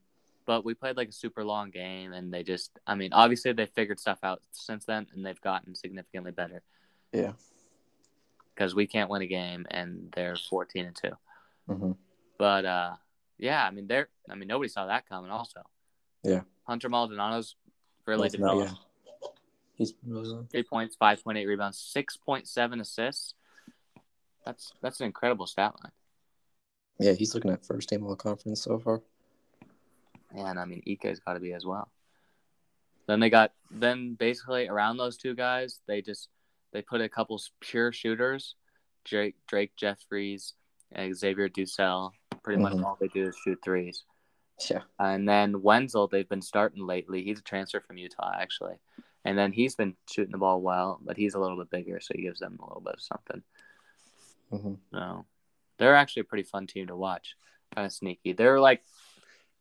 [0.46, 3.66] but we played like a super long game and they just i mean obviously they
[3.66, 6.62] figured stuff out since then and they've gotten significantly better
[7.12, 7.34] Yeah.
[8.54, 11.10] because we can't win a game and they're 14 and 2
[11.74, 11.92] hmm
[12.38, 12.96] but uh
[13.40, 15.62] yeah i mean they're i mean nobody saw that coming also
[16.24, 16.42] Yeah.
[16.64, 17.56] hunter maldonado's
[18.12, 18.74] really That's not- yeah.
[19.76, 19.94] He's
[20.52, 23.34] three points 5.8 rebounds 6.7 assists.
[24.46, 25.92] That's that's an incredible stat line.
[27.00, 29.02] Yeah, he's looking at first team all conference so far.
[30.36, 31.90] and i mean Ike's got to be as well.
[33.08, 36.30] Then they got then basically around those two guys they just
[36.74, 38.56] they put a couple pure shooters
[39.04, 40.54] drake drake jeffries
[41.14, 42.12] xavier dusell.
[42.44, 42.84] Pretty much Mhm.
[42.86, 44.04] all they do is shoot threes
[44.70, 44.82] Yeah.
[45.00, 48.76] and then wenzel they've been starting lately he's a transfer from utah actually
[49.26, 52.14] and then he's been shooting the ball well but he's a little bit bigger so
[52.16, 53.44] he gives them a little bit of something
[54.50, 55.26] hmm so
[55.82, 57.36] they're actually a pretty fun team to watch.
[57.74, 58.34] Kind of sneaky.
[58.34, 58.84] They're like,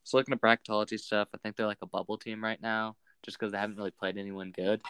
[0.05, 1.29] just looking at bracketology stuff.
[1.35, 4.19] I think they're like a bubble team right now, just because they haven't really played
[4.19, 4.83] anyone good.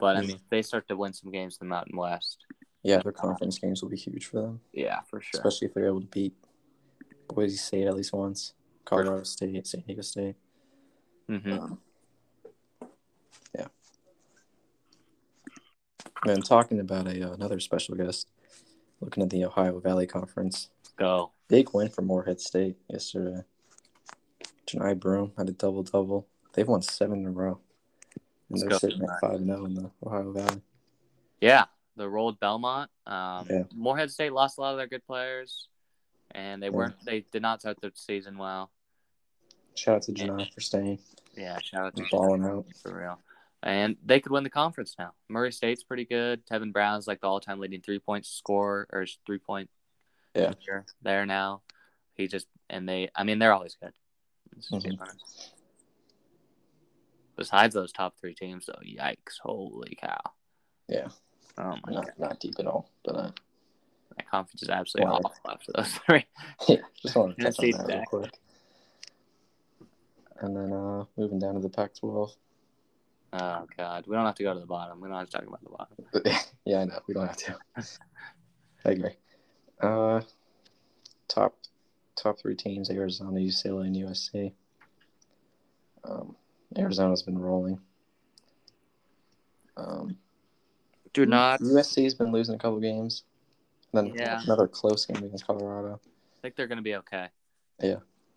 [0.00, 2.44] But I mean, if they start to win some games in the Mountain West,
[2.82, 5.40] Yeah, their conference games will be huge for them, yeah, for sure.
[5.40, 6.34] especially if they're able to beat
[7.28, 8.52] Boise State at least once,
[8.84, 10.36] Colorado State, San Diego State.
[11.28, 11.78] hmm Um,
[13.56, 13.66] yeah.
[16.26, 18.28] And talking about a uh, another special guest,
[19.00, 21.32] looking at the Ohio Valley Conference, Go.
[21.48, 23.42] big win for Morehead State yesterday.
[24.66, 26.26] Johni Broome had a double double.
[26.54, 27.58] They've won seven in a row,
[28.14, 28.20] and
[28.50, 30.62] Let's they're go, sitting at five zero in the Ohio Valley.
[31.40, 31.64] Yeah,
[31.96, 32.90] the rolled Belmont.
[33.06, 33.64] Um, Yeah.
[33.74, 35.68] Morehead State lost a lot of their good players,
[36.30, 36.72] and they Yeah.
[36.72, 37.04] weren't.
[37.04, 38.70] They did not start the season well.
[39.74, 40.98] Shout out to Johni for staying
[41.36, 42.66] Yeah, shout out to balling out.
[42.82, 43.18] for real.
[43.62, 45.14] And they could win the conference now.
[45.28, 46.46] Murray State's pretty good.
[46.46, 49.70] Tevin Brown's like the all-time leading three-point scorer or three-point
[50.34, 50.52] Yeah.
[51.02, 51.62] there now.
[52.14, 53.92] He just and they, I mean, they're always good.
[54.54, 55.50] Let's just be Mhm.
[57.36, 59.38] Besides those top three teams, though, yikes!
[59.42, 60.20] Holy cow!
[60.88, 61.08] Yeah,
[61.58, 63.30] Oh my god, not not deep at all, but uh,
[64.16, 65.20] that conference is absolutely Wow.
[65.24, 66.26] awful after those three.
[66.68, 68.38] yeah, just want to touch on that real quick.
[70.40, 72.30] And then uh, moving down to the Pac-12.
[73.36, 75.00] Oh god, we don't have to go to the bottom.
[75.00, 76.44] We don't have to talk about the bottom.
[76.64, 77.00] yeah, I know.
[77.08, 77.58] We don't have to.
[78.84, 79.16] I agree.
[79.80, 80.20] Uh,
[81.26, 81.56] top
[82.16, 84.52] top three teams: Arizona, UCLA, and USC.
[86.04, 86.36] Um,
[86.78, 87.80] Arizona's been rolling.
[89.76, 90.16] Um,
[91.12, 91.60] Do not.
[91.60, 93.24] USC's been losing a couple games.
[93.92, 94.40] Then Yeah.
[94.44, 96.00] another close game against Colorado.
[96.04, 97.28] I think they're gonna be okay.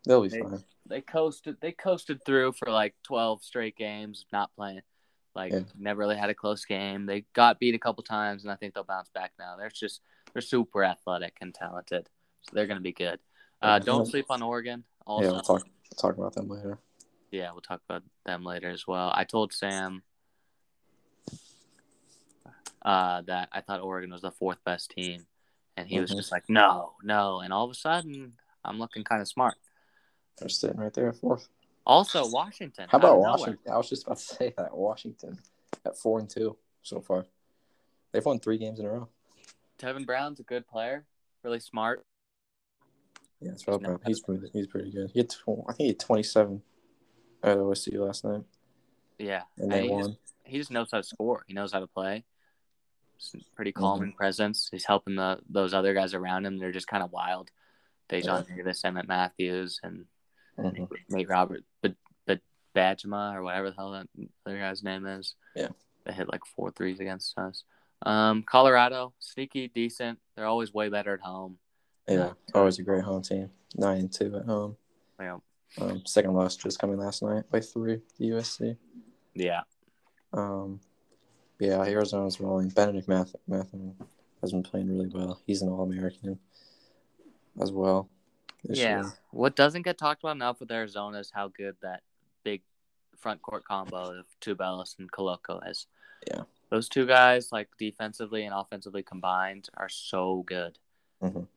[0.08, 0.64] They'll be They- fine.
[0.86, 4.82] they coasted they coasted through for like 12 straight games not playing
[5.36, 5.64] Like Yeah.
[5.78, 7.06] never really had a close game.
[7.06, 9.56] They got beat a couple times, and I think they'll bounce back now.
[9.56, 10.02] They're just
[10.34, 12.10] they're super athletic and talented,
[12.42, 13.20] so they're gonna be good.
[13.62, 14.84] Uh, don't sleep on Oregon.
[15.06, 15.62] Also, yeah, we'll talk
[15.98, 16.80] talk about them later.
[17.32, 19.12] yeah, we'll talk about them later as well.
[19.14, 20.02] I told Sam
[22.84, 25.28] uh, that I thought Oregon was the fourth best team,
[25.76, 26.16] and he was Mhm.
[26.16, 29.58] just like, "No, no," and all of a sudden, I'm looking kind of smart.
[30.40, 31.48] They're sitting right there at fourth.
[31.86, 32.88] Also, Washington.
[32.90, 33.30] How about nowhere.
[33.32, 33.72] Washington?
[33.72, 35.38] I was just about to say that Washington
[35.86, 37.26] at four and two so far.
[38.12, 39.10] They've won three games in a row.
[39.80, 41.06] Tevin Brown's a good player,
[41.44, 42.06] really smart.
[43.40, 44.00] Yeah, it's Rob Brown.
[44.06, 45.12] He's pretty, he's pretty good.
[45.12, 46.64] He had tw- I think he had twenty seven
[47.44, 48.42] at OSU last night,
[49.20, 50.04] Yeah, and and they he, won.
[50.08, 51.44] just, he just knows how to score.
[51.48, 52.24] He knows how to play.
[53.36, 53.80] A pretty Mm-hmm.
[53.84, 54.70] calming presence.
[54.72, 56.58] He's helping the those other guys around him.
[56.58, 57.52] They're just kind of wild.
[58.10, 60.06] Daejon Davis, Emmitt Matthews, and
[60.58, 60.90] Mhm.
[61.10, 61.94] Nate Robert, but
[62.26, 62.40] but
[62.76, 64.08] Badgema or whatever the hell that
[64.46, 65.36] other guy's name is.
[65.56, 65.70] Yeah.
[66.06, 67.64] they hit like four threes against us.
[68.04, 70.20] Um, Colorado, sneaky, decent.
[70.36, 71.60] They're always way better at home.
[72.08, 73.50] Yeah, always a great home team.
[73.76, 74.78] Nine and two at home.
[75.20, 75.40] Yeah,
[75.82, 78.02] Um, second loss just coming last night by three.
[78.18, 78.78] The USC.
[79.34, 79.64] yeah,
[80.32, 80.80] Um,
[81.60, 82.70] yeah, Arizona's rolling.
[82.70, 85.42] Benedict Math- has been playing really well.
[85.46, 86.40] He's an All American
[87.60, 88.10] as well.
[88.64, 89.02] Yeah.
[89.02, 89.14] year.
[89.32, 92.02] What doesn't get talked about enough with Arizona is how good that
[92.44, 92.62] big
[93.18, 95.88] front court combo of Tubelis and Koloko is.
[96.30, 96.44] Yeah.
[96.70, 100.78] those two guys, like defensively and offensively combined, are so good.
[101.24, 101.48] Mhm.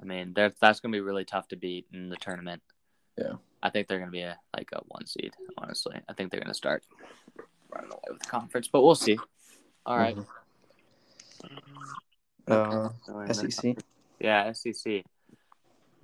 [0.00, 2.62] I mean, that's that's gonna be really tough to beat in the tournament.
[3.18, 3.34] Yeah.
[3.62, 5.34] I think they're gonna be a like a one seed.
[5.58, 6.84] Honestly, I think they're gonna start
[7.70, 9.18] running away with the conference, but we'll see.
[9.86, 10.16] All right.
[10.16, 10.26] Mhm.
[12.46, 13.76] Uh, SEC.
[14.20, 15.04] Yeah, SEC.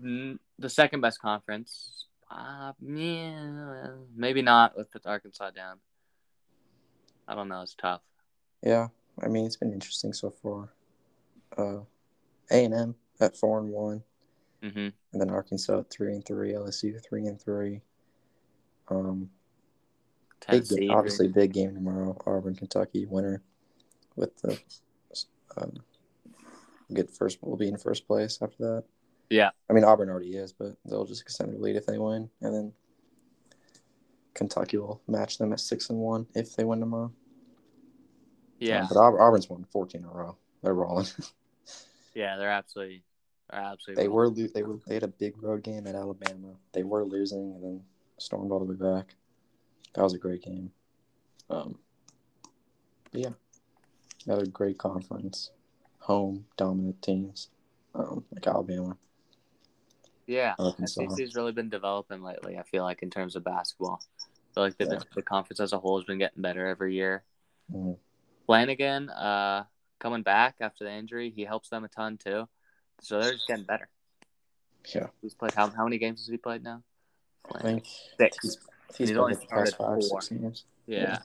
[0.02, 2.06] Mm, The second best conference.
[2.30, 5.78] Uh, yeah, maybe not with Arkansas down.
[7.26, 7.62] I don't know.
[7.62, 8.02] It's tough.
[8.62, 8.88] Yeah,
[9.22, 10.72] I mean it's been interesting so far.
[11.56, 11.80] Uh,
[12.50, 14.02] A and M at four and one,
[14.62, 17.80] hmm and then Arkansas at three and three, LSU three and three.
[18.88, 19.30] Um,
[20.48, 22.16] big Tennessee, obviously big game tomorrow.
[22.26, 23.42] Auburn, Kentucky winner
[24.16, 24.58] with the
[25.56, 25.66] uh,
[26.92, 27.38] get first.
[27.40, 28.84] We'll be in first place after that.
[29.30, 29.50] Yeah.
[29.68, 32.54] I mean Auburn already is, but they'll just extend their lead if they win, and
[32.54, 32.72] then
[34.34, 37.12] Kentucky will match them at six and one if they win tomorrow.
[38.58, 40.36] Yeah, Um, but Aub- Auburn's won fourteen in a row.
[40.62, 41.06] They're rolling.
[42.14, 43.02] yeah, they're absolutely,
[43.50, 44.02] they're absolutely.
[44.02, 46.54] they were lo- they were they had a big road game at Alabama.
[46.72, 47.82] They were losing and then
[48.18, 49.14] stormed all the way back.
[49.94, 50.70] That was a great game.
[51.48, 51.78] Um,
[53.12, 53.30] yeah,
[54.26, 55.50] another great conference,
[55.98, 57.48] home dominant teams,
[57.94, 58.96] um, like Alabama,
[60.30, 60.54] Yeah.
[60.84, 62.56] SEC's really been developing lately.
[62.56, 65.00] I feel like in terms of basketball, I feel like the, Yeah.
[65.14, 67.24] the conference as a whole has been getting better every year.
[67.72, 67.98] Mhm.
[68.48, 69.64] Flanigan, uh,
[69.98, 72.48] coming back after the injury, he helps them a ton too.
[73.00, 73.88] So they're just getting better.
[74.94, 76.82] Yeah, He's played how how many games has he played now?
[77.54, 77.86] I think
[78.18, 78.38] Six.
[78.42, 78.58] he's,
[78.96, 80.20] he's He's only the started five four.
[80.20, 80.64] games.
[80.86, 81.18] Yeah.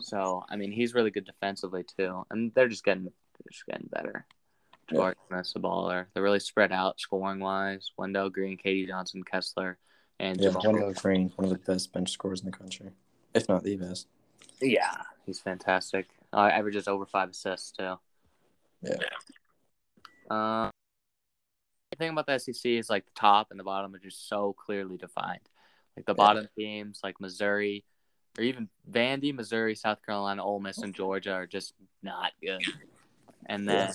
[0.00, 3.88] So I mean, he's really good defensively too, and they're just getting they're just getting
[3.88, 4.26] better.
[4.90, 4.98] Yeah.
[4.98, 6.06] Jabari Smith's a baller.
[6.14, 7.92] They're really spread out scoring wise.
[7.98, 9.78] Wendell Green, KD Johnson, Kessler,
[10.18, 10.62] and Yeah, Jamal.
[10.72, 12.90] Wendell Green, one of the best bench scorers in the country,
[13.34, 14.06] if not the best.
[14.60, 16.06] Yeah, he's fantastic.
[16.32, 17.94] Uh, averages over five assists too.
[18.82, 18.96] Yeah.
[20.30, 20.70] Uh,
[21.90, 24.52] the thing about the SEC is like the top and the bottom are just so
[24.52, 25.40] clearly defined.
[25.96, 26.16] Like the Yeah.
[26.16, 27.84] bottom teams, like Missouri,
[28.38, 32.62] or even Vandy, Missouri, South Carolina, Ole Miss, and Georgia are just not good.
[33.46, 33.90] And then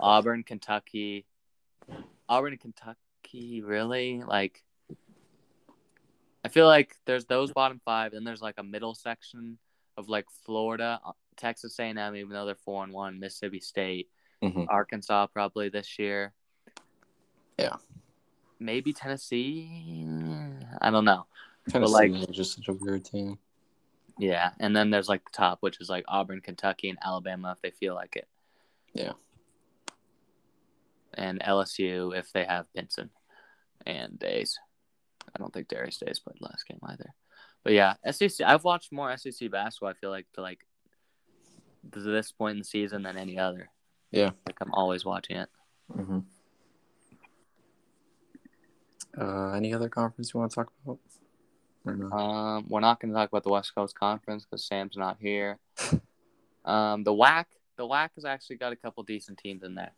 [0.00, 1.26] Auburn, Kentucky,
[2.28, 4.62] Auburn and Kentucky, really like.
[6.44, 9.58] I feel like there's those bottom five, then there's like a middle section
[9.96, 14.08] of like Florida, uh, Texas A&M, even though they're four and one, Mississippi State,
[14.42, 14.66] Mhm.
[14.68, 16.32] Arkansas probably this year.
[17.58, 17.76] Yeah.
[18.60, 20.06] Maybe Tennessee.
[20.80, 21.26] I don't know.
[21.68, 23.38] Tennessee like- is just such a weird team.
[24.18, 27.60] Yeah, and then there's like the top, which is like Auburn, Kentucky, and Alabama if
[27.60, 28.28] they feel like it.
[28.94, 29.12] Yeah.
[31.16, 33.10] And LSU if they have Benson
[33.84, 34.58] and Days.
[35.34, 37.14] I don't think Darius Days played last game either.
[37.64, 38.46] But yeah, SEC.
[38.46, 39.90] I've watched more SEC basketball.
[39.90, 40.60] I feel like to like
[41.92, 43.70] to this point in the season than any other.
[44.10, 44.30] Yeah.
[44.46, 45.48] Like I'm always watching it.
[45.92, 46.18] Mm-hmm.
[49.18, 50.98] Uh, any other conference you want to talk about?
[51.86, 55.58] Um, we're not going to talk about the West Coast Conference because Sam's not here.
[56.66, 57.44] Um, the WAC,
[57.76, 59.92] the WAC has actually got a couple decent teams in there.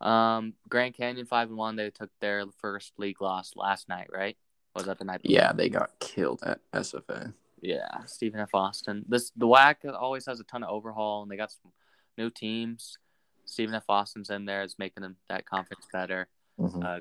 [0.00, 1.76] Um, Grand Canyon five and one.
[1.76, 4.36] They took their first league loss last night, right?
[4.74, 5.22] Was that the night?
[5.22, 5.34] before?
[5.34, 7.34] Yeah, they got killed at SFA.
[7.60, 8.50] Yeah, Stephen F.
[8.54, 9.04] Austin.
[9.08, 11.72] This the WAC always has a ton of overhaul, and they got some
[12.16, 12.96] new teams.
[13.44, 13.84] Stephen F.
[13.88, 16.28] Austin's in there is making them that conference better.
[16.58, 16.84] Mhm.
[16.84, 17.00] Uh,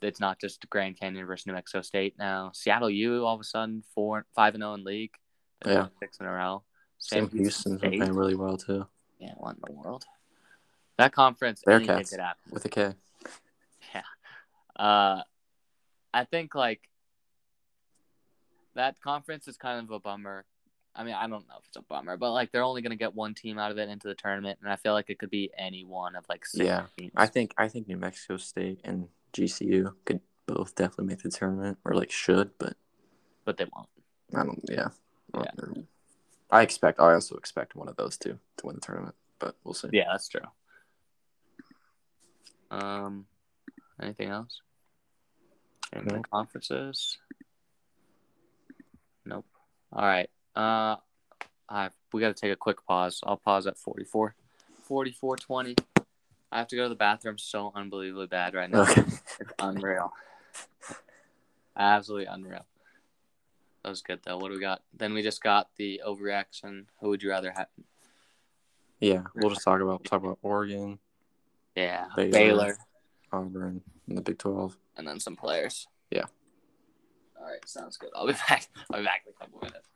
[0.00, 2.50] it's not just Grand Canyon versus New Mexico State now.
[2.54, 5.14] Seattle U all of a sudden four five and zero in league.
[5.66, 5.88] Yeah.
[6.00, 6.62] six in a row.
[6.98, 8.86] Sam Houston's been playing really well too.
[9.18, 10.04] Yeah, what in the world?
[10.96, 12.10] That conference, Bearcats.
[12.10, 12.42] could happen.
[12.50, 12.92] With a K.
[13.94, 14.02] Yeah,
[14.76, 15.22] uh,
[16.12, 16.80] I think like
[18.74, 20.44] that conference is kind of a bummer.
[20.94, 22.96] I mean, I don't know if it's a bummer, but like they're only going to
[22.96, 25.30] get one team out of it into the tournament, and I feel like it could
[25.30, 27.12] be any one of like six Yeah, teams.
[27.16, 31.78] I think I think New Mexico State and GCU could both definitely make the tournament,
[31.84, 32.76] or like should, but
[33.44, 33.88] but they won't.
[34.34, 34.60] I don't.
[34.68, 34.88] Yeah.
[35.34, 35.82] Yeah.
[36.50, 37.00] I expect.
[37.00, 39.88] I also expect one of those two to win the tournament, but we'll see.
[39.92, 40.40] Yeah, that's true.
[42.70, 43.26] Um,
[44.00, 44.60] anything else?
[45.92, 46.14] Any No.
[46.16, 47.18] other conferences?
[49.24, 49.46] Nope.
[49.92, 50.30] All right.
[50.56, 50.96] Uh,
[51.68, 53.20] I we got to take a quick pause.
[53.24, 54.34] I'll pause at 44.
[54.84, 55.76] 44 20.
[56.50, 58.82] I have to go to the bathroom so unbelievably bad right now.
[58.82, 59.02] Okay.
[59.40, 60.12] It's unreal.
[61.76, 62.64] Absolutely unreal.
[63.88, 64.36] That was good though.
[64.36, 64.82] What do we got?
[64.92, 66.84] Then we just got the overreaction.
[67.00, 67.68] Who would you rather have?
[69.00, 70.98] yeah, we'll just talk about talk about Oregon,
[71.74, 72.30] Yeah, Baylor.
[72.32, 72.78] Baylor,
[73.32, 74.76] Auburn, and the Big Twelve.
[74.98, 75.86] and then some players.
[76.10, 76.24] Yeah.
[77.40, 78.10] All right, sounds good.
[78.14, 78.66] I'll be back.
[78.92, 79.88] I'll be back in a couple minutes.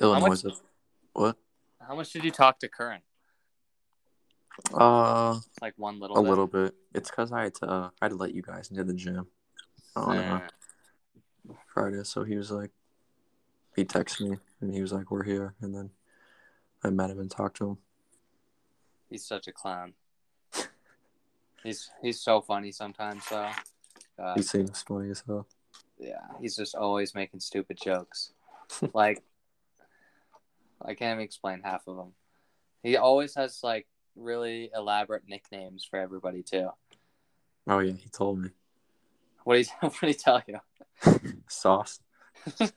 [0.00, 0.54] Illinois much-
[1.12, 1.36] What?
[1.80, 3.00] How much did you talk to Curran?
[4.74, 6.16] Uh, Like one little.
[6.16, 6.28] a bit?
[6.28, 6.74] little bit.
[6.94, 7.66] It's because I had to.
[7.66, 9.26] Uh, I had to let you guys into the gym
[9.96, 10.48] on uh.
[11.72, 12.70] Friday, so he was like,
[13.74, 15.90] he texted me and he was like, "We're here," and then
[16.84, 17.78] I met him and talked to him.
[19.08, 19.94] He's such a clown.
[21.62, 23.50] he's he's so funny sometimes though.
[24.18, 24.36] God.
[24.36, 25.46] He seems funny as hell.
[25.98, 28.32] yeah, he's just always making stupid jokes.
[28.92, 29.22] like,
[30.82, 32.12] I can't even explain half of them.
[32.82, 33.86] He always has like
[34.16, 36.70] really elaborate nicknames for everybody too.
[37.68, 38.50] Oh yeah, he told me
[39.44, 40.60] What did he, what did he tell you?
[41.48, 42.00] sauce.
[42.60, 42.68] yeah.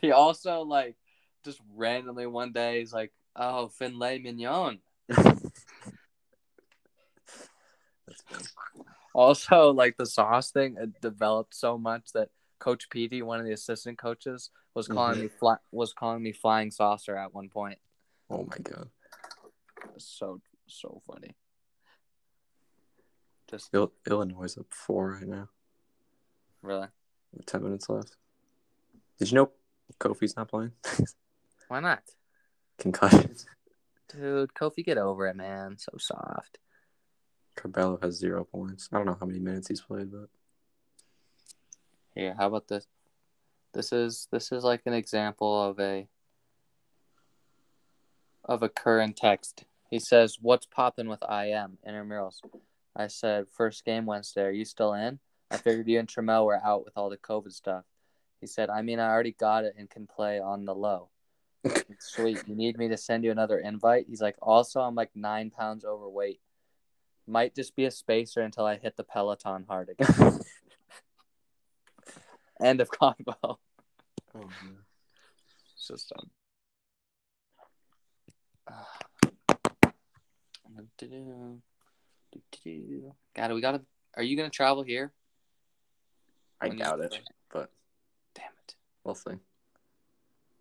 [0.00, 0.96] He also like
[1.44, 4.80] just randomly one day he's like, "Oh, Finlay mignon."
[8.06, 8.22] That's.
[9.14, 12.28] Also, like the sauce thing, it developed so much that
[12.66, 15.22] Coach Petey, one of the assistant coaches, was calling Mhm.
[15.22, 17.78] me fly, was calling me flying saucer at one point.
[18.28, 18.90] Oh my god.
[19.98, 21.36] So so funny.
[23.46, 25.48] Just Il- Illinois is up four right now.
[26.60, 26.88] really,
[27.32, 28.16] With ten minutes left.
[29.18, 29.52] Did you know
[30.00, 30.72] Kofi's not playing?
[31.68, 32.02] why not,
[32.78, 33.36] Concussion.
[34.08, 34.54] dude?
[34.54, 35.78] Kofi, get over it, man.
[35.78, 36.58] So soft.
[37.54, 38.88] Cabello has zero points.
[38.92, 40.28] I don't know how many minutes he's played, but
[42.16, 42.86] Here, how about this?
[43.74, 46.08] This is this is like an example of a
[48.42, 49.64] of a current text.
[49.90, 52.40] He says, "What's popping with IM intramurals?"
[52.96, 54.44] I said, "First game Wednesday.
[54.44, 55.18] Are you still in?"
[55.50, 57.84] I figured you and Trammell were out with all the COVID stuff.
[58.40, 61.10] He said, "I mean, I already got it and can play on the low."
[62.00, 62.48] Sweet.
[62.48, 64.06] You need me to send you another invite?
[64.08, 66.40] He's like, "Also, I'm like nine pounds overweight.
[67.26, 70.40] Might just be a spacer until I hit the Peloton hard again."
[72.62, 73.34] End of convo.
[73.42, 73.58] oh,
[74.34, 74.78] man.
[75.74, 76.30] It's just um.
[83.34, 83.82] God, we gotta.
[84.16, 85.12] Are you gonna travel here?
[86.60, 87.18] I When you- doubt it,
[87.52, 87.70] but
[88.34, 88.74] Damn it!
[89.04, 89.30] we'll see.
[89.32, 89.38] We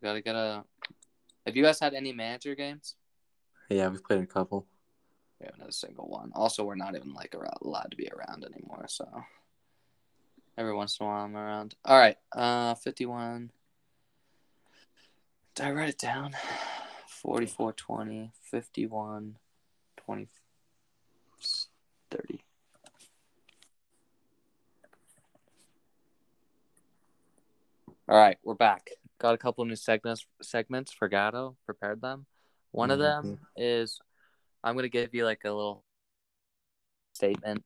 [0.03, 0.63] gotta get a.
[1.45, 2.95] Have you guys had any manager games?
[3.69, 4.67] Yeah, we've played a couple.
[5.39, 6.31] We haven't had a single one.
[6.35, 8.85] Also, we're not even like allowed to be around anymore.
[8.87, 9.05] So
[10.57, 11.75] every once in a while, I'm around.
[11.85, 13.51] All right, uh, fifty-one.
[15.55, 16.35] Did I write it down?
[17.07, 19.37] 44, 20, 51,
[19.97, 20.27] 20,
[22.11, 22.39] 30.
[28.07, 28.89] All right, we're back.
[29.17, 32.25] Got a couple new segments segments for Gato, Prepared them.
[32.71, 33.99] One of them is
[34.63, 35.83] I'm gonna give you like a little
[37.13, 37.63] statement,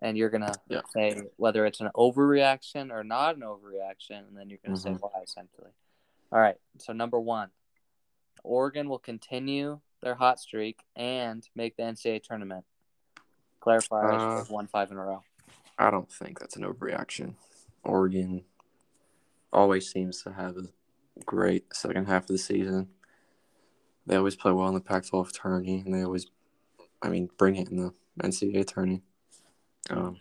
[0.00, 0.82] and you're gonna Yeah.
[0.92, 5.00] say whether it's an overreaction or not an overreaction, and then you're gonna say Mhm.
[5.00, 5.70] why essentially.
[6.32, 6.60] All right.
[6.78, 7.50] So number one,
[8.42, 12.64] Oregon will continue their hot streak and make the NCAA tournament.
[13.60, 15.22] Clarifiers Uh, won five in a row.
[15.78, 17.36] I don't think that's an overreaction.
[17.84, 18.44] Oregon
[19.52, 20.68] always seems to have a
[21.26, 22.94] great second half of the season.
[24.06, 26.26] They always play well in the Pac-12 tourney, and they always,
[27.02, 29.02] I mean, bring it in the NCAA tourney.
[29.88, 30.18] Um,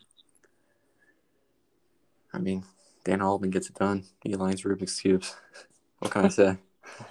[2.34, 2.64] I mean,
[3.04, 4.06] Dana Altman gets it done.
[4.24, 5.36] He lines Rubik's cubes.
[6.00, 6.58] what can I say?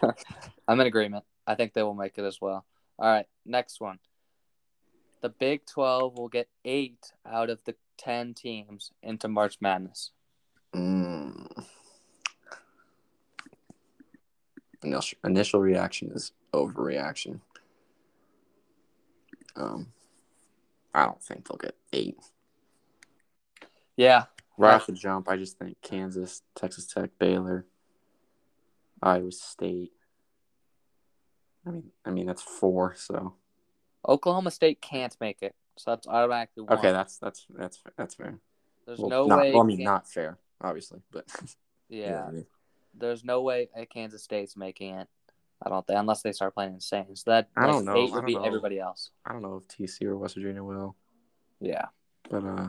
[0.69, 1.25] I'm in agreement.
[1.47, 2.65] I think they will make it as well.
[2.99, 3.99] All right, next one.
[5.21, 10.13] The Big 12 will get eight out of the 10 teams into March Madness.
[10.75, 11.65] Mm.
[14.85, 17.41] Initial, initial reaction is overreaction.
[19.57, 19.89] Um,
[20.95, 22.17] I don't think they'll get eight.
[23.99, 24.25] Yeah,
[24.57, 27.67] Right off the jump, I just think Kansas, Texas Tech, Baylor,
[29.03, 29.93] Iowa State.
[31.67, 32.95] I mean, I mean that's four.
[32.97, 33.35] So
[34.09, 36.79] Oklahoma State can't make it, so that's automatically one.
[36.79, 38.39] okay, that's that's that's that's fair.
[38.87, 39.53] There's Well, no not, way.
[39.53, 41.27] Well, I mean, Kan- not fair, obviously, but
[41.89, 42.47] yeah, mean,
[42.95, 45.09] there's no way Kansas State's making it.
[45.61, 47.15] I don't think unless they start playing insane.
[47.17, 47.93] So that I don't know.
[47.97, 48.45] I would don't be know.
[48.45, 49.11] everybody else.
[49.27, 50.95] I don't know if TC or West Virginia will,
[51.61, 51.87] Yeah.
[52.31, 52.69] but uh,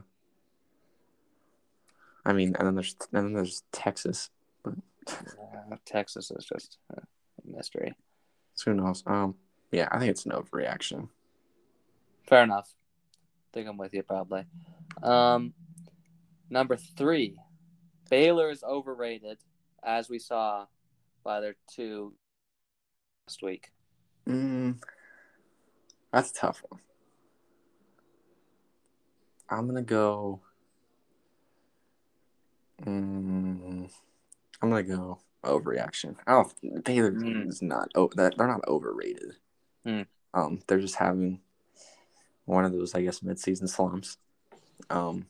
[2.26, 4.30] I mean, and then there's and then there's Texas.
[4.66, 7.02] Yeah, Texas is just a
[7.46, 7.94] mystery.
[8.54, 9.04] So who knows?
[9.06, 9.36] Um,
[9.72, 11.10] yeah, I think it's an overreaction.
[12.28, 12.74] Fair enough.
[13.14, 14.46] I think I'm with you probably.
[15.02, 15.54] Um,
[16.50, 17.40] number three,
[18.10, 19.38] Baylor is overrated,
[19.84, 20.66] as we saw
[21.24, 22.14] by their two
[23.28, 23.72] last week.
[24.28, 24.82] Mm,
[26.12, 26.82] that's a tough one.
[29.50, 30.42] I'm gonna go.
[32.86, 33.90] Mm,
[34.62, 36.16] I'm gonna go overreaction.
[36.28, 36.84] I don't.
[36.84, 37.48] Baylor Mm.
[37.50, 37.90] is not.
[37.96, 39.36] Oh, that they're not overrated.
[39.86, 40.08] Mm.
[40.34, 41.42] Um, they're just having
[42.46, 44.18] one of those, I guess, midseason slumps.
[44.90, 45.28] Um,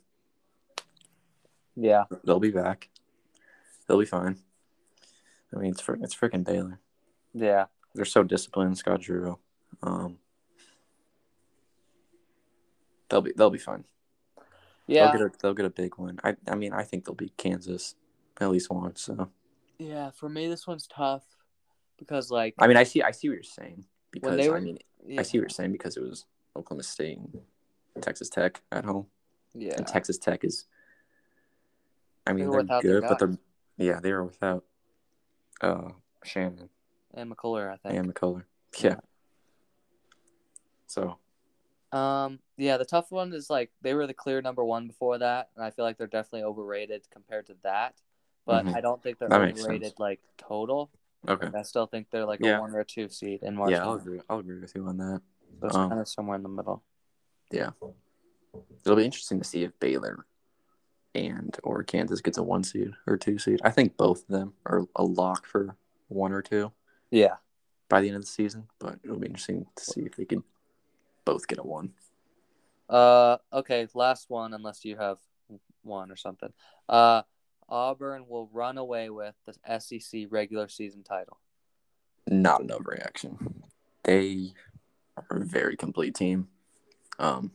[1.76, 2.06] Yeah.
[2.24, 2.90] they'll be back.
[3.88, 4.42] They'll be fine.
[5.54, 6.80] I mean, it's fr- it's freaking Baylor.
[7.34, 7.66] Yeah.
[7.96, 9.40] They're so disciplined, Scott Drew.
[9.82, 10.20] Um,
[13.10, 13.86] they'll be they'll be fine.
[14.90, 15.12] Yeah.
[15.12, 16.20] They'll get a, they'll get a big one.
[16.24, 17.96] I I mean, I think they'll beat Kansas
[18.40, 19.02] at least once.
[19.02, 19.30] So
[19.78, 20.12] Yeah.
[20.12, 21.24] For me, this one's tough
[21.98, 24.62] because, like, I mean, I see I see what you're saying because they were- I
[24.62, 25.20] mean yeah.
[25.20, 26.26] I see what you're saying because it was
[26.56, 29.08] Oklahoma State and Texas Tech at home,
[29.54, 29.74] Yeah.
[29.78, 30.66] and Texas Tech is.
[32.28, 33.38] I mean, They they're good, but they're
[33.78, 34.66] yeah, they were without
[35.62, 35.90] uh
[36.24, 36.70] Shannon
[37.14, 37.96] And McCullar, I think.
[37.98, 38.44] and McCullough.
[38.80, 38.90] Yeah.
[38.90, 39.00] Yeah.
[40.88, 41.18] So
[41.92, 45.50] Um, yeah, the tough one is like they were the clear number one before that,
[45.56, 47.96] and I feel like they're definitely overrated compared to that.
[48.46, 48.76] But Mhm.
[48.76, 50.92] I don't think they're That overrated like total.
[51.28, 52.58] okay, Like, I still think they're like Yeah.
[52.58, 53.72] a one or a two seed in March.
[53.72, 54.22] yeah, I'll agree.
[54.30, 55.22] I'll agree with you on that.
[55.62, 56.84] So it's um, kind of somewhere in the middle.
[57.52, 57.72] Yeah.
[58.86, 60.26] It'll be interesting to see if Baylor
[61.16, 63.60] and or Kansas gets a one seed or two seed.
[63.64, 65.76] I think both of them are a lock for
[66.08, 66.72] one or two
[67.12, 67.38] Yeah.
[67.90, 70.44] by the end of the season, but it'll be interesting to see if they can
[71.30, 71.92] both get a one.
[72.90, 75.18] Uh, okay, last one, unless you have
[75.84, 76.52] one or something.
[76.88, 77.22] Uh,
[77.68, 81.38] Auburn will run away with the SEC regular season title.
[82.28, 83.54] Not an overreaction.
[84.04, 84.54] They
[85.18, 86.48] are a very complete team.
[87.20, 87.52] Um,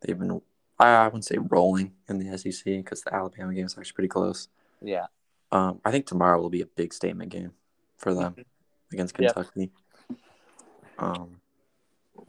[0.00, 0.40] they've been
[0.78, 4.48] I wouldn't say rolling in the SEC because the Alabama game is actually pretty close.
[4.82, 5.06] Yeah.
[5.52, 7.52] Um, I think tomorrow will be a big statement game
[7.98, 8.36] for them
[8.92, 9.34] against Yep.
[9.34, 9.70] Kentucky.
[10.98, 11.40] Um,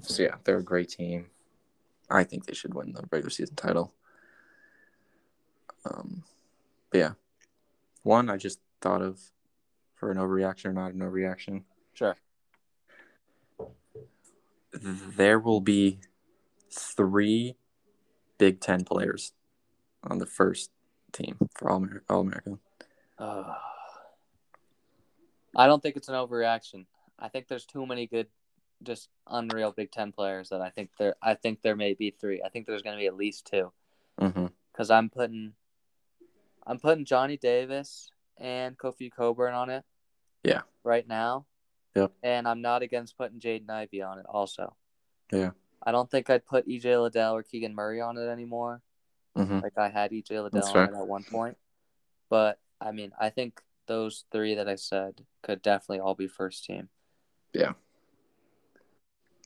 [0.01, 1.27] so yeah, they're a great team.
[2.09, 3.93] I think they should win the regular season title.
[5.85, 6.23] Um,
[6.91, 7.11] but yeah,
[8.03, 9.19] one I just thought of
[9.95, 11.64] for an overreaction or not an overreaction.
[11.93, 12.15] Sure.
[14.72, 15.99] There will be
[16.72, 17.55] three
[18.38, 19.34] Big Ten players
[20.03, 20.72] on the first
[21.11, 22.05] team for All America.
[22.09, 22.59] All America.
[23.18, 23.55] Uh,
[25.55, 26.85] I don't think it's an overreaction.
[27.18, 28.27] I think there's too many good,
[28.83, 31.15] just unreal Big Ten players that I think there.
[31.21, 32.41] I think there may be three.
[32.45, 33.71] I think there's going to be at least two
[34.19, 34.47] Mm-hmm.
[34.71, 35.53] because I'm putting,
[36.65, 39.83] I'm putting Johnny Davis and Kofi Cockburn on it.
[40.43, 40.61] Yeah.
[40.83, 41.45] Right now.
[41.95, 42.11] Yep.
[42.23, 44.25] And I'm not against putting Jaden Ivey on it.
[44.27, 44.75] Also.
[45.31, 45.51] Yeah.
[45.83, 48.81] I don't think I'd put EJ Liddell or Keegan Murray on it anymore.
[49.37, 49.59] Mm-hmm.
[49.59, 50.83] Like I had EJ Liddell That's on fair.
[50.85, 51.57] it at one point.
[52.29, 56.65] But I mean, I think those three that I said could definitely all be first
[56.65, 56.89] team.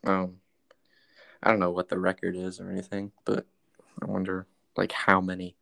[0.04, 0.38] Um,
[1.44, 3.46] I don't know what the record is or anything, but
[4.02, 4.48] I wonder
[4.78, 5.56] like how many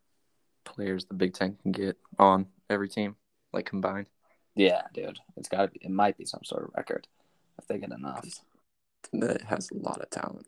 [0.64, 3.16] players the Big Ten can get on every team,
[3.52, 4.08] like combined.
[4.54, 5.18] Yeah, dude.
[5.36, 7.06] It's gotta be it might be some sort of record
[7.58, 8.26] if they get enough.
[9.12, 10.46] That has a lot of talent,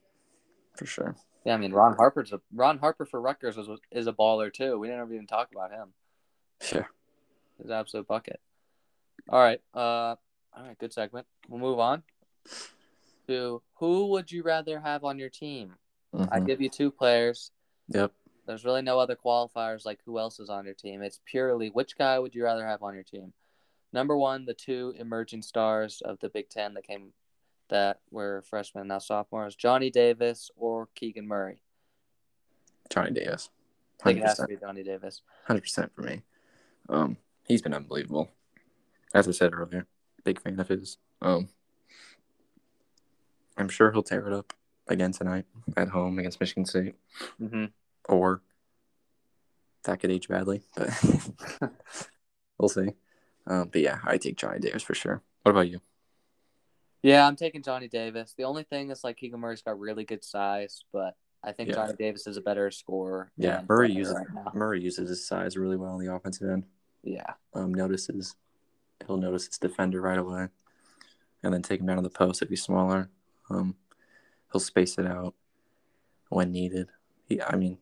[0.77, 1.17] for sure.
[1.45, 4.79] Yeah, I mean Ron Harper's a Ron Harper for Rutgers is, is a baller too.
[4.79, 5.93] We didn't even talk about him.
[6.73, 6.85] Yeah.
[7.61, 8.41] his absolute bucket.
[9.29, 9.61] All right.
[9.75, 10.17] Uh
[10.55, 11.27] all right, good segment.
[11.49, 12.03] We'll move on
[13.75, 15.75] who would you rather have on your team?
[16.15, 16.47] I Mhm.
[16.47, 17.51] give you two players.
[17.89, 18.13] Yep.
[18.47, 21.03] There's really no other qualifiers like who else is on your team.
[21.03, 23.33] It's purely which guy would you rather have on your team?
[23.93, 27.13] Number one, the two emerging stars of the Big Ten that came
[27.69, 31.63] that were freshmen now sophomores, Johnny Davis or Keegan Murray.
[32.91, 33.49] Johnny Davis.
[34.01, 34.49] I think it has to 100%.
[34.49, 35.23] be Johnny Davis.
[35.49, 36.23] 100% for me.
[36.89, 38.31] Um, he's been unbelievable.
[39.15, 39.87] As I said earlier,
[40.25, 40.99] big fan of his.
[41.23, 41.49] Um,
[43.57, 44.53] I'm sure he'll tear it up
[44.89, 45.45] again tonight
[45.77, 46.95] at home against Michigan State,
[47.41, 47.67] Mm-hmm.
[48.09, 48.43] or
[49.85, 50.91] that could age badly, but
[52.59, 52.89] we'll see.
[53.47, 55.23] Um, but yeah, I take Johnny Davis for sure.
[55.43, 55.81] What about you?
[57.03, 58.35] Yeah, I'm taking Johnny Davis.
[58.39, 61.75] The only thing is like Keegan Murray's got really good size, but I think Yeah.
[61.75, 63.33] Johnny Davis is a better scorer.
[63.37, 64.55] Yeah, Murray uses right.
[64.55, 66.65] Murray uses his size really well on the offensive end.
[67.03, 67.33] Yeah.
[67.55, 68.37] Um, notices
[69.05, 70.47] he'll notice his defender right away,
[71.43, 73.11] and then take him down to the post if he's smaller.
[73.55, 73.77] Um,
[74.53, 75.35] he'll space it out
[76.29, 76.89] when needed.
[77.29, 77.79] He, I mean,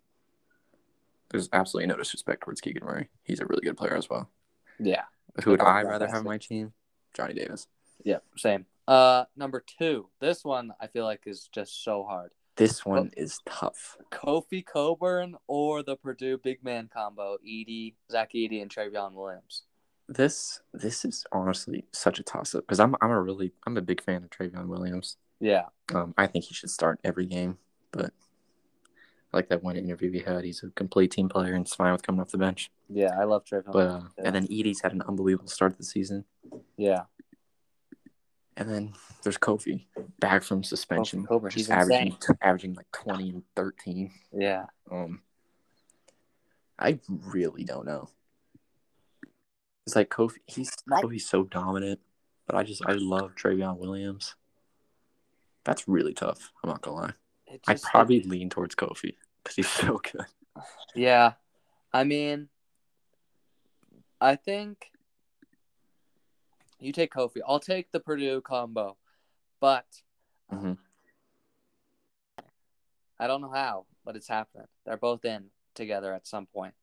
[1.30, 3.08] there's absolutely no disrespect towards Keegan Murray.
[3.22, 4.30] He's a really good player as well.
[4.78, 5.04] Yeah.
[5.44, 6.72] Who would I rather have on my team?
[7.14, 7.66] Johnny Davis.
[8.04, 8.66] Yeah, Same.
[8.88, 10.08] Uh, number two.
[10.20, 12.32] This one I feel like is just so hard.
[12.56, 13.96] This one is tough.
[14.10, 19.62] Kofi Cockburn or the Purdue big man combo, Edey, Zach Edey, and Trevion Williams.
[20.08, 23.80] This this is honestly such a toss up because I'm I'm a really I'm a
[23.80, 25.16] big fan of Trevion Williams.
[25.40, 25.64] Yeah.
[25.94, 27.58] Um, I think he should start every game,
[27.92, 28.12] but
[29.32, 30.44] like that one interview we had.
[30.44, 32.70] He's a complete team player and it's fine with coming off the bench.
[32.88, 33.72] Yeah, I love Tre'Von.
[33.72, 34.24] But uh, Yeah.
[34.26, 36.24] and then Edey's had an unbelievable start to the season.
[36.76, 37.04] yeah,
[38.56, 38.92] And then
[39.22, 39.86] there's Kofi
[40.18, 44.10] back from suspension, Kofi he's averaging averaging like twenty and thirteen.
[44.32, 44.66] yeah.
[44.90, 45.22] Um,
[46.78, 48.08] I really don't know.
[49.86, 50.38] It's like Kofi.
[50.46, 50.70] He's.
[50.88, 52.00] Kofi's so dominant,
[52.46, 54.34] but I just I love Trevion Williams.
[55.70, 56.50] That's really tough.
[56.64, 57.12] I'm not gonna lie.
[57.68, 59.14] Just- probably lean towards Kofi
[59.44, 60.26] because he's so good.
[60.96, 61.34] Yeah,
[61.92, 62.48] I mean,
[64.20, 64.90] I think
[66.80, 67.36] you take Kofi.
[67.46, 68.96] I'll take the Purdue combo,
[69.60, 69.86] but
[70.52, 70.76] Mhm.
[73.20, 74.66] I don't know how, but it's happening.
[74.84, 76.74] They're both in together at some point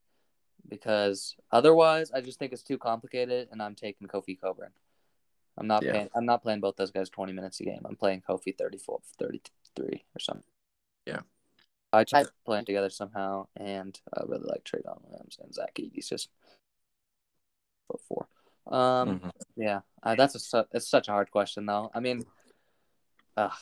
[0.66, 4.72] because otherwise, I just think it's too complicated, and I'm taking Kofi Cockburn.
[5.58, 5.92] I'm not Yeah.
[5.92, 6.10] playing.
[6.16, 7.82] I'm not playing both those guys 20 minutes a game.
[7.86, 10.44] I'm playing Kofi 34, 33 or something.
[11.06, 11.22] Yeah.
[11.94, 16.10] I try to play together somehow, and I really like Trevion Williams and Zach Edey's
[16.10, 16.30] just
[18.08, 18.28] four.
[18.68, 19.32] Um, Mhm.
[19.56, 21.90] yeah, uh, that's a su- it's such a hard question though.
[21.94, 22.26] I mean,
[23.38, 23.56] uh,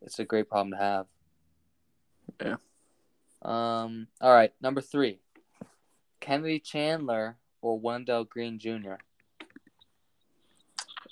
[0.00, 1.06] it's a great problem to have.
[2.40, 2.56] Yeah.
[3.42, 4.08] Um.
[4.22, 5.20] All right, number three,
[6.20, 8.94] Kennedy Chandler or Wendell Green Jr.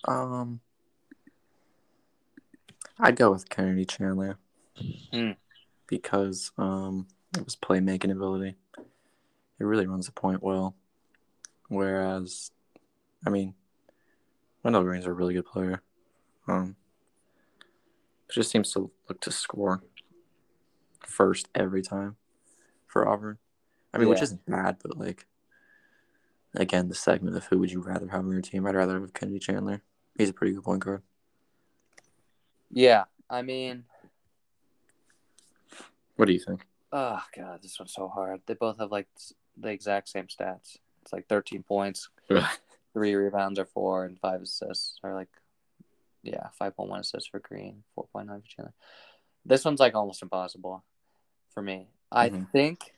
[0.06, 0.60] Um,
[2.98, 4.38] I'd go with Kennedy Chandler
[5.12, 5.32] Hmm.
[5.86, 7.06] because um,
[7.36, 8.56] of his playmaking ability.
[8.78, 10.74] It really runs the point well.
[11.68, 12.50] Whereas,
[13.24, 13.54] I mean,
[14.62, 15.82] Wendell Green's a really good player.
[16.48, 16.76] Um,
[18.28, 19.82] just seems to look to score
[21.00, 22.16] first every time
[22.86, 23.38] for Auburn.
[23.94, 25.26] I mean, which isn't bad, but like,
[26.54, 28.66] again, the segment of who would you rather have on your team?
[28.66, 29.82] I'd rather have Kennedy Chandler.
[30.16, 31.02] He's a pretty good point guard.
[32.70, 33.84] Yeah, I mean,
[36.16, 36.66] What do you think?
[36.92, 38.42] oh god, this one's so hard.
[38.46, 39.08] They both have like
[39.56, 40.76] the exact same stats.
[41.02, 42.08] It's like 13 points,
[42.92, 45.28] three rebounds or four, and five assists, or like,
[46.22, 48.74] yeah, 5.1 assists for Green, 4.9 for Chandler.
[49.44, 50.84] This one's like almost impossible
[51.52, 51.88] for me.
[52.12, 52.50] I Mhm.
[52.52, 52.94] think,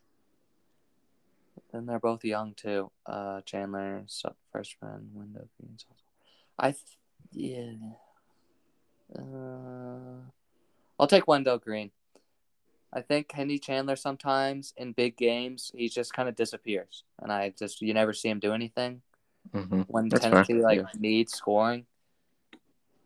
[1.72, 2.90] and they're both young too.
[3.06, 5.78] Uh, Chandler, so- freshman, Wendell Green.
[6.58, 6.98] I, th-
[7.32, 7.72] yeah.
[9.16, 10.20] Uh,
[10.98, 11.90] I'll take Wendell Green.
[12.92, 17.52] I think Kenny Chandler sometimes in big games he just kind of disappears, and I
[17.58, 19.02] just you never see him do anything
[19.52, 19.82] mm-hmm.
[19.82, 20.86] when That's Tennessee fair, like yeah.
[20.98, 21.86] needs scoring,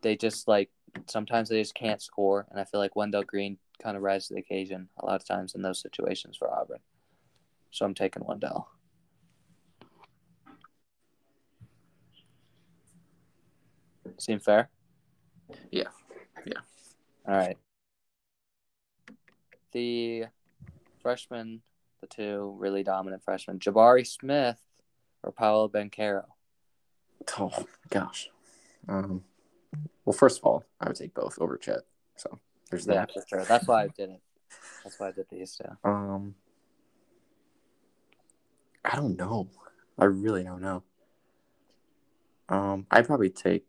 [0.02, 0.70] they just like
[1.06, 4.34] sometimes they just can't score, and I feel like Wendell Green kind of rises to
[4.34, 6.80] the occasion a lot of times in those situations for Auburn.
[7.70, 8.68] So I'm taking Wendell.
[14.18, 14.68] Seem fair?
[15.70, 15.88] Yeah.
[16.44, 16.60] Yeah.
[17.26, 17.56] All right.
[19.72, 20.24] The
[21.00, 21.62] freshman,
[22.00, 24.60] the two really dominant freshmen, Jabari Smith
[25.22, 26.24] or Paolo Banchero.
[27.38, 28.28] Oh gosh.
[28.88, 29.24] Um.
[30.04, 31.80] Well, first of all, I would take both over Chet.
[32.16, 32.38] So
[32.70, 33.12] there's Yeah, that.
[33.12, 33.44] for sure.
[33.44, 34.20] That's why I did it.
[34.82, 35.88] That's why I did these two.
[35.88, 36.34] Um.
[38.84, 39.48] I don't know.
[39.98, 40.82] I really don't know.
[42.48, 43.66] Um, I'd probably take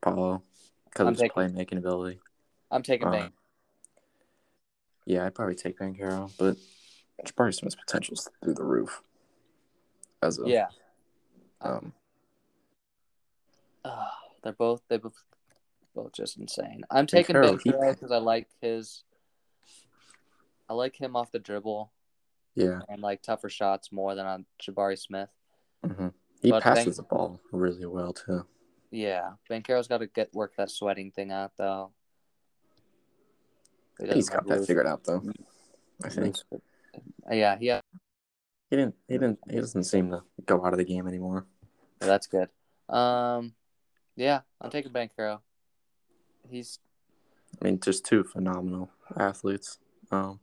[0.00, 0.42] Paolo
[0.84, 2.20] because of his taking- playmaking ability.
[2.70, 3.34] I'm taking Uh, Bank.
[5.06, 6.56] Yeah, I'd probably take Banchero, but
[7.24, 9.02] Jabari Smith's potential's through the roof.
[10.22, 10.68] As a Yeah.
[11.60, 11.92] um,
[13.84, 14.08] Ugh,
[14.42, 15.22] they're both they both
[15.94, 16.84] both just insane.
[16.90, 19.04] I'm taking Banchero, because I like his.
[20.68, 21.90] I like him off the dribble
[22.54, 25.30] yeah, and like tougher shots more than on Jabari Smith.
[25.84, 26.08] Mm-hmm.
[26.42, 28.46] he But passes Bank- the ball really well too.
[28.90, 31.92] Yeah, Banchero's got to get work that sweating thing out though.
[34.00, 35.22] He He's got that figured out though.
[36.02, 36.36] I think
[37.30, 37.80] Yeah, yeah,
[38.70, 38.94] he didn't.
[39.08, 39.38] He didn't.
[39.48, 41.46] He doesn't seem to go out of the game anymore.
[41.98, 42.48] that's good.
[42.88, 43.54] Um,
[44.16, 45.40] yeah, I'm taking Banchero.
[46.48, 46.78] He's
[47.60, 49.78] I mean, just two phenomenal athletes.
[50.10, 50.40] Um,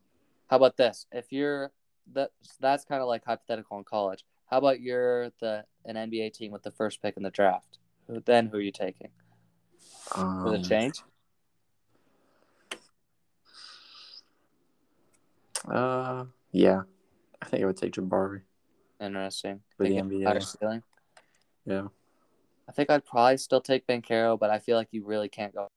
[0.49, 1.05] How about this?
[1.11, 1.71] If you're
[2.13, 4.23] that that's kind of like hypothetical in college.
[4.47, 7.79] How about you're the an NBA team with the first pick in the draft?
[8.07, 9.09] Who- Then who are you taking?
[10.15, 11.03] Um, it change?
[15.67, 16.83] Uh, yeah,
[17.41, 18.41] I think I would take Jabari.
[18.99, 19.61] Interesting.
[19.75, 20.41] For the NBA.
[20.43, 20.83] ceiling.
[21.65, 21.87] Yeah,
[22.67, 25.67] I think I'd probably still take Banchero, but I feel like you really can't go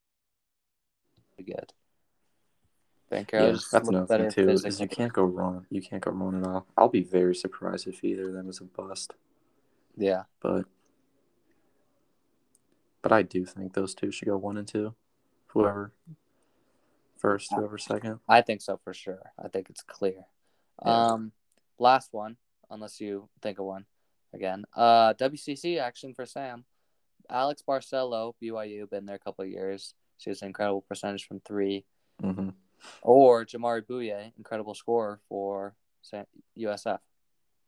[1.44, 1.72] good.
[3.10, 4.50] Banchero yeah, that's another thing too.
[4.50, 5.66] Is you can't go wrong.
[5.70, 6.66] You can't go wrong at all.
[6.76, 9.14] I'll be very surprised if either of them is a bust.
[9.96, 10.66] Yeah, But
[13.02, 14.94] but I do think those two should go one and two.
[15.48, 15.92] Whoever
[17.18, 18.20] first, whoever second.
[18.28, 19.32] I think so for sure.
[19.42, 20.26] I think it's clear.
[20.84, 21.06] Yeah.
[21.06, 21.32] Um,
[21.78, 22.36] last one,
[22.70, 23.84] unless you think of one
[24.32, 24.64] again.
[24.76, 26.64] Uh, WCC action for Sam.
[27.28, 29.94] Alex Barcelo, BYU, been there a couple of years.
[30.18, 31.84] She has an incredible percentage from three.
[32.22, 32.50] mm-hmm.
[33.02, 35.74] Or Jamaree Bouyea, incredible scorer for
[36.58, 36.98] USF.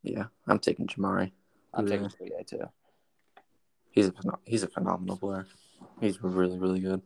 [0.03, 1.33] Yeah, I'm taking Jamaree.
[1.75, 1.91] I'm Bouyea.
[1.91, 2.69] taking Bouyea too.
[3.93, 4.13] He's a
[4.45, 5.47] he's a phenomenal player.
[6.01, 7.03] He's really really good.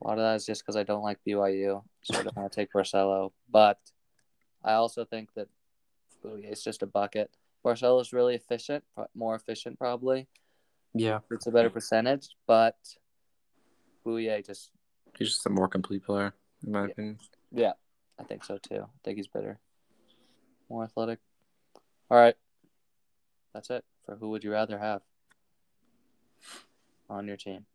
[0.00, 2.50] A lot of that is just because I don't like BYU, so I don't want
[2.50, 3.32] to take Barcelo.
[3.50, 3.78] But
[4.64, 5.48] I also think that
[6.42, 7.30] is just a bucket.
[7.64, 8.82] Barcelo is really efficient,
[9.14, 10.26] more efficient probably.
[10.94, 12.76] Yeah, It's a better percentage, but
[14.04, 14.70] Bouyea just,
[15.16, 16.34] he's just a more complete player
[16.66, 16.90] in my Yeah.
[16.90, 17.18] opinion.
[17.52, 17.72] yeah,
[18.18, 18.82] I think so too.
[18.82, 19.58] I think he's better,
[20.68, 21.20] more athletic.
[22.10, 22.34] All right,
[23.54, 25.02] that's it for who would you rather have
[27.08, 27.66] on your team.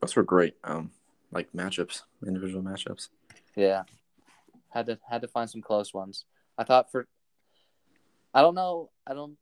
[0.00, 0.56] Those were great.
[0.64, 0.90] Um,
[1.32, 3.08] like matchups, individual matchups.
[3.56, 3.82] Yeah,
[4.70, 6.24] had to had to find some close ones.
[6.58, 7.06] I thought for,
[8.34, 9.36] I don't know, I don't.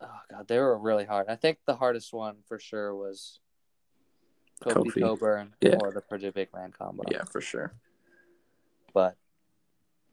[0.00, 1.26] Oh god, they were really hard.
[1.28, 3.38] I think the hardest one for sure was
[4.62, 5.00] Kofi, Kofi.
[5.00, 5.76] Cockburn Yeah.
[5.80, 7.02] or the Purdue big man combo.
[7.10, 7.72] Yeah, for sure.
[8.94, 9.16] but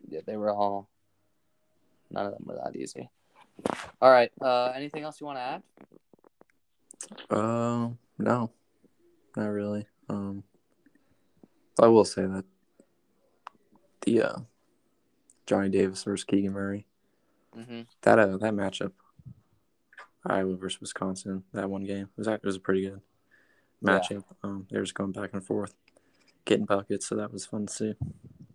[0.07, 0.89] yeah, they were all.
[2.11, 3.10] None of them were that easy.
[4.01, 4.31] All right.
[4.41, 5.64] Uh, anything else you want to add?
[7.30, 7.89] Uh,
[8.19, 8.51] no,
[9.35, 9.87] not really.
[10.09, 10.43] Um,
[11.81, 12.43] I will say that
[14.01, 14.37] the uh,
[15.45, 16.85] Johnny Davis versus Keegan Murray
[17.57, 17.81] Mm-hmm.
[18.03, 18.91] that uh, that matchup,
[20.25, 23.01] Iowa versus Wisconsin, that one game was that was a pretty good
[23.81, 23.99] Yeah.
[23.99, 24.23] matchup.
[24.43, 25.73] Um, they were just going back and forth,
[26.45, 27.93] getting buckets, so that was fun to see.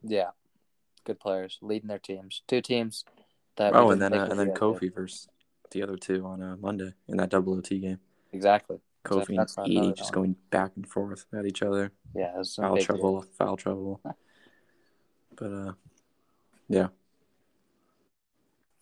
[0.03, 0.31] Yeah,
[1.05, 2.43] good players leading their teams.
[2.47, 3.05] Two teams
[3.57, 3.75] that.
[3.75, 4.51] Oh, and then uh, and then.
[4.51, 5.27] Kofi versus
[5.73, 7.99] the other two on uh, Monday in that double OT game.
[8.33, 8.79] Exactly.
[9.05, 10.23] Kofi and Edey just one.
[10.23, 11.93] going back and forth at each other.
[12.15, 14.01] Yeah, was Foul trouble, foul trouble.
[15.37, 15.73] But uh,
[16.69, 16.89] yeah.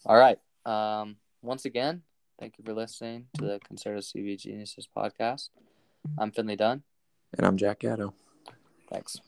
[0.06, 0.38] All right.
[0.64, 2.02] Um, once again,
[2.38, 5.50] thank you for listening to the Conservative CV Geniuses podcast.
[6.18, 6.82] I'm Finley Dunn.
[7.36, 8.14] And I'm Jack Gatto.
[8.90, 9.20] Thanks.